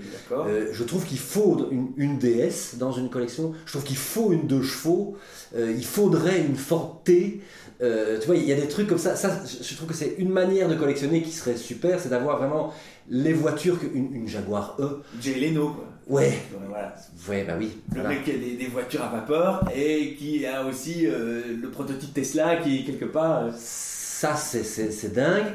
Je 0.73 0.83
trouve 0.85 1.05
qu'il 1.05 1.19
faut 1.19 1.69
une, 1.71 1.93
une 1.97 2.19
DS 2.19 2.77
dans 2.79 2.91
une 2.93 3.09
collection, 3.11 3.53
je 3.67 3.73
trouve 3.73 3.85
qu'il 3.85 3.97
faut 3.99 4.33
une 4.33 4.47
deux 4.47 4.63
chevaux, 4.63 5.17
il 5.57 5.85
faudrait 5.85 6.41
une 6.41 6.57
Ford 6.57 7.03
T. 7.05 7.41
Euh, 7.83 8.19
tu 8.21 8.27
vois, 8.29 8.37
il 8.37 8.45
y 8.45 8.53
a 8.53 8.55
des 8.57 8.69
trucs 8.69 8.87
comme 8.87 8.99
ça. 8.99 9.17
ça 9.17 9.41
je 9.61 9.75
trouve 9.77 9.89
que 9.89 9.95
c'est 9.95 10.15
une 10.19 10.29
manière 10.31 10.69
de 10.69 10.75
collectionner 10.77 11.21
qui 11.23 11.33
serait 11.33 11.57
super, 11.57 11.99
c'est 11.99 12.11
d'avoir 12.11 12.39
vraiment 12.39 12.73
les 13.11 13.33
voitures 13.33 13.79
qu'une 13.81 14.15
une 14.15 14.29
Jaguar 14.29 14.77
E. 14.79 15.03
Jay 15.21 15.35
Leno, 15.41 15.71
quoi. 15.71 15.85
Ouais, 16.09 16.33
Voilà. 16.69 16.95
ouais, 17.29 17.45
bah 17.45 17.55
oui. 17.59 17.79
Le 17.91 18.01
voilà. 18.01 18.09
mec 18.11 18.25
qui 18.25 18.31
a 18.33 18.35
des, 18.35 18.57
des 18.57 18.67
voitures 18.67 19.03
à 19.03 19.09
vapeur 19.09 19.65
et 19.75 20.15
qui 20.15 20.45
a 20.47 20.65
aussi 20.65 21.07
euh, 21.07 21.43
le 21.61 21.71
prototype 21.71 22.13
Tesla 22.13 22.57
qui 22.57 22.79
est 22.81 22.85
quelque 22.85 23.05
part. 23.05 23.45
euh, 23.45 23.51
Ça, 23.57 24.35
c'est- 24.37 25.13
dingue. 25.15 25.47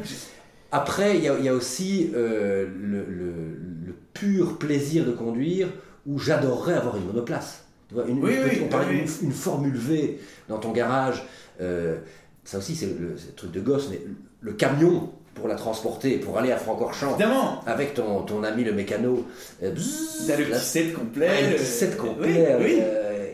Après, 0.71 1.17
il 1.17 1.23
y 1.23 1.29
a, 1.29 1.39
y 1.39 1.47
a 1.49 1.53
aussi 1.53 2.09
le, 2.13 2.65
le- 3.09 3.57
le 3.85 3.93
pur 4.13 4.57
plaisir 4.57 5.05
de 5.05 5.11
conduire 5.11 5.67
où 6.05 6.17
j'adorerais 6.19 6.73
avoir 6.73 6.97
une 6.97 7.05
monoplace. 7.05 7.63
Tu 7.87 7.95
vois, 7.95 8.05
une, 8.05 8.21
Oui, 8.23 8.33
une 8.35 8.43
oui, 8.43 8.61
on 8.65 8.67
parlait 8.67 8.87
oui. 8.89 9.01
d'une 9.19 9.27
une 9.29 9.31
Formule 9.33 9.75
V 9.77 10.19
dans 10.49 10.57
ton 10.59 10.71
garage. 10.73 11.23
Euh, 11.61 11.97
ça 12.43 12.57
aussi, 12.59 12.75
c'est 12.75 12.85
le, 12.87 13.15
truc 13.35 13.51
de 13.51 13.59
gosse, 13.59 13.89
mais 13.91 13.99
le 14.41 14.53
camion 14.53 15.11
pour 15.35 15.47
la 15.47 15.55
transporter, 15.55 16.17
pour 16.17 16.37
aller 16.37 16.51
à 16.51 16.57
Francorchamps 16.57 17.11
Évidemment 17.11 17.61
avec 17.67 17.93
ton, 17.93 18.21
ton 18.23 18.43
ami 18.43 18.63
le 18.63 18.71
mécano. 18.73 19.25
euh, 19.63 19.71
bzzz, 19.71 20.25
T'as 20.27 20.37
le 20.37 20.45
petit 20.45 20.59
set 20.59 20.93
complet. 20.93 21.27
Ouais, 21.27 21.49
le 21.51 21.55
petit 21.57 21.65
set 21.65 21.97
complet, 21.97 22.55
Oui, 22.59 22.63
oui. 22.65 22.79
euh, 22.81 23.31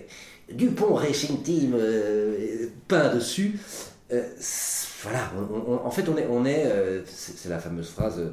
Dupont 0.51 0.95
Racing 0.95 1.41
Team 1.43 1.73
euh, 1.75 2.67
peint 2.87 3.13
dessus. 3.15 3.57
Euh, 4.11 4.21
voilà, 5.03 5.31
on- 5.37 5.71
on- 5.73 5.85
en 5.85 5.91
fait, 5.91 6.03
on 6.09 6.17
est, 6.17 6.27
on 6.29 6.45
est 6.45 6.63
euh, 6.65 7.01
c'est 7.05 7.49
la 7.49 7.59
fameuse 7.59 7.89
phrase 7.89 8.19
euh, 8.19 8.29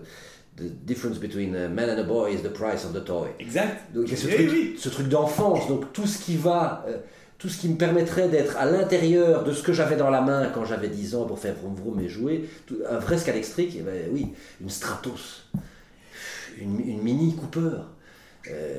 The 0.57 0.64
difference 0.85 1.18
between 1.18 1.55
a 1.57 1.68
man 1.68 1.88
and 1.88 1.98
a 1.98 2.03
boy 2.03 2.33
is 2.35 2.42
the 2.42 2.53
price 2.53 2.85
of 2.85 2.92
the 2.92 3.03
toy. 3.05 3.29
Exact. 3.38 3.94
Donc 3.94 4.05
il 4.07 4.11
y 4.11 4.14
a 4.14 4.16
ce 4.16 4.26
Oui, 4.26 4.35
truc, 4.35 4.48
oui. 4.53 4.74
ce 4.79 4.88
truc 4.88 5.09
d'enfance, 5.09 5.68
donc 5.68 5.92
tout 5.92 6.07
ce 6.07 6.18
qui 6.18 6.37
va, 6.37 6.85
euh, 6.88 6.98
tout 7.40 7.48
ce 7.48 7.59
qui 7.59 7.68
me 7.70 7.76
permettrait 7.76 8.29
d'être 8.29 8.57
à 8.59 8.66
l'intérieur 8.66 9.42
de 9.44 9.53
ce 9.53 9.62
que 9.62 9.72
j'avais 9.72 9.96
dans 9.96 10.11
la 10.11 10.20
main 10.20 10.50
quand 10.55 10.64
j'avais 10.66 10.88
10 10.88 11.14
ans 11.16 11.24
pour 11.24 11.38
faire 11.38 11.55
vroom 11.55 11.74
vroom 11.74 12.00
et 12.00 12.09
jouer, 12.09 12.48
tout- 12.66 12.79
un 12.88 12.98
vrai 12.98 13.16
Scalextric, 13.18 13.74
eh 13.79 13.83
ben 13.83 14.09
oui, 14.12 14.29
une 14.61 14.68
Stratos, 14.70 15.46
une, 16.61 16.76
Mini 17.03 17.35
Cooper. 17.37 17.79
Euh, 18.50 18.79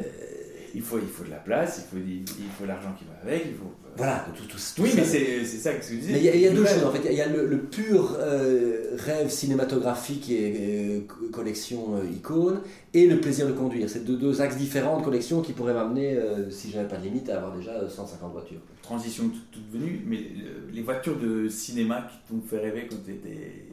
Il 0.73 0.81
faut, 0.81 0.97
il 0.99 1.07
faut 1.07 1.23
de 1.23 1.29
la 1.29 1.37
place, 1.37 1.83
il 1.85 1.89
faut, 1.99 2.03
il, 2.05 2.25
faut 2.57 2.65
l'argent 2.65 2.93
qui 2.97 3.03
va 3.05 3.11
avec. 3.29 3.45
Il 3.47 3.55
faut... 3.55 3.71
voilà, 3.97 4.25
tout, 4.35 4.43
tout, 4.43 4.57
tout 4.57 4.81
Oui, 4.81 4.89
ça. 4.89 4.97
mais 4.97 5.03
c'est 5.03 5.43
c'est 5.45 5.57
ça 5.57 5.73
que 5.73 5.83
je 5.83 5.95
disais. 5.95 6.13
Mais 6.13 6.19
il 6.19 6.25
y 6.25 6.29
a, 6.29 6.35
il 6.35 6.41
y 6.41 6.47
a 6.47 6.51
deux 6.51 6.65
choses 6.65 6.83
en 6.85 6.91
fait. 6.91 7.01
Il 7.09 7.15
y 7.17 7.21
a 7.21 7.27
le, 7.27 7.45
le 7.45 7.59
pur 7.59 8.15
euh, 8.19 8.95
rêve 8.97 9.29
cinématographique 9.29 10.29
et 10.29 10.53
euh, 10.55 10.99
co- 11.07 11.27
collection 11.31 11.95
euh, 11.95 12.05
icône 12.15 12.61
et 12.93 13.07
le 13.07 13.19
plaisir 13.19 13.47
de 13.47 13.51
conduire. 13.53 13.89
C'est 13.89 14.05
deux, 14.05 14.15
deux 14.17 14.41
axes 14.41 14.55
différents 14.57 14.99
de 14.99 15.03
collection 15.03 15.41
qui 15.41 15.53
pourraient 15.53 15.73
m'amener, 15.73 16.15
euh, 16.17 16.49
si 16.49 16.71
j'avais 16.71 16.87
pas 16.87 16.97
de 16.97 17.03
limite, 17.03 17.29
à 17.29 17.37
avoir 17.37 17.55
déjà 17.57 17.71
euh, 17.71 17.89
150 17.89 18.31
voitures. 18.31 18.61
Transition 18.81 19.29
toute, 19.51 19.61
venue, 19.71 20.01
mais 20.07 20.17
euh, 20.19 20.69
les 20.71 20.81
voitures 20.81 21.17
de 21.17 21.47
cinéma 21.49 22.07
qui 22.09 22.33
t'ont 22.33 22.41
fait 22.41 22.59
rêver 22.59 22.87
quand 22.89 22.97
t'étais. 23.05 23.65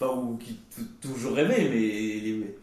Enfin, 0.00 0.18
ou 0.20 0.36
qui 0.36 0.58
toujours 1.00 1.32
rêvé, 1.34 1.68
mais. 1.70 1.76
Les... 1.76 2.54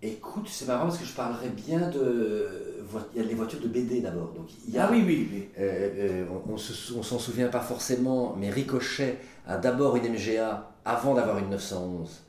Écoute, 0.00 0.46
c'est 0.48 0.66
marrant 0.66 0.84
parce 0.86 0.98
que 0.98 1.04
je 1.06 1.12
parlerais 1.14 1.48
bien 1.48 1.88
de. 1.90 2.46
Il 3.14 3.22
y 3.22 3.24
a 3.24 3.28
les 3.28 3.34
voitures 3.34 3.60
de 3.60 3.68
BD 3.68 4.00
d'abord. 4.00 4.32
Donc 4.34 4.48
il 4.66 4.74
y 4.74 4.78
a, 4.78 4.86
Ah 4.86 4.88
oui, 4.90 5.02
oui, 5.06 5.28
oui. 5.32 5.48
Euh, 5.58 6.24
euh, 6.24 6.24
on, 6.46 6.54
on 6.54 7.02
s'en 7.02 7.18
souvient 7.18 7.48
pas 7.48 7.60
forcément, 7.60 8.34
mais 8.38 8.50
Ricochet 8.50 9.18
a 9.46 9.56
d'abord 9.58 9.96
une 9.96 10.12
MGA 10.12 10.70
avant 10.84 11.14
d'avoir 11.14 11.38
une 11.38 11.50
911. 11.50 12.22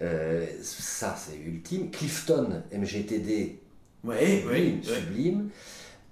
Euh, 0.00 0.46
ça, 0.62 1.16
c'est 1.16 1.36
ultime. 1.36 1.90
Clifton 1.90 2.62
MGTD 2.72 3.58
Ouais, 4.04 4.14
ouais, 4.14 4.44
sublime. 4.44 4.76
ouais. 4.76 4.82
sublime. 4.82 5.48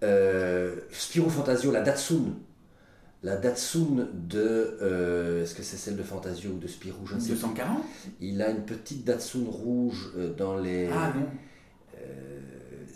Euh, 0.02 0.76
Spirou 0.90 1.30
Fantasio, 1.30 1.70
la 1.70 1.82
Datsun. 1.82 2.34
La 3.22 3.36
Datsun 3.36 4.08
de. 4.12 4.76
euh, 4.82 5.42
Est-ce 5.42 5.54
que 5.54 5.62
c'est 5.62 5.76
celle 5.76 5.96
de 5.96 6.02
Fantasio 6.02 6.50
ou 6.50 6.58
de 6.58 6.66
Spirou 6.66 7.06
Je 7.06 7.14
ne 7.14 7.20
sais 7.20 7.26
plus. 7.28 7.34
240 7.36 7.78
Il 8.20 8.42
a 8.42 8.50
une 8.50 8.64
petite 8.64 9.04
Datsun 9.04 9.44
rouge 9.48 10.12
dans 10.36 10.58
les. 10.58 10.88
Ah 10.92 11.12
non. 11.16 11.26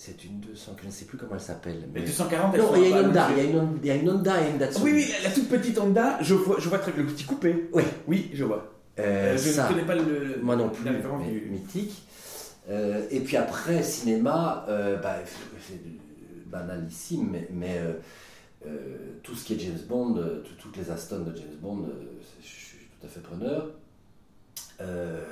C'est 0.02 0.24
une 0.24 0.40
200, 0.40 0.74
que 0.76 0.82
je 0.82 0.86
ne 0.86 0.92
sais 0.92 1.04
plus 1.04 1.18
comment 1.18 1.34
elle 1.34 1.40
s'appelle. 1.40 1.80
Mais 1.92 2.00
mais- 2.00 2.06
240, 2.06 2.54
elles 2.54 2.60
Non, 2.62 2.72
il 2.74 2.82
y 2.88 2.92
a 2.94 3.00
une 3.00 3.06
Honda, 3.08 3.28
il 3.32 3.36
y 3.36 3.40
a 3.40 3.44
une 3.44 3.58
Honda, 3.58 3.78
il 3.82 3.86
y 3.86 3.90
a 3.90 3.94
une 3.96 4.10
Honda 4.10 4.40
et 4.46 4.50
une 4.50 4.58
Datsun. 4.58 4.82
Oui, 4.82 4.92
oui, 4.94 5.06
la, 5.22 5.28
la 5.28 5.34
toute 5.34 5.48
petite 5.48 5.78
Honda, 5.78 6.18
je 6.22 6.34
vois, 6.34 6.56
je 6.58 6.68
vois 6.70 6.78
très 6.78 6.92
bien 6.92 7.02
le 7.02 7.08
petit 7.10 7.24
coupé. 7.24 7.68
Oui. 7.74 7.82
Oui, 8.08 8.30
je 8.32 8.44
vois. 8.44 8.72
Euh, 8.98 9.02
Euh, 9.02 9.32
je 9.36 9.50
ça, 9.50 9.64
ne 9.64 9.68
connais 9.74 9.84
pas 9.86 9.94
le. 9.94 10.38
moi 10.42 10.56
non 10.56 10.70
plus, 10.70 10.84
mais 10.84 11.02
mythique. 11.50 12.02
Euh, 12.70 13.06
et 13.10 13.20
puis 13.20 13.36
après, 13.36 13.82
cinéma, 13.82 14.64
euh, 14.68 14.96
bah, 14.96 15.16
c'est 15.68 15.78
banalissime, 16.46 17.28
mais, 17.32 17.48
mais, 17.52 17.78
tout 19.22 19.34
ce 19.34 19.44
qui 19.44 19.54
est 19.54 19.58
James 19.60 19.78
Bond, 19.88 20.14
tout- 20.44 20.54
toutes 20.58 20.76
les 20.78 20.90
Aston 20.90 21.20
de 21.20 21.36
James 21.36 21.56
Bond, 21.60 21.84
je 22.42 22.46
suis 22.48 22.78
tout 22.98 23.06
à 23.06 23.08
fait 23.10 23.20
preneur. 23.20 23.70
Euh, 24.80 25.22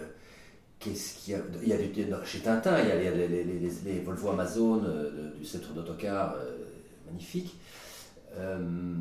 Qu'est-ce 0.80 1.18
qu'il 1.18 1.32
y 1.32 1.36
a 1.36 1.40
Il 1.62 1.68
y 1.68 1.72
a 1.72 1.76
du- 1.78 2.26
Chez 2.26 2.38
Tintin, 2.40 2.80
il 2.80 2.88
y 2.88 2.92
a 2.92 2.96
les, 2.96 3.10
les- 3.10 3.28
les- 3.28 3.44
les- 3.44 3.70
les 3.84 4.00
Volvo 4.00 4.30
Amazon 4.30 4.82
euh, 4.84 5.32
du 5.36 5.44
centre 5.44 5.72
d'autocar, 5.72 6.34
euh, 6.36 6.56
magnifique. 7.06 7.58
Euh, 8.36 8.94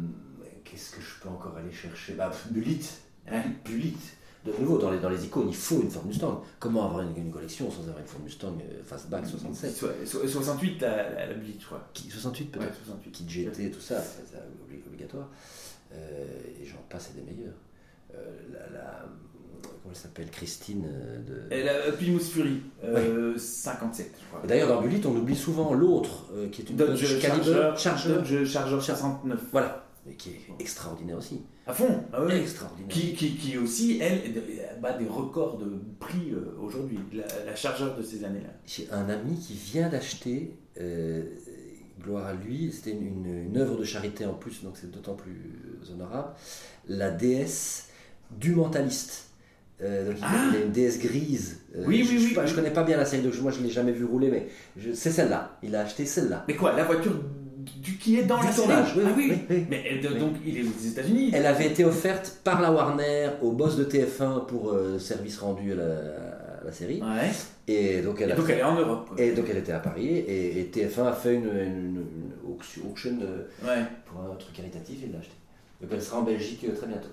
Qu'est-ce 0.64 0.96
que 0.96 1.02
je 1.02 1.22
peux 1.22 1.30
encore 1.30 1.56
aller 1.56 1.72
chercher? 1.72 2.14
Bah, 2.16 2.32
Bulit. 2.52 2.82
Ouais. 3.32 3.44
Bulit. 3.64 3.96
De 4.46 4.52
nouveau, 4.60 4.78
dans 4.78 4.92
les, 4.92 5.00
dans 5.00 5.10
les 5.10 5.26
icônes, 5.26 5.50
il 5.50 5.56
faut 5.56 5.82
une 5.82 5.90
Ford 5.90 6.06
Mustang. 6.06 6.44
Comment 6.60 6.86
avoir 6.86 7.02
une, 7.02 7.16
une 7.18 7.32
collection 7.32 7.70
sans 7.72 7.82
avoir 7.84 8.00
une 8.00 8.06
Ford 8.06 8.22
Mustang 8.22 8.58
Fastback 8.86 9.26
67 9.28 9.72
So- 9.76 9.88
so- 10.06 10.28
68, 10.28 10.82
la, 10.82 11.10
la, 11.14 11.26
la 11.28 11.34
Blitz, 11.36 11.62
je 11.62 11.66
crois. 11.66 11.88
Qui- 11.94 12.10
68 12.10 12.56
Ouais, 12.56 12.66
peut-être 12.66 12.76
68. 12.86 13.12
Kit 13.12 13.26
GT, 13.30 13.72
tout 13.72 13.80
ça, 13.82 14.02
c'est 14.02 14.24
c'est 14.30 14.38
obli- 14.38 14.86
obligatoire. 14.88 15.30
Et 15.94 16.66
j'en 16.66 16.78
passe, 16.90 17.12
c'est 17.14 17.24
des 17.24 17.30
meilleurs. 17.32 17.54
La, 18.14 18.60
la- 18.78 19.06
comment 19.62 19.90
elle 19.90 19.96
s'appelle 19.96 20.30
Christine 20.30 20.86
euh, 20.88 21.20
de... 21.50 21.54
Et 21.54 21.64
la 21.64 21.92
Plymouth 21.92 22.24
Fury, 22.24 22.62
euh, 22.84 23.38
57, 23.38 24.12
je 24.20 24.26
crois. 24.28 24.42
Et 24.44 24.48
D'ailleurs, 24.48 24.68
dans 24.70 24.82
Bulit, 24.82 25.02
on 25.06 25.16
oublie 25.16 25.36
souvent 25.36 25.74
l'autre, 25.74 26.26
euh, 26.34 26.50
qui 26.50 26.62
est 26.62 26.70
une 26.70 26.76
Dodge 26.76 27.06
Charger, 27.20 27.72
Charger. 27.78 28.10
Dodge 28.14 28.46
Charger 28.46 28.80
69. 28.82 29.40
Voilà, 29.52 29.88
mais 30.06 30.14
qui 30.16 30.30
est 30.30 30.42
extraordinaire 30.60 31.18
aussi. 31.18 31.42
À 31.66 31.74
fond, 31.74 32.04
ah 32.14 32.24
ouais. 32.24 32.40
Extraordinaire. 32.40 32.90
Qui, 32.90 33.14
qui, 33.14 33.36
qui 33.36 33.58
aussi, 33.58 34.00
elle, 34.02 34.22
bat 34.82 34.94
des 34.94 35.08
records 35.08 35.58
de 35.58 35.80
prix 36.00 36.32
euh, 36.32 36.56
aujourd'hui, 36.62 37.00
la, 37.14 37.26
la 37.46 37.56
chargeur 37.56 37.98
de 37.98 38.02
ces 38.04 38.24
années-là. 38.24 38.50
J'ai 38.66 38.88
un 38.92 39.10
ami 39.10 39.38
qui 39.38 39.54
vient 39.54 39.90
d'acheter, 39.90 40.58
euh, 40.80 41.24
gloire 42.02 42.28
à 42.28 42.34
lui, 42.34 42.72
c'était 42.72 42.92
une, 42.92 43.26
une, 43.26 43.48
une 43.48 43.58
œuvre 43.58 43.78
de 43.78 43.84
charité 43.84 44.26
en 44.26 44.34
plus, 44.34 44.64
donc 44.64 44.78
c'est 44.78 44.90
d'autant 44.92 45.16
plus 45.16 45.42
honorable, 45.94 46.30
la 46.88 47.12
déesse 47.12 47.90
du 48.32 48.56
mentaliste. 48.56 49.27
Euh, 49.84 50.08
donc 50.08 50.16
il, 50.18 50.24
Ah 50.24 50.46
il 50.52 50.58
a 50.58 50.66
une 50.66 50.72
déesse 50.72 51.00
grise. 51.00 51.60
Euh, 51.76 51.84
Oui, 51.86 52.04
je, 52.04 52.10
oui, 52.12 52.18
je, 52.20 52.26
oui, 52.30 52.34
oui. 52.38 52.48
je 52.48 52.56
connais 52.56 52.72
pas 52.72 52.84
bien 52.84 52.98
la 52.98 53.06
série, 53.06 53.22
donc 53.24 53.40
moi 53.42 53.52
je 53.52 53.62
l'ai 53.62 53.70
jamais 53.70 53.92
vu 53.92 54.06
rouler, 54.06 54.30
mais 54.32 54.48
je- 54.76 54.92
c'est 54.94 55.12
celle-là. 55.12 55.58
Il 55.62 55.76
a 55.76 55.82
acheté 55.82 56.06
celle-là. 56.06 56.46
Mais 56.48 56.56
quoi, 56.56 56.74
la 56.76 56.84
voiture 56.84 57.14
du, 57.82 57.98
qui 57.98 58.18
est 58.18 58.24
dans 58.24 58.40
Du 58.40 58.48
la 58.48 58.54
tournage, 58.54 58.94
série 58.96 59.00
oui, 59.06 59.08
Ah 59.08 59.14
oui, 59.18 59.32
oui, 59.32 59.42
oui. 59.52 59.66
Mais 59.70 59.84
elle- 59.90 60.12
Oui. 60.14 60.20
donc, 60.20 60.34
il 60.46 60.58
est 60.58 60.64
aux 60.64 60.88
États-Unis. 60.88 61.32
Elle 61.34 61.46
avait 61.46 61.68
été 61.68 61.86
offerte 61.86 62.40
par 62.44 62.60
la 62.62 62.72
Warner 62.72 63.30
au 63.44 63.52
boss 63.52 63.76
de 63.78 63.84
TF1 63.84 64.46
pour 64.48 64.72
euh, 64.72 64.98
service 64.98 65.38
rendu 65.38 65.74
à 65.74 65.76
la, 65.76 65.84
à 66.62 66.64
la 66.66 66.72
série. 66.72 67.02
Ouais. 67.02 67.30
Et 67.68 68.02
donc 68.02 68.20
elle 68.22 68.30
Et 68.30 68.34
a 68.34 68.36
donc, 68.36 68.46
fait- 68.48 68.54
elle 68.54 68.60
est 68.60 68.64
en 68.64 68.76
Europe. 68.80 69.10
quoi. 69.10 69.22
Et 69.22 69.34
donc 69.34 69.46
elle 69.52 69.58
était 69.58 69.74
à 69.74 69.80
Paris 69.80 70.08
et, 70.08 70.60
et 70.60 70.72
TF1 70.74 71.06
a 71.08 71.14
fait 71.14 71.36
une, 71.36 71.44
une- 71.46 72.04
une 72.46 72.52
auction, 72.52 72.82
auction, 72.90 73.12
euh, 73.22 73.44
Ouais. 73.68 73.84
pour 74.06 74.22
un 74.22 74.36
truc 74.36 74.54
caritatif 74.56 75.04
et 75.04 75.12
l'a 75.12 75.20
acheté. 75.20 75.34
Donc 75.82 75.92
elle 75.94 76.02
sera 76.02 76.20
en 76.20 76.24
Belgique 76.24 76.66
euh, 76.68 76.74
très 76.76 76.88
bientôt. 76.88 77.10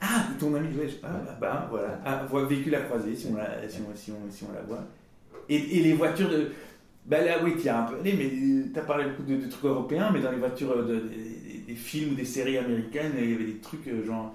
Ah, 0.00 0.24
ton 0.38 0.54
ami, 0.54 0.68
ouais, 0.76 0.88
je- 0.88 0.96
ah, 1.02 1.08
bah, 1.26 1.36
bah, 1.40 1.66
voilà. 1.70 2.00
Ah, 2.04 2.26
véhicule 2.46 2.74
à 2.74 2.80
croiser, 2.82 3.14
si 3.14 3.26
on 3.30 3.36
la, 3.36 3.68
si 3.68 3.78
on, 3.80 3.94
si 3.94 4.10
on, 4.12 4.30
si 4.30 4.44
on 4.48 4.52
la 4.54 4.62
voit. 4.62 4.84
Et, 5.48 5.56
et 5.56 5.82
les 5.82 5.92
voitures 5.94 6.30
de. 6.30 6.50
Bah 7.06 7.22
là, 7.24 7.42
oui, 7.42 7.54
tu 7.60 7.68
as 7.68 7.80
un 7.80 7.82
peu 7.90 7.96
mais 8.02 8.30
tu 8.72 8.78
as 8.78 8.82
parlé 8.82 9.04
beaucoup 9.10 9.22
de, 9.24 9.36
de 9.36 9.50
trucs 9.50 9.64
européens, 9.64 10.10
mais 10.12 10.20
dans 10.20 10.30
les 10.30 10.38
voitures 10.38 10.76
de, 10.84 10.94
de- 10.94 11.00
des, 11.66 11.74
films 11.74 12.12
ou 12.12 12.14
des 12.14 12.24
séries 12.24 12.56
américaines, 12.58 13.12
il 13.18 13.30
y 13.30 13.34
avait 13.34 13.44
des 13.44 13.58
trucs 13.58 13.86
euh, 13.88 14.04
genre. 14.06 14.34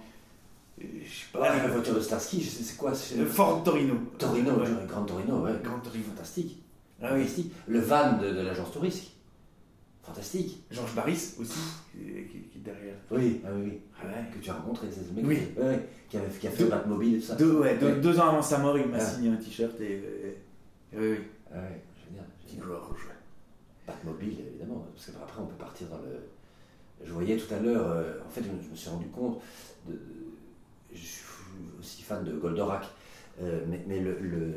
euh, 0.81 0.85
Je 1.03 1.09
sais 1.09 1.25
pas. 1.33 1.49
Ah, 1.51 1.55
la 1.57 1.67
voiture 1.67 1.95
de 1.95 1.99
Starsky, 2.01 2.41
je 2.41 2.49
sais- 2.49 2.63
c'est 2.63 2.77
quoi 2.77 2.93
c'est- 2.93 3.17
euh, 3.19 3.25
Ford 3.25 3.63
Torino. 3.63 3.95
Torino, 4.19 4.51
Ouais. 4.51 4.61
ouais, 4.63 4.85
Grand 4.87 5.03
Torino, 5.03 5.39
ouais. 5.41 5.51
Grand 5.63 5.79
Torino. 5.79 6.03
Fantastique. 6.09 6.61
Ah 7.01 7.09
oui. 7.13 7.21
Fantastique. 7.21 7.53
Le 7.67 7.79
van 7.79 8.17
de, 8.17 8.29
de 8.31 8.41
l'agence 8.41 8.71
touriste. 8.71 9.11
Fantastique. 10.05 10.63
Georges 10.69 10.93
Barris 10.95 11.33
aussi, 11.39 11.59
qui, 11.91 11.97
est 12.57 12.63
derrière. 12.63 12.95
Oui, 13.09 13.41
ah 13.43 13.49
oui, 13.55 13.61
oui. 13.65 13.79
Ah 13.99 14.05
ouais. 14.05 14.25
Que 14.33 14.43
tu 14.43 14.49
as 14.49 14.53
rencontré, 14.53 14.87
c'est 14.91 15.03
ce 15.03 15.11
mec 15.13 15.25
Oui. 15.25 15.37
qui, 15.55 15.59
ouais, 15.59 15.79
qui, 16.09 16.17
a 16.47 16.51
fait 16.51 16.63
Deux- 16.63 16.69
Batmobile 16.69 17.15
et 17.15 17.19
tout 17.19 17.25
ça. 17.25 17.35
Deux, 17.35 17.57
ouais, 17.59 17.77
deux, 17.77 17.87
Ouais. 17.87 17.99
deux 18.01 18.19
ans 18.19 18.27
avant 18.29 18.41
sa 18.41 18.59
mort, 18.59 18.77
il 18.77 18.85
m'a 18.87 18.97
Ah. 18.97 19.05
signé 19.05 19.29
un 19.29 19.35
t-shirt 19.37 19.79
et. 19.81 20.37
oui, 20.93 20.99
oui. 21.11 21.17
Ah 21.51 21.55
ouais, 21.57 21.81
génial. 22.07 22.25
Petit 22.45 22.59
joueur 22.61 22.87
rouge. 22.87 23.07
Batmobile, 23.87 24.37
évidemment, 24.47 24.85
parce 24.93 25.07
qu'après 25.07 25.41
on 25.41 25.47
peut 25.47 25.55
partir 25.55 25.87
dans 25.87 25.97
le. 25.97 26.19
Je 27.03 27.11
voyais 27.11 27.37
tout 27.37 27.53
à 27.53 27.59
l'heure, 27.59 27.87
euh, 27.89 28.19
en 28.25 28.29
fait, 28.29 28.41
je 28.43 28.69
me 28.71 28.75
suis 28.75 28.89
rendu 28.89 29.07
compte, 29.07 29.41
de... 29.87 29.99
je, 30.93 30.97
plus 30.99 31.79
aussi 31.79 32.03
fan 32.03 32.23
de 32.23 32.31
Goldorak, 32.33 32.85
euh, 33.41 33.63
mais, 33.67 33.83
mais 33.87 33.99
le, 33.99 34.17
le- 34.19 34.53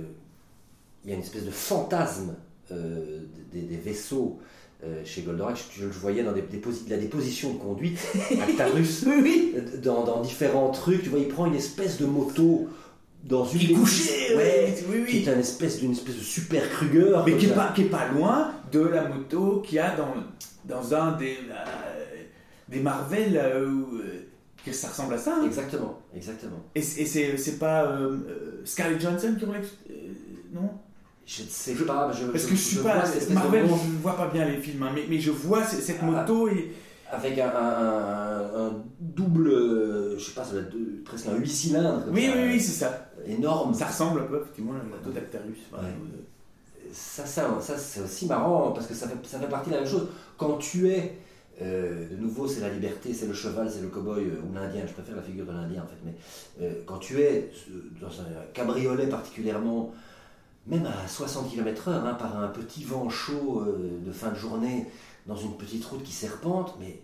il 1.05 1.11
y 1.11 1.13
a 1.13 1.17
une 1.17 1.23
espèce 1.23 1.45
de 1.45 1.51
fantasme 1.51 2.35
euh, 2.71 3.25
des, 3.53 3.63
des 3.63 3.77
vaisseaux 3.77 4.41
euh, 4.85 5.03
chez 5.05 5.23
Goldorak. 5.23 5.57
Je, 5.73 5.81
je 5.81 5.85
le 5.87 5.91
voyais 5.93 6.23
dans 6.23 6.33
des, 6.33 6.45
la 6.89 6.97
déposition 6.99 7.53
de 7.55 7.59
conduite, 7.59 7.99
Actarus, 8.43 9.05
Oui, 9.07 9.21
oui. 9.23 9.55
dans, 9.83 10.05
dans 10.05 10.21
différents 10.21 10.71
trucs. 10.71 11.03
Tu 11.03 11.09
vois, 11.09 11.19
il 11.19 11.29
prend 11.29 11.47
une 11.47 11.55
espèce 11.55 11.99
de 11.99 12.07
moto 12.07 12.69
dans 13.25 13.45
une 13.45 13.61
Il 13.61 13.65
est 13.65 13.75
des- 13.75 13.81
couché, 13.81 14.37
ouais, 14.37 14.75
oui, 14.89 15.05
qui 15.07 15.17
oui. 15.19 15.25
est 15.25 15.29
un 15.29 15.39
espèce 15.39 15.81
d'une 15.81 15.93
espèce 15.93 16.15
de 16.17 16.21
super 16.21 16.69
Kruger. 16.71 17.17
Mais 17.27 17.37
qui 17.37 17.47
est, 17.47 17.49
ça. 17.49 17.55
pas, 17.55 17.73
qui 17.75 17.83
est 17.83 17.87
pas 17.91 18.09
loin 18.09 18.53
de 18.71 18.81
la 18.81 19.09
moto 19.09 19.61
qu'il 19.67 19.77
y 19.77 19.79
a 19.81 19.97
dans, 19.97 20.15
dans 20.65 20.95
un 20.95 21.17
des, 21.17 21.37
euh, 21.51 22.23
des 22.69 22.79
Marvel 22.81 23.37
euh, 23.37 23.67
euh, 23.67 24.27
que 24.65 24.73
ça 24.73 24.89
ressemble 24.89 25.15
à 25.15 25.19
ça. 25.19 25.35
hein. 25.41 25.45
Exactement, 25.47 25.99
exactement. 26.15 26.63
Et, 26.77 26.83
c'est- 26.83 27.03
et 27.03 27.37
c'est 27.37 27.59
pas 27.59 27.99
Scarlett 28.65 29.01
Johansson 29.01 29.35
qui 29.39 29.45
roulait 29.45 29.61
euh, 29.91 29.95
Non? 30.55 30.71
Je 31.29 31.43
ne 31.43 31.49
sais 31.49 31.75
Je- 31.75 31.85
pas, 31.85 32.11
je, 32.11 32.25
Parce 32.29 32.45
que 32.47 32.51
je 32.53 32.61
suis 32.61 32.77
pas. 32.79 33.05
Marvel, 33.35 33.67
je 33.67 33.91
ne 33.93 33.99
vois 33.99 34.17
pas 34.17 34.29
bien 34.29 34.47
les 34.47 34.57
films, 34.57 34.83
hein, 34.83 34.91
mais, 34.95 35.05
mais 35.11 35.19
je 35.21 35.31
vois 35.31 35.63
cette 35.63 35.99
Ah. 36.01 36.07
moto 36.07 36.49
et. 36.49 36.73
avec 37.11 37.39
un, 37.39 37.49
un- 37.49 37.51
un- 37.55 38.67
un 38.67 38.73
double, 39.01 39.49
euh, 39.49 40.19
je 40.19 40.25
sais 40.25 40.33
pas, 40.33 40.45
ça 40.45 40.53
doit 40.53 40.61
être 40.63 40.71
deux- 40.71 41.03
presque 41.07 41.27
un 41.27 41.37
8 41.37 41.49
cylindres. 41.49 42.05
comme 42.05 42.15
Oui, 42.15 42.27
ça, 42.27 42.33
oui, 42.37 42.43
oui, 42.53 42.61
c'est 42.61 42.73
ça. 42.85 43.11
Énorme. 43.27 43.73
Ça 43.75 43.87
ressemble 43.87 44.21
un 44.21 44.25
peu, 44.25 44.41
effectivement, 44.43 44.73
à 44.73 44.79
la 44.79 44.85
moto 44.85 45.11
d'Actarus. 45.11 45.57
Ouais. 45.73 45.79
euh, 45.81 46.89
Ça, 46.93 47.25
ça, 47.27 47.59
ça 47.61 47.77
c'est 47.79 48.01
aussi 48.01 48.27
marrant 48.27 48.73
parce 48.73 48.87
que 48.87 48.95
ça 48.95 49.07
fait, 49.09 49.17
ça 49.27 49.39
fait 49.39 49.49
partie 49.49 49.69
de 49.71 49.75
la 49.77 49.83
même 49.83 49.91
chose. 49.91 50.09
Quand 50.39 50.57
tu 50.59 50.89
es, 50.91 51.19
euh, 51.63 52.09
de 52.11 52.17
nouveau, 52.17 52.47
c'est 52.49 52.61
la 52.61 52.71
liberté, 52.71 53.13
c'est 53.13 53.27
le 53.27 53.35
cheval, 53.35 53.71
c'est 53.71 53.83
le 53.83 53.89
cow-boy 53.89 54.21
euh, 54.25 54.41
ou 54.49 54.55
l'indien. 54.55 54.83
Je 54.87 54.93
préfère 54.95 55.17
la 55.17 55.23
figure 55.23 55.45
de 55.47 55.53
l'indien 55.53 55.83
en 55.83 55.87
fait. 55.87 55.99
Mais 56.05 56.15
euh, 56.63 56.73
quand 56.87 56.99
tu 56.99 57.21
es 57.21 57.51
euh, 57.71 57.91
dans 58.01 58.09
un 58.23 58.27
cabriolet 58.55 59.07
particulièrement, 59.07 59.93
même 60.69 60.87
à 60.87 61.09
60 61.09 61.51
km/h, 61.51 61.91
hein, 61.91 62.15
par 62.15 62.39
un 62.39 62.49
petit 62.49 62.85
vent 62.85 63.09
chaud 63.09 63.63
euh, 63.67 64.01
de 64.05 64.13
fin 64.13 64.31
de 64.31 64.37
journée, 64.37 64.87
dans 65.27 65.37
une 65.37 65.57
petite 65.57 65.85
route 65.85 66.03
qui 66.03 66.13
serpente, 66.13 66.77
mais 66.79 67.01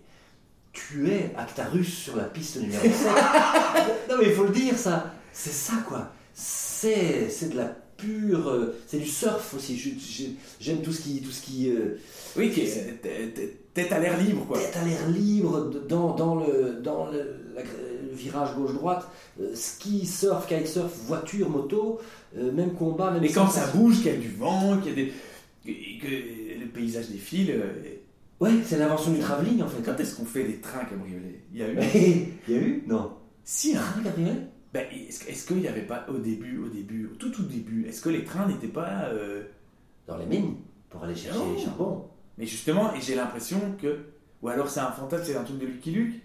tu 0.71 1.09
es 1.09 1.33
Actarus 1.37 1.93
sur 1.93 2.15
la 2.15 2.25
piste 2.25 2.57
numéro 2.57 2.83
7. 2.83 2.93
non 4.09 4.15
mais 4.19 4.27
il 4.27 4.33
faut 4.33 4.43
le 4.45 4.51
dire 4.51 4.77
ça. 4.77 5.13
C'est 5.33 5.53
ça 5.53 5.73
quoi. 5.87 6.11
C'est 6.33 7.29
c'est 7.29 7.49
de 7.49 7.57
la 7.57 7.65
pure. 7.97 8.49
euh, 8.49 8.75
c'est 8.87 8.99
du 8.99 9.07
surf 9.07 9.53
aussi. 9.53 10.37
J'aime 10.59 10.81
tout 10.81 10.91
ce 10.91 11.01
qui. 11.01 11.21
Tout 11.21 11.31
ce 11.31 11.41
qui 11.41 11.69
euh, 11.69 11.97
Oui, 12.35 12.51
qui 12.51 12.61
est 12.61 13.64
tête 13.75 13.91
à 13.91 13.99
l'air 13.99 14.17
libre, 14.19 14.45
quoi. 14.47 14.57
tête 14.57 14.75
à 14.75 14.83
l'air 14.83 15.07
libre 15.09 15.69
dans, 15.87 16.15
dans, 16.15 16.35
le, 16.35 16.79
dans 16.81 17.11
le, 17.11 17.19
la- 17.53 17.61
le 17.61 18.15
virage 18.15 18.55
gauche-droite, 18.55 19.07
euh, 19.39 19.51
ski, 19.53 20.05
surf, 20.07 20.47
kitesurf, 20.47 20.91
voiture, 21.05 21.49
moto, 21.49 21.99
euh, 22.37 22.51
même 22.51 22.73
combat, 22.73 23.11
même 23.11 23.23
Et 23.23 23.29
quand 23.31 23.47
ça 23.49 23.67
bouge, 23.67 23.97
qu'il 23.97 24.07
y 24.07 24.15
a 24.15 24.17
du 24.17 24.29
vent, 24.29 24.77
qu'il 24.79 24.89
y 24.89 24.93
a 24.93 24.95
des. 24.95 25.13
et 25.67 25.97
que 25.99 26.59
le 26.63 26.67
paysage 26.69 27.09
défile. 27.09 27.51
euh, 27.51 27.73
Ouais, 28.41 28.51
c'est 28.65 28.77
l'invention 28.77 29.11
du 29.11 29.19
travelling 29.19 29.61
en 29.61 29.67
fait. 29.67 29.81
Quand 29.83 29.97
est-ce 29.99 30.15
qu'on 30.17 30.25
fait 30.25 30.43
des 30.43 30.57
trains 30.57 30.83
cabriolets 30.85 31.41
Il 31.53 31.59
y 31.59 31.63
a 31.63 31.69
eu? 31.69 31.77
Il 32.47 32.53
y 32.53 32.57
a 32.57 32.61
eu? 32.61 32.83
Non. 32.87 33.11
si, 33.45 33.75
hein. 33.77 33.81
Ah, 33.97 34.01
cabriolet 34.03 34.33
Ben, 34.73 34.85
est-ce 35.09 35.47
qu'il 35.47 35.57
n'y 35.57 35.67
avait 35.69 35.81
pas 35.87 36.05
au 36.09 36.17
début, 36.17 36.57
au 36.59 36.67
début, 36.67 37.07
au 37.13 37.15
tout 37.15 37.29
tout 37.29 37.43
début, 37.43 37.85
est-ce 37.87 38.01
que 38.01 38.09
les 38.09 38.23
trains 38.25 38.45
n'étaient 38.47 38.67
pas. 38.67 39.05
euh, 39.13 39.43
Dans 40.07 40.17
les 40.17 40.25
mines, 40.25 40.55
pour 40.89 41.03
aller 41.03 41.15
chercher 41.15 41.39
les 41.57 41.63
charbons? 41.63 42.03
Mais 42.37 42.45
justement, 42.45 42.93
et 42.93 43.01
j'ai 43.01 43.15
l'impression 43.15 43.59
que. 43.81 43.99
Ou 44.41 44.49
alors 44.49 44.69
c'est 44.69 44.79
un 44.81 44.91
fantasme, 44.91 45.23
c'est 45.25 45.35
un 45.37 45.43
truc 45.43 45.57
de 45.59 45.65
Lucky 45.65 45.91
Luke, 45.91 46.15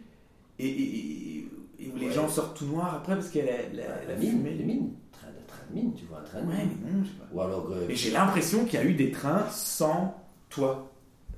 et, 0.58 0.66
et, 0.68 0.82
et- 0.98 1.48
et 1.78 1.88
où 1.90 1.96
les 1.96 2.08
Ouais. 2.08 2.12
gens 2.12 2.28
sortent 2.28 2.58
tout 2.58 2.66
noirs 2.66 2.94
après 2.96 3.14
parce 3.14 3.28
qu'il 3.30 3.42
y 3.44 3.48
a 3.48 3.52
la, 3.52 3.62
la, 3.72 3.88
La, 4.00 4.04
la 4.08 4.16
mine, 4.16 4.30
fumée. 4.32 4.50
les 4.54 4.64
mines. 4.64 4.90
Train 5.12 5.28
de, 5.28 5.46
train 5.46 5.62
de 5.70 5.74
mine, 5.74 5.94
tu 5.94 6.04
vois, 6.04 6.18
un 6.18 6.22
train 6.24 6.42
de 6.42 6.46
Ouais, 6.48 6.56
mine. 6.58 6.76
mais 6.84 6.92
non, 6.92 7.02
je 7.04 7.08
sais 7.08 7.14
pas. 7.16 7.24
Ou 7.32 7.40
alors. 7.40 7.70
euh, 7.72 7.84
Mais 7.88 7.94
j'ai 7.96 8.10
l'impression 8.10 8.64
qu'il 8.66 8.78
y 8.78 8.82
a 8.82 8.84
eu 8.84 8.92
des 8.94 9.10
trains 9.10 9.46
sans 9.50 10.14
toit. 10.50 10.92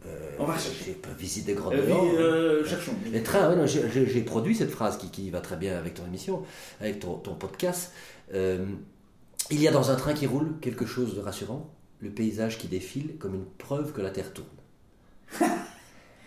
euh, 0.04 0.32
on 0.40 0.46
va 0.46 0.58
chercher. 0.58 0.84
J'ai 0.86 0.92
pas 0.94 1.12
visité 1.16 1.54
Euh, 1.56 1.70
euh, 1.72 2.64
cherchons. 2.64 2.92
Les 3.12 3.22
trains, 3.22 3.48
ouais, 3.50 3.54
non, 3.56 3.66
j'ai- 3.66 4.22
produit 4.22 4.56
cette 4.56 4.70
phrase 4.72 4.98
qui, 4.98 5.10
qui 5.10 5.30
va 5.30 5.40
très 5.40 5.56
bien 5.56 5.78
avec 5.78 5.94
ton 5.94 6.04
émission, 6.06 6.42
avec 6.80 6.98
ton, 6.98 7.14
ton 7.18 7.34
podcast. 7.36 7.92
Il 8.34 9.60
y 9.60 9.68
a 9.68 9.70
dans 9.70 9.90
un 9.92 9.96
train 9.96 10.14
qui 10.14 10.26
roule 10.26 10.54
quelque 10.60 10.86
chose 10.86 11.14
de 11.14 11.20
rassurant, 11.20 11.70
le 12.00 12.10
paysage 12.10 12.58
qui 12.58 12.66
défile 12.66 13.16
comme 13.18 13.34
une 13.36 13.44
preuve 13.44 13.92
que 13.92 14.00
la 14.00 14.10
Terre 14.10 14.32
tourne. 14.32 14.48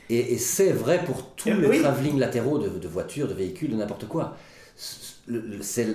Et 0.10 0.34
et 0.34 0.38
c'est 0.38 0.72
vrai 0.72 1.03
pour 1.03 1.36
tous 1.36 1.49
Eh 1.49 1.53
les 1.53 1.68
oui. 1.68 1.80
travelling 1.82 2.20
latéraux 2.20 2.58
de, 2.60 2.70
de 2.70 2.88
voitures, 2.88 3.28
de 3.28 3.34
véhicules, 3.34 3.72
de 3.72 3.76
n'importe 3.76 4.08
quoi. 4.08 4.38
C'est 4.76 5.88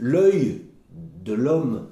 l'œil 0.00 0.62
de 0.90 1.32
l'homme 1.32 1.88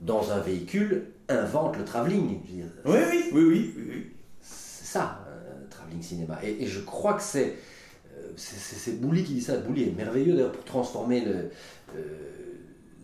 dans 0.00 0.30
un 0.32 0.38
véhicule 0.40 1.06
invente 1.28 1.76
le 1.76 1.84
travelling. 1.84 2.38
Oui, 2.48 2.60
oui, 2.84 3.30
oui, 3.32 3.42
oui. 3.44 3.74
oui, 3.76 4.06
c'est 4.40 4.86
ça, 4.86 5.20
un 5.64 5.68
travelling 5.68 6.02
cinéma. 6.02 6.38
Et, 6.42 6.62
et 6.62 6.66
je 6.66 6.80
crois 6.80 7.14
que 7.14 7.22
c'est, 7.22 7.56
euh, 8.16 8.32
c'est, 8.36 8.56
c'est- 8.58 8.76
c'est 8.76 9.00
Bouli 9.00 9.22
qui 9.24 9.34
dit 9.34 9.42
ça. 9.42 9.56
Bouli 9.58 9.82
est 9.84 9.92
merveilleux 9.96 10.32
d'ailleurs 10.34 10.52
pour 10.52 10.64
transformer 10.64 11.20
le, 11.24 11.50
euh, 11.96 12.00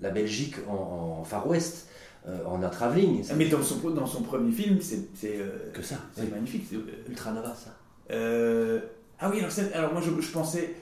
la 0.01 0.11
Belgique 0.11 0.57
en, 0.69 1.19
en 1.21 1.25
Far 1.25 1.47
West, 1.47 1.89
euh, 1.91 1.96
en 2.47 2.63
un 2.63 2.69
travelling. 2.69 3.25
Mais 3.37 3.47
dans 3.47 3.63
son, 3.63 3.91
dans 3.91 4.07
son 4.07 4.23
premier 4.23 4.53
film, 4.53 4.79
c'est 4.81 5.37
euh, 5.39 5.71
que 5.73 5.83
ça. 5.83 5.97
c'est 6.15 6.31
magnifique. 6.31 6.65
c'est, 6.69 6.77
euh, 6.77 7.09
Ultra 7.09 7.33
Nova, 7.33 7.55
ça. 7.55 7.77
euh, 8.11 8.81
ah 9.19 9.31
oui, 9.33 9.39
alors, 9.39 9.53
alors 9.75 9.93
moi 9.93 10.03
je, 10.03 10.21
je 10.21 10.31
pensais, 10.33 10.75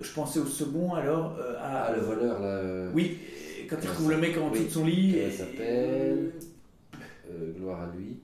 je 0.00 0.12
pensais 0.12 0.38
au 0.40 0.46
second 0.46 0.94
alors 0.94 1.36
euh, 1.40 1.54
à. 1.58 1.86
Ah, 1.88 1.92
le 1.96 2.02
voleur, 2.02 2.40
là. 2.40 2.46
euh, 2.46 2.90
Oui, 2.94 3.18
quand 3.68 3.76
il 3.82 3.88
retrouve 3.88 4.10
le 4.10 4.18
mec 4.18 4.36
en 4.38 4.48
oui. 4.50 4.58
dessous 4.60 4.64
de 4.64 4.70
son 4.70 4.84
lit. 4.86 5.16
Et- 5.16 5.26
il 5.26 5.32
s'appelle? 5.32 6.32
Euh, 7.30 7.52
gloire 7.58 7.82
à 7.82 7.96
lui. 7.96 8.18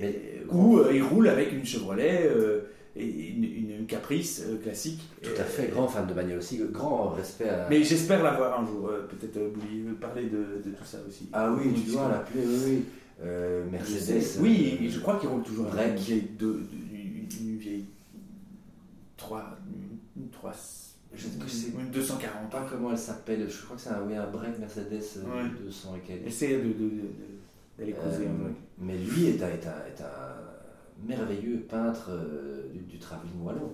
Mais, 0.00 0.14
euh, 0.52 0.84
euh, 0.84 0.92
il 0.94 1.02
roule 1.02 1.28
avec 1.28 1.52
une 1.52 1.64
Chevrolet 1.64 2.22
euh, 2.26 2.60
et 2.60 2.75
une, 3.04 3.44
une 3.80 3.86
Caprice 3.86 4.42
euh, 4.46 4.56
classique. 4.58 5.00
tout 5.22 5.30
à 5.38 5.44
fait, 5.44 5.68
grand 5.68 5.86
fan 5.88 6.06
de 6.06 6.14
bagnole 6.14 6.38
aussi, 6.38 6.58
grand 6.72 7.10
respect 7.10 7.48
à. 7.48 7.68
Mais 7.68 7.82
j'espère 7.84 8.22
l'avoir 8.22 8.60
un 8.60 8.66
jour. 8.66 8.88
euh, 8.88 9.06
Peut-être 9.08 9.36
euh, 9.36 9.50
parler 10.00 10.24
de, 10.24 10.62
de 10.64 10.70
tout 10.76 10.84
ça 10.84 10.98
aussi. 11.06 11.28
Ah 11.32 11.52
oui, 11.52 11.72
tu 11.74 11.92
dois 11.92 12.08
l'appeler, 12.08 12.44
oui, 12.46 12.58
oui. 12.66 12.84
Euh, 13.22 13.64
Je 13.66 13.70
Mercedes. 13.70 14.40
Oui, 14.40 14.78
euh, 14.82 14.88
je 14.90 14.98
crois 15.00 15.18
qu'il 15.18 15.28
roule 15.28 15.42
toujours 15.42 15.66
Break. 15.66 15.90
une 15.92 15.96
vieille, 15.96 16.28
deux- 16.38 16.62
une, 16.92 17.48
une 17.48 17.56
vieille 17.58 17.84
3, 19.16 19.56
une 20.16 20.28
3, 20.30 20.52
Je 21.14 21.22
sais 21.22 21.38
que 21.38 21.48
c'est- 21.50 21.68
une 21.68 21.90
240. 21.90 22.50
pas 22.50 22.66
comment 22.70 22.90
elle 22.92 22.98
s'appelle, 22.98 23.46
je 23.48 23.64
crois 23.64 23.76
que 23.76 23.82
c'est 23.82 23.88
un, 23.90 24.02
oui, 24.06 24.14
un 24.16 24.26
break 24.26 24.58
Mercedes 24.58 25.00
Ouais. 25.24 25.44
200 25.64 25.94
et 25.96 26.00
quelques. 26.06 26.24
De, 26.24 26.56
de, 26.68 26.72
de- 27.86 27.92
causer 27.92 28.24
Euh, 28.26 28.48
mais 28.78 28.96
lui 28.98 29.26
est 29.28 29.42
un, 29.42 29.48
est 29.48 29.66
un, 29.66 29.86
est 29.86 30.02
un 30.02 30.55
merveilleux 31.04 31.60
peintre 31.68 32.10
euh, 32.10 32.68
du, 32.72 32.80
du 32.80 32.98
travelling 32.98 33.40
wallon. 33.42 33.72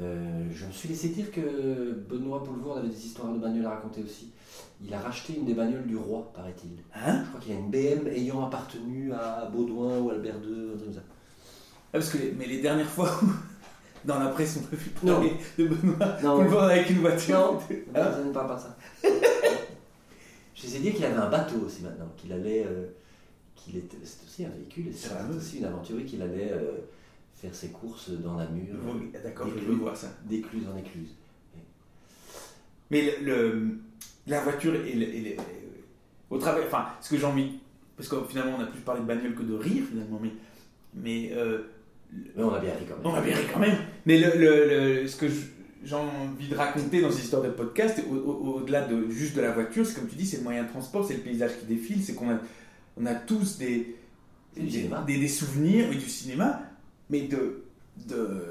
Euh, 0.00 0.44
je 0.54 0.64
me 0.66 0.70
suis 0.70 0.88
laissé 0.88 1.08
dire 1.08 1.30
que 1.32 1.92
Benoît 2.08 2.44
Poulvord 2.44 2.78
avait 2.78 2.88
des 2.88 3.06
histoires 3.06 3.32
de 3.32 3.38
bagnoles 3.38 3.66
à 3.66 3.70
raconter 3.70 4.02
aussi. 4.02 4.30
Il 4.84 4.94
a 4.94 5.00
racheté 5.00 5.34
une 5.36 5.44
des 5.44 5.54
bagnoles 5.54 5.86
du 5.86 5.96
roi, 5.96 6.30
paraît-il. 6.34 6.70
Hein? 6.94 7.22
Je 7.24 7.28
crois 7.30 7.40
qu'il 7.40 7.52
y 7.52 7.56
a 7.56 7.58
une 7.58 7.70
BM 7.70 8.06
ayant 8.06 8.46
appartenu 8.46 9.12
à 9.12 9.46
Baudouin 9.52 9.98
ou 9.98 10.10
Albert 10.10 10.36
II, 10.36 10.70
un 10.72 10.76
truc 10.76 10.84
comme 10.84 10.94
ça. 10.94 11.00
Ah, 11.08 11.92
parce 11.92 12.10
que 12.10 12.18
les- 12.18 12.32
mais 12.32 12.46
les 12.46 12.60
dernières 12.60 12.88
fois 12.88 13.10
où, 13.22 13.26
dans 14.06 14.20
la 14.20 14.28
presse, 14.28 14.60
on 14.62 14.66
peut 14.66 14.76
plus 14.76 14.92
Non. 15.04 15.14
parler 15.14 15.32
de 15.58 15.66
Benoît 15.66 16.16
Non, 16.22 16.58
avec 16.60 16.90
une 16.90 16.98
voiture. 16.98 17.36
Non. 17.38 17.58
Ah. 17.94 18.12
ça 18.12 18.22
ne 18.22 18.32
parle 18.32 18.46
pas 18.48 18.54
de 18.56 18.60
ça. 18.60 18.76
Je 20.54 20.66
sais 20.66 20.78
dire 20.80 20.94
qu'il 20.94 21.04
avait 21.04 21.16
un 21.16 21.28
bateau 21.30 21.56
aussi 21.66 21.82
maintenant, 21.82 22.08
qu'il 22.16 22.32
allait. 22.32 22.64
euh, 22.66 22.86
qu'il 23.68 23.78
était, 23.78 23.96
c'est 24.04 24.24
aussi 24.24 24.44
un 24.44 24.50
véhicule, 24.50 24.92
C'est 24.94 25.10
aussi 25.36 25.58
une 25.58 25.64
aventure, 25.66 25.96
oui, 25.96 26.04
qu'il 26.04 26.22
allait 26.22 26.50
euh, 26.52 26.72
faire 27.34 27.54
ses 27.54 27.68
courses 27.68 28.10
dans 28.10 28.36
la 28.36 28.46
mur, 28.48 28.74
Oui, 28.86 29.10
D'accord, 29.22 29.46
Des 29.46 29.60
je 29.60 29.64
veux 29.66 29.74
voir 29.74 29.96
ça. 29.96 30.08
d'écluse 30.28 30.64
en 30.72 30.76
écluse. 30.78 31.10
Mais 32.90 33.02
le, 33.02 33.24
le- 33.24 33.68
la 34.26 34.40
voiture 34.40 34.74
et, 34.74 34.92
le- 34.94 35.14
et 35.14 35.20
le- 35.20 35.42
au 36.30 36.38
travers, 36.38 36.64
enfin, 36.66 36.86
ce 37.00 37.10
que 37.10 37.16
j'ai 37.18 37.24
envie, 37.24 37.58
parce 37.96 38.08
que 38.08 38.16
finalement 38.28 38.56
on 38.58 38.62
a 38.62 38.66
plus 38.66 38.80
parlé 38.80 39.00
de 39.02 39.06
bagnole 39.06 39.34
que 39.34 39.42
de 39.42 39.54
rire 39.54 39.84
finalement, 39.88 40.18
mais, 40.22 40.30
mais 40.94 41.30
euh, 41.32 41.58
Mais 42.36 42.42
on 42.42 42.52
a 42.52 42.58
bien 42.60 42.72
ri 42.74 42.84
quand 42.88 42.96
même. 42.96 43.06
on 43.06 43.12
va 43.12 43.20
bien 43.20 43.36
rire 43.36 43.48
quand 43.52 43.60
même. 43.60 43.76
Mais 44.06 44.18
le, 44.18 44.38
le- 44.38 45.00
le- 45.02 45.06
ce 45.06 45.16
que 45.16 45.26
j'ai 45.84 45.94
envie 45.94 46.48
de 46.48 46.54
raconter 46.54 47.00
dans 47.00 47.10
ces 47.10 47.22
histoires 47.24 47.42
de 47.42 47.50
podcast, 47.50 48.02
au- 48.10 48.14
au- 48.14 48.54
au-delà 48.60 48.86
de 48.86 49.08
juste 49.10 49.36
de 49.36 49.40
la 49.42 49.52
voiture, 49.52 49.84
c'est 49.86 49.94
comme 49.94 50.08
tu 50.08 50.16
dis, 50.16 50.26
c'est 50.26 50.38
le 50.38 50.42
moyen 50.44 50.64
de 50.64 50.68
transport, 50.68 51.06
c'est 51.06 51.14
le 51.14 51.20
paysage 51.20 51.58
qui 51.60 51.66
défile, 51.66 52.02
c'est 52.02 52.14
qu'on 52.14 52.30
a, 52.30 52.38
on 53.00 53.06
a 53.06 53.14
tous 53.14 53.58
des, 53.58 53.94
des, 55.06 55.18
des 55.18 55.28
souvenirs, 55.28 55.86
oui, 55.90 55.96
du 55.96 56.08
cinéma, 56.08 56.62
mais 57.10 57.22
de, 57.22 57.64
de, 58.08 58.42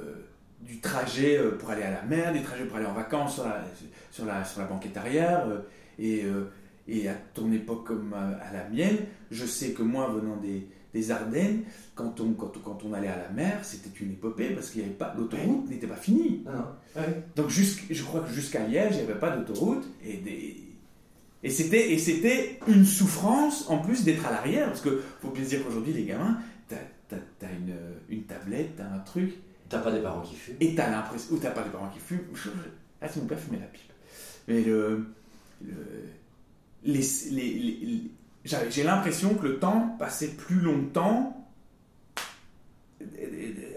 du 0.62 0.80
trajet 0.80 1.38
euh, 1.38 1.58
pour 1.58 1.70
aller 1.70 1.84
à 1.84 1.92
la 1.92 2.04
mer, 2.04 2.34
des 2.34 2.42
trajets 2.42 2.66
pour 2.66 2.78
aller 2.78 2.86
en 2.86 2.94
vacances 2.94 3.36
sur 3.36 3.44
la, 3.46 3.64
sur 4.12 4.26
la, 4.26 4.44
sur 4.46 4.62
la 4.62 4.68
banquette 4.68 4.96
arrière. 4.98 5.46
euh, 5.48 5.60
Et, 6.00 6.24
euh, 6.26 6.46
et 6.88 7.10
à 7.10 7.16
ton 7.34 7.52
époque 7.52 7.86
comme 7.88 8.14
à, 8.14 8.54
la 8.54 8.70
mienne, 8.70 8.98
je 9.32 9.46
sais 9.46 9.72
que 9.72 9.84
moi, 9.84 10.08
venant 10.10 10.38
des, 10.38 10.66
des 10.94 11.12
Ardennes, 11.12 11.64
quand 11.96 12.22
on, 12.22 12.32
quand, 12.34 12.54
quand 12.64 12.80
on 12.86 12.94
allait 12.94 13.10
à 13.10 13.18
la 13.18 13.30
mer, 13.30 13.60
c'était 13.64 13.90
une 14.00 14.12
épopée 14.12 14.52
parce 14.52 14.70
qu'il 14.70 14.82
y 14.82 14.86
avait 14.86 14.94
pas 14.94 15.14
l'autoroute 15.18 15.70
n'était 15.70 15.88
pas 15.88 15.96
finie. 15.98 16.44
Non. 16.46 16.64
Donc 17.36 17.50
jusqu'- 17.50 17.94
je 17.94 18.04
crois 18.04 18.22
que 18.22 18.32
jusqu'à 18.32 18.66
Liège, 18.66 18.92
il 18.94 18.98
n'y 19.06 19.12
avait 19.12 19.20
pas 19.20 19.36
d'autoroute 19.36 19.86
et 20.02 20.18
des 20.18 20.64
et 21.44 21.50
c'était 21.50 21.92
et 21.94 21.98
c'était 22.00 22.60
une 22.68 22.86
souffrance 22.86 23.70
en 23.70 23.78
plus 23.80 24.04
d'être 24.04 24.26
à 24.26 24.32
l'arrière 24.32 24.68
parce 24.68 24.82
que 24.82 25.02
faut 25.22 25.30
bien 25.30 25.44
se 25.44 25.50
dire 25.50 25.64
qu'aujourd'hui 25.64 25.94
les 25.94 26.04
gamins, 26.06 26.38
t'as 26.68 26.76
as, 27.16 27.52
une, 27.52 27.76
une 28.10 28.24
tablette, 28.24 28.76
t'as 28.78 28.86
un 28.88 29.00
truc 29.00 29.34
T'as 29.70 29.80
pas 29.80 29.92
des 29.92 30.00
parents 30.00 30.22
qui 30.22 30.36
fument 30.36 30.56
et 30.62 30.76
t'as 30.76 30.90
l'impression 30.90 31.36
ou 31.36 31.40
t'as 31.40 31.52
pas 31.52 31.64
de 31.64 31.70
parents 31.70 31.90
qui 31.90 32.00
fument. 32.00 32.22
Ah 33.02 33.08
si 33.10 33.20
mon 33.20 33.26
père 33.26 33.38
fumait 33.38 33.60
la 33.60 33.66
pipe. 33.66 33.92
Mais 34.48 34.62
le, 34.62 35.06
le 35.62 35.74
les, 36.86 37.02
les, 37.32 37.54
les- 37.54 37.80
les- 37.86 38.12
j'avais- 38.46 38.72
j'ai 38.72 38.84
l'impression 38.84 39.36
que 39.36 39.46
le 39.46 39.60
temps 39.60 39.96
passait 40.00 40.30
plus 40.30 40.62
longtemps 40.62 41.46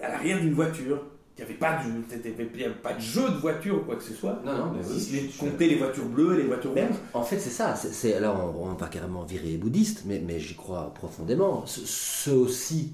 à 0.02 0.08
l'arrière 0.08 0.40
d'une 0.40 0.54
voiture. 0.54 1.02
Il 1.40 1.46
n'y 1.46 2.32
avait, 2.34 2.64
avait 2.64 2.74
pas 2.74 2.92
de 2.92 3.00
jeu 3.00 3.28
de 3.30 3.36
voiture 3.36 3.76
ou 3.76 3.84
quoi 3.84 3.96
que 3.96 4.02
ce 4.02 4.12
soit. 4.12 4.40
Non, 4.44 4.56
non, 4.58 4.72
mais 4.76 4.82
Si 4.82 5.10
oui. 5.12 5.34
compter 5.38 5.68
les 5.68 5.76
voitures 5.76 6.04
bleues 6.06 6.34
et 6.34 6.42
les 6.42 6.48
voitures 6.48 6.72
Mais 6.74 6.86
rouges. 6.86 6.96
en 7.14 7.22
fait, 7.22 7.38
c'est 7.38 7.50
ça. 7.50 7.74
C'est, 7.76 8.14
alors, 8.14 8.54
on 8.60 8.66
ne 8.66 8.70
va 8.72 8.76
pas 8.76 8.88
carrément 8.88 9.24
virer 9.24 9.56
bouddhiste, 9.56 10.02
mais, 10.06 10.20
mais 10.24 10.38
j'y 10.38 10.54
crois 10.54 10.92
profondément. 10.94 11.64
Ce, 11.66 11.80
ce 11.86 12.30
aussi 12.30 12.92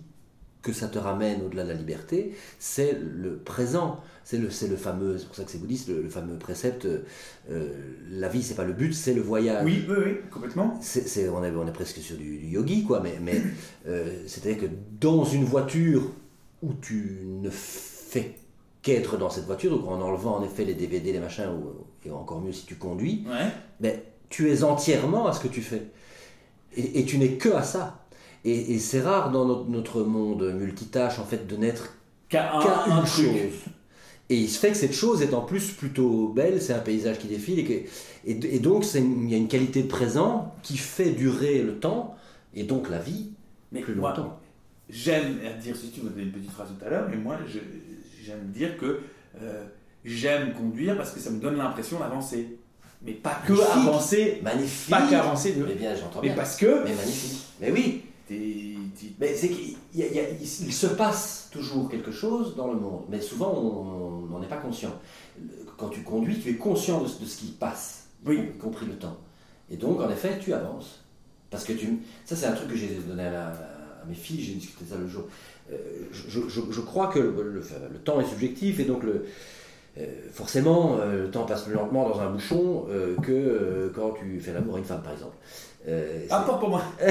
que 0.63 0.73
ça 0.73 0.89
te 0.89 0.99
ramène 0.99 1.43
au-delà 1.43 1.63
de 1.65 1.69
la 1.69 1.75
liberté, 1.75 2.35
c'est 2.59 2.99
le 3.01 3.37
présent. 3.37 4.01
C'est 4.25 4.39
le, 4.39 4.51
c'est 4.51 4.67
le 4.67 4.77
fameux, 4.77 5.19
c'est 5.19 5.27
pour 5.27 5.37
ça 5.37 5.45
que 5.45 5.51
c'est 5.53 5.59
bouddhiste, 5.59 5.89
le, 5.89 6.03
le 6.03 6.09
fameux 6.09 6.37
précepte 6.37 6.85
euh, 7.51 7.69
la 8.11 8.29
vie, 8.29 8.43
c'est 8.43 8.57
pas 8.57 8.65
le 8.65 8.73
but, 8.73 8.93
c'est 8.93 9.15
le 9.15 9.21
voyage. 9.23 9.65
Oui, 9.65 9.85
oui, 9.89 9.95
oui, 10.05 10.13
complètement. 10.33 10.77
C'est, 10.83 11.07
c'est- 11.07 11.29
on, 11.29 11.45
est, 11.45 11.51
on 11.53 11.67
est 11.69 11.73
presque 11.73 11.99
sur 11.99 12.17
du, 12.17 12.39
du 12.39 12.47
yogi, 12.49 12.85
quoi, 12.85 13.01
mais, 13.01 13.19
mais 13.23 13.41
euh, 13.87 14.23
c'est-à-dire 14.27 14.63
que 14.63 14.67
dans 15.01 15.25
une 15.25 15.45
voiture 15.45 16.11
où 16.63 16.73
tu 16.75 17.21
ne 17.27 17.51
fais 17.51 17.96
qu'être 18.83 19.17
dans 19.17 19.31
cette 19.31 19.45
voiture, 19.47 19.71
donc 19.77 19.87
en 19.89 20.01
enlevant 20.01 20.37
en 20.37 20.45
effet 20.45 20.65
les 20.65 20.75
DVD, 20.75 21.13
les 21.13 21.19
machins, 21.21 21.47
ou, 21.49 22.09
et 22.09 22.11
encore 22.13 22.41
mieux 22.41 22.53
si 22.53 22.67
tu 22.67 22.77
conduis, 22.77 23.25
Ouais. 23.29 23.49
ben, 23.81 23.99
tu 24.29 24.51
es 24.51 24.63
entièrement 24.63 25.27
à 25.27 25.33
ce 25.33 25.41
que 25.41 25.49
tu 25.49 25.63
fais. 25.63 25.83
Et, 26.77 27.01
et 27.01 27.05
tu 27.05 27.19
n'es 27.19 27.33
que 27.33 27.49
à 27.51 27.63
ça. 27.63 28.05
Et, 28.45 28.75
et 28.75 28.79
c'est 28.79 29.01
rare 29.01 29.31
dans 29.33 29.45
notre, 29.45 29.69
notre 29.69 30.03
monde 30.03 30.55
multitâche, 30.57 31.19
en 31.19 31.25
fait, 31.25 31.47
de 31.47 31.57
n'être 31.57 31.95
Qu'à 32.29 32.57
un, 32.59 32.63
qu'à 32.63 32.85
un 32.85 33.01
une 33.01 33.05
truc. 33.07 33.25
chose. 33.27 33.73
Et 34.29 34.37
il 34.37 34.49
se 34.49 34.59
fait 34.59 34.71
que 34.71 34.77
cette 34.77 34.93
chose 34.93 35.23
est 35.23 35.33
en 35.35 35.43
plus 35.43 35.71
plutôt 35.71 36.29
belle, 36.29 36.61
c'est 36.61 36.73
un 36.73 36.81
paysage 36.81 37.19
qui 37.21 37.29
défile, 37.29 37.61
et, 37.61 37.65
que- 37.65 37.89
et, 38.29 38.57
et 38.57 38.59
donc 38.59 38.85
il 38.95 39.31
y 39.31 39.35
a 39.35 39.37
une 39.37 39.47
qualité 39.49 39.83
de 39.85 39.89
présent 39.89 40.53
qui 40.65 40.77
fait 40.77 41.11
durer 41.11 41.63
le 41.63 41.79
temps, 41.79 42.17
et 42.55 42.65
donc 42.65 42.91
la 42.91 42.99
vie, 42.99 43.31
Mais 43.71 43.81
plus 43.83 43.95
moi, 43.95 44.11
longtemps. 44.11 44.39
J'aime 44.91 45.39
dire, 45.61 45.77
si 45.77 45.91
tu 45.91 46.01
m'as 46.03 46.11
donné 46.11 46.25
une 46.25 46.33
petite 46.33 46.51
phrase 46.51 46.69
tout 46.77 46.85
à 46.85 46.91
l'heure, 46.91 47.07
mais 47.09 47.17
moi 47.17 47.37
j'aime 48.27 48.51
dire 48.53 48.77
que 48.79 49.01
euh, 49.41 49.65
j'aime 50.05 50.53
conduire 50.55 50.97
parce 50.97 51.11
que 51.13 51.21
ça 51.21 51.31
me 51.31 51.41
donne 51.41 51.57
l'impression 51.57 51.99
d'avancer. 52.01 52.59
Mais 53.03 53.13
pas 53.13 53.39
que 53.47 53.53
Magnifique. 53.53 53.77
avancer, 53.77 54.41
Magnifique 54.43 54.91
pas 54.91 55.07
qu'avancer, 55.09 55.53
de- 55.53 55.65
Mais 55.65 55.75
bien, 55.75 55.95
j'entends 55.95 56.21
mais 56.23 56.29
bien. 56.29 56.37
parce 56.37 56.57
que 56.57 56.83
Mais 56.85 56.95
magnifique. 56.95 57.39
Mais 57.61 57.71
oui, 57.71 58.03
Mais 59.21 59.35
c'est 59.35 59.49
qu'il 59.51 59.77
y 59.95 60.03
a- 60.03 60.07
il 60.07 60.15
y 60.15 60.19
a- 60.21 60.31
il- 60.31 60.43
il 60.43 60.73
se 60.73 60.87
passe 60.89 61.49
toujours 61.53 61.89
quelque 61.89 62.11
chose 62.11 62.57
dans 62.57 62.69
le 62.73 62.79
monde, 62.79 63.05
mais 63.09 63.21
souvent 63.21 63.53
on 63.55 64.27
n'en 64.27 64.43
est 64.43 64.49
pas 64.49 64.57
conscient. 64.57 64.93
Quand 65.77 65.89
tu 65.91 66.03
conduis, 66.03 66.41
tu 66.41 66.51
es 66.51 66.55
conscient 66.55 67.01
de, 67.03 67.09
ce- 67.09 67.21
de 67.21 67.27
ce 67.27 67.37
qui 67.39 67.47
passe, 67.53 68.07
Oui. 68.25 68.41
y 68.55 68.59
compris 68.59 68.87
le 68.87 68.95
temps. 68.97 69.17
Et 69.71 69.77
donc, 69.77 70.01
en 70.01 70.11
effet, 70.11 70.39
tu 70.43 70.53
avances. 70.55 71.01
Parce 71.51 71.65
que 71.65 71.73
tu... 71.75 71.99
Ça, 72.25 72.35
c'est 72.35 72.47
un 72.47 72.53
truc 72.53 72.69
que 72.71 72.77
j'ai 72.77 72.89
donné 73.07 73.25
à, 73.25 73.31
la- 73.31 73.47
à 73.49 74.05
mes 74.09 74.15
filles, 74.15 74.43
j'ai 74.43 74.55
discuté 74.55 74.85
de 74.85 74.91
ça 74.91 74.97
le 74.97 75.07
jour. 75.07 75.25
Euh, 75.73 75.77
je, 76.13 76.41
je- 76.49 76.61
je 76.71 76.81
crois 76.81 77.09
que 77.09 77.19
le, 77.19 77.33
le- 77.55 77.61
enfin, 77.61 77.77
le 77.93 77.99
temps 77.99 78.21
est 78.21 78.25
subjectif, 78.27 78.79
et 78.81 78.85
donc 78.85 79.03
le, 79.03 79.25
euh, 79.99 80.05
forcément, 80.33 80.99
euh, 81.01 81.25
le 81.25 81.31
temps 81.31 81.45
passe 81.45 81.63
plus 81.63 81.75
lentement 81.75 82.09
dans 82.09 82.21
un 82.21 82.31
bouchon 82.31 82.87
que 83.23 83.91
quand 83.95 84.15
tu 84.21 84.41
fais 84.41 84.53
l'amour 84.53 84.77
à 84.77 84.79
une 84.79 84.85
femme, 84.85 85.03
par 85.03 85.13
exemple. 85.13 85.37
Euh, 85.89 86.25
Ah, 86.31 86.45
pas 86.47 86.55
pour 86.59 86.69
moi. 86.69 86.83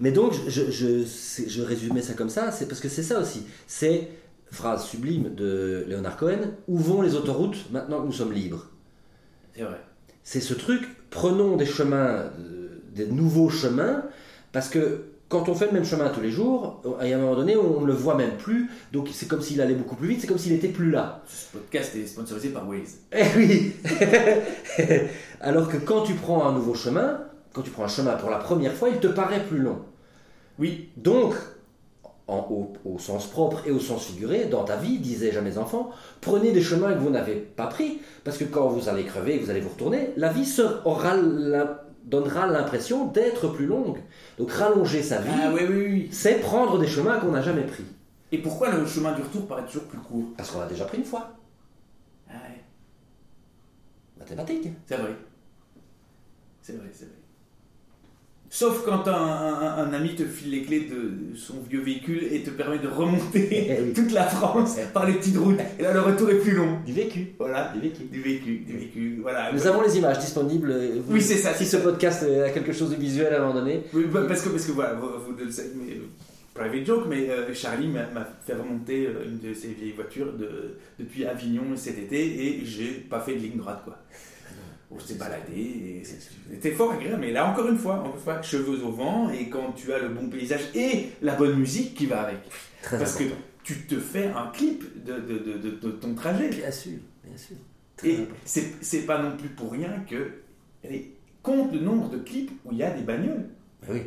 Mais 0.00 0.10
donc, 0.12 0.32
je, 0.48 0.70
je, 0.70 1.62
résumais 1.62 2.02
ça 2.02 2.14
comme 2.14 2.28
ça, 2.30 2.50
c'est 2.50 2.66
parce 2.68 2.80
que 2.80 2.88
c'est 2.88 3.02
ça 3.02 3.20
aussi. 3.20 3.46
C'est, 3.66 4.08
phrase 4.50 4.84
sublime 4.84 5.34
de 5.34 5.84
Leonard 5.88 6.16
Cohen, 6.16 6.52
où 6.68 6.78
vont 6.78 7.02
les 7.02 7.14
autoroutes 7.14 7.70
maintenant 7.70 8.00
que 8.00 8.06
nous 8.06 8.12
sommes 8.12 8.32
libres? 8.32 8.66
C'est 9.54 9.62
vrai. 9.62 9.80
C'est 10.24 10.40
ce 10.40 10.54
truc, 10.54 10.82
prenons 11.10 11.56
des 11.56 11.66
chemins, 11.66 12.24
des 12.94 13.06
nouveaux 13.06 13.50
chemins, 13.50 14.02
parce 14.52 14.68
que 14.68 15.04
quand 15.44 15.48
on 15.50 15.54
fait 15.54 15.66
le 15.66 15.72
même 15.72 15.84
chemin 15.84 16.08
tous 16.08 16.20
les 16.20 16.30
jours, 16.30 16.82
à 17.00 17.04
un 17.04 17.16
moment 17.18 17.34
donné, 17.36 17.56
on 17.56 17.80
ne 17.80 17.86
le 17.86 17.92
voit 17.92 18.14
même 18.14 18.36
plus, 18.38 18.70
donc 18.92 19.08
c'est 19.12 19.26
comme 19.28 19.40
s'il 19.42 19.60
allait 19.60 19.74
beaucoup 19.74 19.96
plus 19.96 20.08
vite, 20.08 20.20
c'est 20.20 20.26
comme 20.26 20.38
s'il 20.38 20.52
n'était 20.52 20.68
plus 20.68 20.90
là. 20.90 21.22
Ce 21.26 21.56
podcast 21.56 21.94
est 21.96 22.06
sponsorisé 22.06 22.48
par 22.50 22.68
Waze. 22.68 22.98
Eh 23.12 23.24
oui 23.36 23.72
Alors 25.40 25.68
que 25.68 25.76
quand 25.76 26.02
tu 26.02 26.14
prends 26.14 26.46
un 26.46 26.52
nouveau 26.52 26.74
chemin, 26.74 27.20
quand 27.52 27.62
tu 27.62 27.70
prends 27.70 27.84
un 27.84 27.88
chemin 27.88 28.12
pour 28.14 28.30
la 28.30 28.38
première 28.38 28.72
fois, 28.72 28.88
il 28.88 28.98
te 28.98 29.06
paraît 29.08 29.42
plus 29.44 29.58
long. 29.58 29.78
Oui, 30.58 30.88
Donc, 30.96 31.34
en- 32.28 32.38
au, 32.50 32.72
au 32.84 32.98
sens 32.98 33.26
propre 33.26 33.62
et 33.66 33.70
au 33.70 33.78
sens 33.78 34.06
figuré, 34.06 34.46
dans 34.46 34.64
ta 34.64 34.76
vie, 34.76 34.98
disais-je 34.98 35.38
à 35.38 35.42
mes 35.42 35.58
enfants, 35.58 35.90
prenez 36.20 36.50
des 36.52 36.62
chemins 36.62 36.92
que 36.92 36.98
vous 36.98 37.10
n'avez 37.10 37.34
pas 37.34 37.66
pris, 37.66 38.00
parce 38.24 38.36
que 38.38 38.44
quand 38.44 38.66
vous 38.68 38.88
allez 38.88 39.04
crever 39.04 39.34
et 39.34 39.38
que 39.38 39.44
vous 39.44 39.50
allez 39.50 39.60
vous 39.60 39.68
retourner, 39.68 40.10
la 40.16 40.30
vie 40.32 40.44
se- 40.46 40.80
aura 40.84 41.16
la- 41.16 41.85
donnera 42.06 42.46
l'impression 42.46 43.06
d'être 43.06 43.48
plus 43.48 43.66
longue. 43.66 43.98
Donc 44.38 44.50
rallonger 44.52 45.02
sa 45.02 45.20
vie, 45.20 45.30
ah 45.42 45.52
oui, 45.52 45.60
oui, 45.68 45.86
oui. 45.86 46.08
c'est 46.12 46.40
prendre 46.40 46.78
des 46.78 46.86
chemins 46.86 47.18
qu'on 47.18 47.32
n'a 47.32 47.42
jamais 47.42 47.64
pris. 47.64 47.84
Et 48.32 48.38
pourquoi 48.38 48.70
le 48.70 48.86
chemin 48.86 49.12
du 49.12 49.22
retour 49.22 49.46
paraît 49.46 49.66
toujours 49.66 49.84
plus 49.84 49.98
court? 49.98 50.24
Parce 50.36 50.50
qu'on 50.50 50.60
l'a 50.60 50.66
déjà 50.66 50.84
pris 50.84 50.98
une 50.98 51.04
fois. 51.04 51.36
Ah 52.28 52.32
ouais, 52.34 52.60
Mathématiques. 54.18 54.68
c'est 54.86 54.96
vrai. 54.96 55.16
C'est 56.62 56.72
vrai, 56.76 56.88
c'est 56.92 57.04
vrai. 57.04 57.14
Sauf 58.48 58.84
quand 58.84 59.08
un, 59.08 59.12
un- 59.12 59.78
un 59.88 59.92
ami 59.92 60.14
te 60.14 60.22
file 60.24 60.52
les 60.52 60.62
clés 60.62 60.80
de 60.88 61.36
son 61.36 61.54
vieux 61.68 61.80
véhicule 61.82 62.22
et 62.30 62.42
te 62.42 62.50
permet 62.50 62.78
de 62.78 62.86
remonter 62.88 63.48
Eh 63.52 63.82
oui. 63.82 63.92
toute 63.92 64.12
la 64.12 64.24
France 64.24 64.76
Eh. 64.78 64.84
par 64.94 65.04
les 65.06 65.14
petites 65.14 65.36
routes. 65.36 65.58
Et 65.78 65.82
là, 65.82 65.92
le 65.92 66.00
retour 66.00 66.30
est 66.30 66.38
plus 66.38 66.52
long. 66.52 66.78
Du 66.86 66.92
vécu. 66.92 67.34
Voilà. 67.38 67.72
Du 67.74 67.80
vécu. 67.80 68.04
Du 68.04 68.22
vécu, 68.22 68.58
du 68.58 68.76
vécu, 68.78 69.18
voilà. 69.20 69.52
Nous 69.52 69.66
avons 69.66 69.82
les 69.82 69.98
images 69.98 70.18
disponibles. 70.20 70.70
euh, 70.70 71.00
vous- 71.04 71.14
Oui, 71.14 71.20
c'est 71.22 71.36
ça, 71.36 71.54
Si 71.54 71.66
ce 71.66 71.78
podcast 71.78 72.22
a 72.24 72.50
quelque 72.50 72.72
chose 72.72 72.90
de 72.90 72.96
visuel 72.96 73.34
à 73.34 73.38
un 73.38 73.48
moment 73.48 73.54
donné. 73.60 73.82
Oui, 73.92 74.04
bah, 74.10 74.22
parce 74.28 74.42
que, 74.42 74.48
parce 74.50 74.64
que 74.64 74.72
voilà, 74.72 74.94
vous, 74.94 75.08
vous 75.26 75.36
le 75.44 75.50
savez, 75.50 75.70
mais, 75.74 75.94
euh, 75.94 76.06
private 76.54 76.86
joke, 76.86 77.04
mais 77.08 77.28
euh, 77.28 77.52
Charlie 77.52 77.88
m'a 77.88 78.06
fait 78.46 78.54
remonter 78.54 79.06
euh, 79.08 79.24
une 79.26 79.40
de 79.46 79.52
ses 79.54 79.68
vieilles 79.68 79.92
voitures 79.92 80.32
de, 80.32 80.76
depuis 80.98 81.26
Avignon 81.26 81.64
cet 81.74 81.98
été 81.98 82.16
et 82.46 82.64
j'ai 82.64 82.92
pas 83.10 83.20
fait 83.20 83.34
de 83.34 83.40
ligne 83.40 83.58
droite, 83.58 83.82
quoi. 83.84 83.98
On 84.96 85.00
s'est 85.06 85.14
baladé 85.14 86.02
c'était 86.50 86.70
fort 86.72 86.92
agréable, 86.92 87.20
mais 87.20 87.32
là 87.32 87.50
encore 87.50 87.68
une 87.68 87.76
fois, 87.76 87.96
encore 88.00 88.14
une 88.14 88.20
fois, 88.22 88.40
cheveux 88.42 88.82
au 88.84 88.90
vent 88.92 89.30
et 89.30 89.48
quand 89.50 89.72
tu 89.72 89.92
as 89.92 89.98
le 89.98 90.08
bon 90.08 90.28
paysage 90.28 90.62
et 90.74 91.08
la 91.22 91.34
bonne 91.34 91.58
musique 91.58 91.94
qui 91.94 92.06
va 92.06 92.22
avec. 92.22 92.38
Très 92.82 92.98
Parce 92.98 93.16
que 93.16 93.24
tu 93.62 93.86
te 93.86 93.98
fais 93.98 94.26
un 94.28 94.46
clip 94.52 95.04
de, 95.04 95.14
de, 95.14 95.38
de, 95.38 95.58
de- 95.58 95.76
de 95.80 95.90
ton 95.90 96.14
trajet. 96.14 96.48
Bien 96.48 96.70
sûr, 96.70 96.98
bien 97.24 97.36
sûr. 97.36 97.56
Très 97.96 98.08
Et 98.10 98.18
c'est 98.44 98.74
c'est 98.80 99.02
pas 99.02 99.20
non 99.22 99.36
plus 99.36 99.48
pour 99.48 99.72
rien 99.72 100.04
que. 100.08 100.30
allez, 100.84 101.14
compte 101.42 101.72
le 101.72 101.80
nombre 101.80 102.08
de 102.10 102.18
clips 102.18 102.52
où 102.64 102.72
il 102.72 102.78
y 102.78 102.82
a 102.82 102.90
des 102.90 103.02
bagnoles. 103.02 103.46
Oui. 103.88 104.02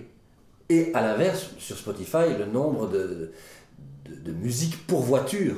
Et 0.69 0.91
à 0.93 1.01
l'inverse, 1.01 1.51
sur 1.57 1.77
Spotify, 1.77 2.37
le 2.37 2.45
nombre 2.45 2.89
de, 2.89 3.31
de, 4.05 4.15
de 4.15 4.31
musique 4.31 4.85
pour 4.87 5.01
voiture. 5.01 5.55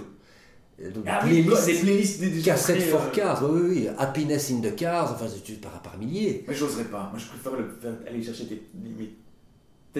Donc, 0.89 1.03
Ah 1.07 1.21
oui, 1.23 1.43
playlists, 1.43 1.65
des 1.67 1.73
playlists 1.79 2.21
des 2.21 2.41
cassettes 2.41 2.81
for 2.81 3.01
euh, 3.03 3.09
cars, 3.11 3.43
oui, 3.49 3.61
oui, 3.63 3.69
oui. 3.81 3.87
Happiness 3.97 4.51
in 4.51 4.61
the 4.61 4.75
cars, 4.75 5.11
enfin, 5.13 5.25
c'est 5.27 5.61
par, 5.61 5.81
par 5.81 5.97
milliers. 5.97 6.43
Moi, 6.47 6.55
j'oserais 6.55 6.85
pas. 6.85 7.09
Moi, 7.11 7.19
je 7.19 7.27
préfère 7.27 7.53
le 7.59 8.07
aller 8.07 8.23
chercher 8.23 8.45
des. 8.45 8.61
mais- 8.73 9.09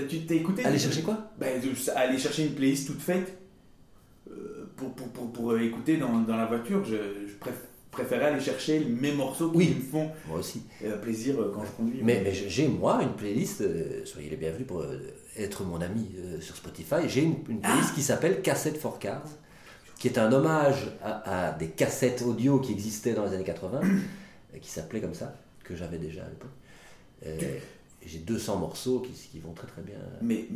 tu- 0.08 0.26
t'as 0.26 0.36
écouté 0.36 0.64
Aller 0.66 0.80
chercher 0.80 1.02
quoi? 1.02 1.32
Ben, 1.40 1.60
de- 1.62 1.92
Aller 1.98 2.18
chercher 2.18 2.46
une 2.46 2.54
playlist 2.54 2.88
toute 2.88 3.02
faite 3.02 3.38
euh, 4.30 4.66
pour, 4.76 4.94
pour, 4.94 5.08
pour, 5.10 5.32
pour, 5.34 5.58
écouter 5.58 5.98
dans, 5.98 6.22
dans 6.22 6.38
la 6.38 6.46
voiture. 6.46 6.84
Je, 6.86 6.96
je 7.28 7.34
préf- 7.34 7.68
préférais 7.92 8.26
aller 8.28 8.40
chercher 8.42 8.80
mes 8.86 9.12
morceaux 9.12 9.52
qui 9.52 9.58
Oui. 9.58 9.76
me 9.78 9.82
font 9.92 10.10
Moi 10.30 10.40
aussi. 10.40 10.64
euh, 10.86 10.98
plaisir 10.98 11.36
quand 11.54 11.66
je 11.66 11.72
conduis. 11.72 12.00
Mais, 12.02 12.22
mais 12.24 12.34
j'ai 12.34 12.68
moi 12.70 13.02
une 13.04 13.14
playlist, 13.14 13.62
euh, 13.62 14.06
soyez 14.06 14.30
les 14.30 14.38
bienvenus 14.38 14.66
pour 14.66 14.80
euh, 14.82 14.98
être 15.38 15.64
mon 15.66 15.82
ami 15.82 16.08
sur 16.40 16.56
Spotify. 16.56 17.08
J'ai 17.08 17.24
une, 17.24 17.36
une 17.50 17.60
playlist 17.60 17.94
qui 17.94 18.02
s'appelle 18.02 18.42
Cassette 18.42 18.78
for 18.78 18.98
Cars, 18.98 19.26
qui 20.02 20.08
est 20.08 20.18
un 20.18 20.34
hommage 20.34 20.88
à, 21.04 21.50
à 21.50 21.52
des 21.52 21.68
cassettes 21.68 22.24
audio 22.24 22.60
qui 22.60 22.72
existaient 22.72 23.14
dans 23.14 23.24
les 23.24 23.36
années 23.36 23.44
80, 23.44 23.82
euh, 23.84 24.58
qui 24.60 24.68
s'appelaient 24.68 25.00
comme 25.00 25.14
ça, 25.14 25.36
que 25.64 25.76
j'avais 25.76 26.00
déjà 26.00 26.24
à 26.24 26.28
l'époque. 26.28 26.50
Euh, 27.28 27.60
j'ai 28.04 28.18
200 28.18 28.58
morceaux 28.58 29.02
qui, 29.02 29.12
qui 29.12 29.38
vont 29.38 29.54
très 29.54 29.68
très 29.68 29.84
bien. 29.84 29.98
Mais, 30.24 30.48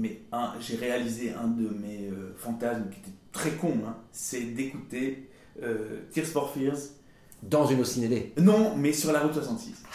j'ai 0.60 0.78
réalisé 0.78 1.32
un 1.34 1.48
de 1.48 1.70
mes 1.70 2.08
euh, 2.08 2.34
fantasmes 2.36 2.90
qui 2.90 2.98
était 3.02 3.18
très 3.32 3.52
con, 3.52 3.76
hein, 3.86 3.96
c'est 4.12 4.46
d'écouter 4.46 5.30
euh, 5.62 6.00
Tears 6.12 6.26
for 6.26 6.52
Fears. 6.52 6.80
Dans 7.44 7.68
une 7.68 7.82
oscinélé. 7.82 8.34
Non, 8.40 8.76
mais 8.76 8.94
sur 8.94 9.12
la 9.12 9.20
route 9.20 9.34
66. 9.34 9.84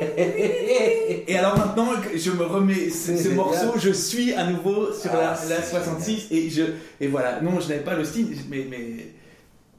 Et 0.00 1.36
alors 1.36 1.56
maintenant, 1.58 1.88
je 2.14 2.30
me 2.30 2.44
remets 2.44 2.88
ce, 2.90 3.28
morceau, 3.28 3.74
je 3.78 3.90
suis 3.90 4.32
à 4.34 4.46
nouveau 4.50 4.92
sur 4.92 5.10
Ah, 5.14 5.20
la, 5.22 5.34
c'est 5.36 5.50
la 5.50 5.62
66 5.62 6.28
et 6.30 6.50
je 6.50 6.62
et 7.00 7.08
voilà. 7.08 7.40
Non, 7.40 7.60
je 7.60 7.68
n'avais 7.68 7.84
pas 7.84 7.94
le 7.94 8.04
style, 8.04 8.36
mais 8.48 8.66
mais 8.68 9.08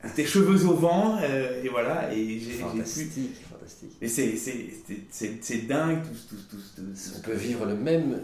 c'était 0.06 0.26
cheveux 0.26 0.66
au 0.66 0.74
vent 0.74 1.18
euh, 1.24 1.64
et 1.64 1.70
voilà 1.70 2.14
et 2.14 2.40
j'ai 2.40 2.52
j'ai 2.52 2.58
pu. 2.58 2.62
Fantastique, 2.62 3.36
fantastique. 3.50 3.98
Et 4.02 4.08
c'est 4.08 4.36
c'est 5.42 5.68
dingue 5.68 6.00
tout 6.30 6.36
tout 6.50 6.58
tout. 6.76 6.82
On 7.18 7.22
peut 7.22 7.34
vivre 7.34 7.66
le 7.66 7.76
même, 7.76 8.20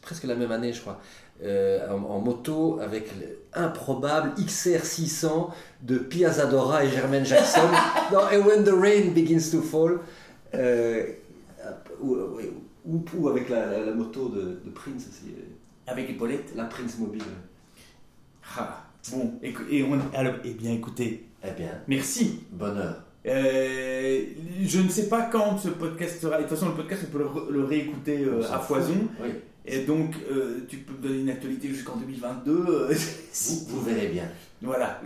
presque 0.00 0.24
la 0.24 0.34
même 0.34 0.52
année, 0.52 0.72
je 0.72 0.80
crois, 0.80 1.00
euh, 1.42 1.88
en, 1.90 2.02
en 2.02 2.20
moto 2.20 2.78
avec 2.82 3.08
l'improbable 3.56 4.32
XR600 4.38 5.50
de 5.82 5.98
Pia 5.98 6.30
Zadora 6.30 6.84
et 6.84 6.90
Jermaine 6.90 7.24
Jackson 7.26 7.68
dans 8.12 8.24
And 8.24 8.46
When 8.46 8.64
the 8.64 8.72
Rain 8.74 9.10
Begins 9.14 9.50
to 9.50 9.60
Fall. 9.62 9.98
euh, 10.54 11.04
ou, 12.02 12.16
oui, 12.36 12.44
ou- 12.84 13.04
ou 13.16 13.28
avec 13.28 13.48
la, 13.48 13.66
la- 13.66 13.84
la 13.86 13.94
moto 13.94 14.28
de, 14.28 14.40
de 14.64 14.70
Prince 14.74 15.08
aussi, 15.08 15.32
euh, 15.38 15.42
Avec 15.86 16.08
Hippolyte? 16.10 16.52
la 16.56 16.64
Prince 16.64 16.98
Mobile. 16.98 17.22
Ah, 18.56 18.84
bon, 19.12 19.32
et, 19.42 19.54
et 19.70 19.82
on 19.84 19.98
alors 20.14 20.34
eh 20.44 20.52
bien 20.54 20.72
écoutez, 20.72 21.26
Eh 21.44 21.50
bien, 21.52 21.70
merci. 21.88 22.40
bonheur. 22.50 23.02
Euh, 23.26 24.24
je 24.62 24.80
ne 24.80 24.88
sais 24.88 25.08
pas 25.08 25.22
quand 25.30 25.56
ce 25.56 25.68
podcast 25.68 26.20
sera. 26.20 26.36
De 26.38 26.42
toute 26.42 26.50
façon, 26.50 26.70
le 26.70 26.74
podcast, 26.74 27.04
on 27.08 27.12
peut 27.16 27.24
le, 27.50 27.64
réécouter 27.64 28.24
euh, 28.24 28.42
à 28.52 28.58
foison. 28.58 28.94
Oui, 29.22 29.30
Et 29.64 29.80
donc, 29.84 30.14
euh, 30.30 30.66
tu 30.68 30.78
peux 30.78 30.92
me 30.94 31.02
donner 31.08 31.20
une 31.20 31.30
actualité 31.30 31.68
jusqu'en 31.68 31.96
2022. 31.96 32.50
euh, 32.50 32.94
vous, 33.48 33.64
vous 33.68 33.80
verrez 33.82 34.08
bien. 34.08 34.24
Voilà, 34.64 35.00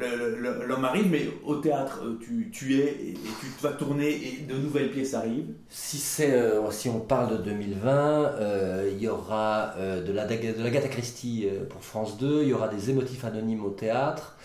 l'homme 0.66 0.84
arrive, 0.84 1.11
mais 1.11 1.28
au 1.44 1.57
théâtre, 1.57 2.02
euh, 2.04 2.18
tu, 2.22 2.50
tu 2.50 2.78
es 2.78 2.84
et, 2.84 3.11
et 3.12 3.14
tu 3.14 3.46
vas 3.62 3.72
tourner 3.72 4.11
et 4.11 4.44
de 4.46 4.54
nouvelles 4.54 4.90
pièces 4.90 5.14
arrivent. 5.14 5.54
Si, 5.70 5.96
c'est, 5.96 6.32
euh, 6.32 6.70
si 6.70 6.90
on 6.90 7.00
parle 7.00 7.38
de 7.38 7.42
2020, 7.42 7.90
euh, 8.34 8.90
il 8.92 9.02
y 9.02 9.09
aura 9.09 9.74
de, 9.78 10.12
la, 10.12 10.26
de 10.26 10.62
l'Agatha 10.62 10.88
Christie 10.88 11.48
pour 11.70 11.82
France 11.82 12.18
2, 12.18 12.42
il 12.42 12.48
y 12.48 12.52
aura 12.52 12.68
des 12.68 12.90
émotifs 12.90 13.24
anonymes 13.24 13.64
au 13.64 13.70
théâtre, 13.70 14.36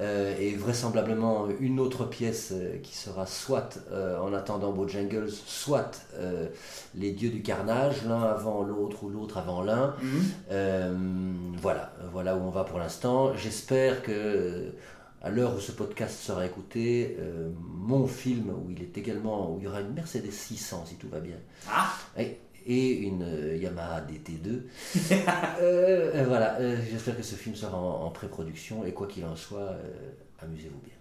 euh, 0.00 0.34
et 0.38 0.54
vraisemblablement 0.54 1.48
une 1.60 1.78
autre 1.78 2.04
pièce 2.04 2.52
euh, 2.52 2.78
qui 2.82 2.96
sera 2.96 3.26
soit 3.26 3.78
euh, 3.92 4.18
En 4.18 4.32
attendant 4.32 4.72
Bojangles, 4.72 5.30
soit 5.30 6.00
euh, 6.14 6.46
Les 6.94 7.12
dieux 7.12 7.30
du 7.30 7.42
carnage, 7.42 8.04
l'un 8.06 8.22
avant 8.22 8.62
l'autre 8.62 9.04
ou 9.04 9.10
l'autre 9.10 9.36
avant 9.38 9.62
l'un. 9.62 9.94
Euh, 10.50 10.94
voilà, 11.60 11.92
voilà 12.12 12.36
où 12.36 12.40
on 12.40 12.50
va 12.50 12.64
pour 12.64 12.78
l'instant. 12.78 13.34
J'espère 13.34 14.02
que 14.02 14.12
euh, 14.12 14.70
à 15.22 15.28
l'heure 15.28 15.54
où 15.54 15.60
ce 15.60 15.72
podcast 15.72 16.18
sera 16.18 16.46
écouté, 16.46 17.16
euh, 17.18 17.50
mon 17.60 18.06
film 18.06 18.50
où 18.50 18.70
il 18.70 18.82
est 18.82 18.96
également 18.96 19.52
où 19.52 19.58
il 19.58 19.64
y 19.64 19.68
aura 19.68 19.80
une 19.80 19.92
Mercedes 19.92 20.30
600 20.30 20.84
si 20.86 20.94
tout 20.94 21.08
va 21.08 21.20
bien. 21.20 21.36
Ah. 21.70 21.92
Et, 22.18 22.38
et 22.66 22.90
une 22.98 23.22
euh, 23.22 23.56
Yamaha 23.56 24.02
DT2. 24.02 24.62
Euh, 25.60 26.12
euh, 26.14 26.24
voilà, 26.26 26.58
euh, 26.60 26.76
j'espère 26.90 27.16
que 27.16 27.22
ce 27.22 27.34
film 27.34 27.54
sera 27.54 27.76
en, 27.76 28.06
en 28.06 28.10
pré-production 28.10 28.84
et 28.84 28.92
quoi 28.92 29.06
qu'il 29.06 29.24
en 29.24 29.36
soit, 29.36 29.58
euh, 29.60 29.82
amusez-vous 30.42 30.80
bien. 30.82 30.94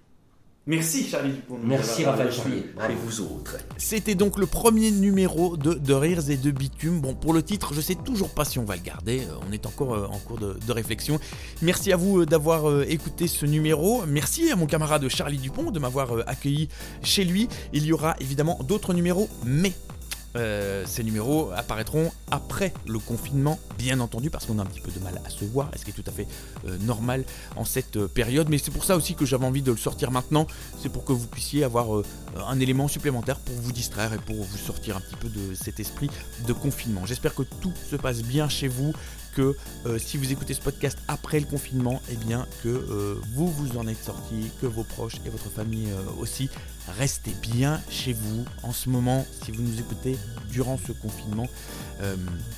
Merci 0.68 1.08
Charlie 1.08 1.32
Dupont. 1.32 1.58
Merci 1.64 2.04
avoir 2.04 2.28
Raphaël. 2.28 2.64
Bravo. 2.76 2.92
Et 2.92 2.96
vous 2.96 3.22
autres. 3.22 3.58
C'était 3.78 4.16
donc 4.16 4.38
le 4.38 4.46
premier 4.46 4.92
numéro 4.92 5.56
de, 5.58 5.74
de 5.74 5.94
Rires 5.94 6.30
et 6.30 6.38
de 6.38 6.52
Bitume. 6.52 7.00
Bon, 7.00 7.16
pour 7.16 7.34
le 7.34 7.42
titre, 7.42 7.74
je 7.74 7.82
sais 7.82 7.96
toujours 7.96 8.30
pas 8.30 8.46
si 8.46 8.60
on 8.60 8.66
va 8.66 8.76
le 8.76 8.82
garder. 8.82 9.24
On 9.48 9.52
est 9.52 9.66
encore 9.66 10.12
en 10.12 10.18
cours 10.20 10.38
de, 10.38 10.58
de 10.66 10.72
réflexion. 10.72 11.20
Merci 11.62 11.92
à 11.94 11.98
vous 11.98 12.26
d'avoir 12.26 12.84
écouté 12.84 13.28
ce 13.28 13.46
numéro. 13.46 14.04
Merci 14.06 14.52
à 14.52 14.56
mon 14.56 14.68
camarade 14.68 15.08
Charlie 15.08 15.38
Dupont 15.38 15.72
de 15.72 15.80
m'avoir 15.80 16.28
accueilli 16.28 16.70
chez 17.02 17.24
lui. 17.24 17.48
Il 17.74 17.86
y 17.86 17.94
aura 17.94 18.16
évidemment 18.20 18.60
d'autres 18.64 18.94
numéros, 18.94 19.30
mais 19.46 19.74
euh, 20.36 20.84
ces 20.86 21.04
numéros 21.04 21.52
apparaîtront 21.56 22.12
après 22.30 22.74
le 22.88 23.00
confinement, 23.00 23.60
bien 23.78 24.00
entendu, 24.00 24.30
parce 24.30 24.46
qu'on 24.46 24.60
a 24.60 24.62
un 24.62 24.66
petit 24.66 24.82
peu 24.82 24.92
de 24.92 25.00
mal 25.00 25.20
à 25.26 25.30
se 25.30 25.44
voir, 25.46 25.70
ce 25.76 25.84
qui 25.84 25.92
est 25.92 25.94
tout 25.94 26.04
à 26.06 26.12
fait 26.12 26.28
euh, 26.68 26.78
normal 26.80 27.24
en 27.56 27.66
cette 27.66 27.98
euh, 27.98 28.08
période. 28.08 28.50
Mais 28.50 28.58
c'est 28.58 28.72
pour 28.72 28.84
ça 28.84 28.96
aussi 28.96 29.16
que 29.16 29.26
j'avais 29.26 29.46
envie 29.46 29.62
de 29.62 29.72
le 29.72 29.78
sortir 29.78 30.12
maintenant. 30.12 30.46
C'est 30.80 30.90
pour 30.90 31.04
que 31.04 31.14
vous 31.14 31.28
puissiez 31.28 31.64
avoir 31.64 31.88
un 32.48 32.60
élément 32.60 32.88
supplémentaire 32.88 33.40
pour 33.40 33.56
vous 33.56 33.72
distraire 33.72 34.14
et 34.14 34.18
pour 34.18 34.36
vous 34.36 34.58
sortir 34.58 34.98
un 34.98 35.02
petit 35.02 35.16
peu 35.16 35.30
de 35.30 35.56
cet 35.56 35.80
esprit 35.80 36.10
de 36.48 36.54
confinement. 36.54 37.06
J'espère 37.06 37.34
que 37.34 37.44
tout 37.44 37.74
se 37.90 37.96
passe 37.96 38.22
bien 38.22 38.50
chez 38.50 38.68
vous, 38.68 38.94
euh, 39.42 39.98
si 39.98 40.18
vous 40.18 40.32
écoutez 40.32 40.54
ce 40.54 40.62
podcast 40.62 40.98
après 41.08 41.40
le 41.40 41.46
confinement, 41.46 42.02
eh 42.12 42.16
bien 42.16 42.46
que 42.64 42.70
euh, 42.70 43.16
vous 43.34 43.48
vous 43.48 43.78
en 43.78 43.88
êtes 43.88 44.04
sortis, 44.04 44.52
que 44.62 44.66
vos 44.66 44.84
proches 44.84 45.16
et 45.26 45.30
votre 45.30 45.50
famille 45.50 45.90
euh, 45.92 46.22
aussi. 46.22 46.50
Restez 46.98 47.32
bien 47.42 47.82
chez 47.90 48.14
vous 48.14 48.46
en 48.64 48.72
ce 48.72 48.90
moment, 48.90 49.26
si 49.44 49.52
vous 49.52 49.62
nous 49.62 49.80
écoutez 49.80 50.18
durant 50.50 50.78
ce 50.78 50.92
confinement, 50.92 51.48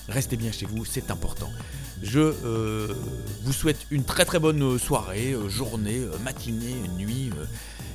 restez 0.08 0.38
bien 0.38 0.54
chez 0.54 0.66
vous, 0.66 0.86
c'est 0.86 1.12
important. 1.12 1.50
Je 2.02 2.34
vous 3.44 3.52
souhaite 3.52 3.86
une 3.92 4.06
très 4.06 4.24
très 4.24 4.40
bonne 4.40 4.80
soirée, 4.80 5.36
journée, 5.50 6.00
matinée, 6.24 6.76
nuit, 6.98 7.30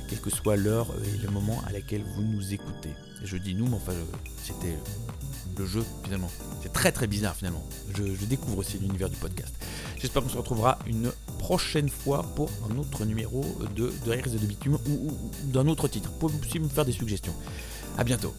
quelle 0.07 0.21
que 0.21 0.29
soit 0.29 0.57
l'heure 0.57 0.93
et 1.05 1.17
le 1.23 1.31
moment 1.31 1.63
à 1.67 1.71
laquelle 1.71 2.03
vous 2.15 2.21
nous 2.21 2.53
écoutez. 2.53 2.93
Je 3.23 3.37
dis 3.37 3.55
nous, 3.55 3.65
mais 3.65 3.77
enfin, 3.77 3.93
c'était 4.43 4.77
le 5.57 5.65
jeu 5.65 5.83
finalement. 6.03 6.29
C'est 6.61 6.73
très 6.73 6.91
très 6.91 7.07
bizarre 7.07 7.35
finalement. 7.35 7.63
Je, 7.95 8.25
découvre 8.25 8.59
aussi 8.59 8.77
l'univers 8.77 9.09
du 9.09 9.15
podcast. 9.15 9.53
J'espère 9.99 10.23
qu'on 10.23 10.29
se 10.29 10.37
retrouvera 10.37 10.79
une 10.85 11.11
prochaine 11.39 11.89
fois 11.89 12.23
pour 12.35 12.49
un 12.69 12.77
autre 12.77 13.05
numéro 13.05 13.45
de, 13.75 13.91
de 14.05 14.11
Rires 14.11 14.27
et 14.27 14.29
de 14.37 14.45
Bitume 14.45 14.77
ou, 14.89 15.11
d'un 15.45 15.67
autre 15.67 15.87
titre. 15.87 16.09
Vous 16.11 16.29
pouvez 16.29 16.39
aussi 16.45 16.59
me 16.59 16.67
faire 16.67 16.85
des 16.85 16.91
suggestions? 16.91 17.33
A 17.97 18.03
bientôt. 18.03 18.33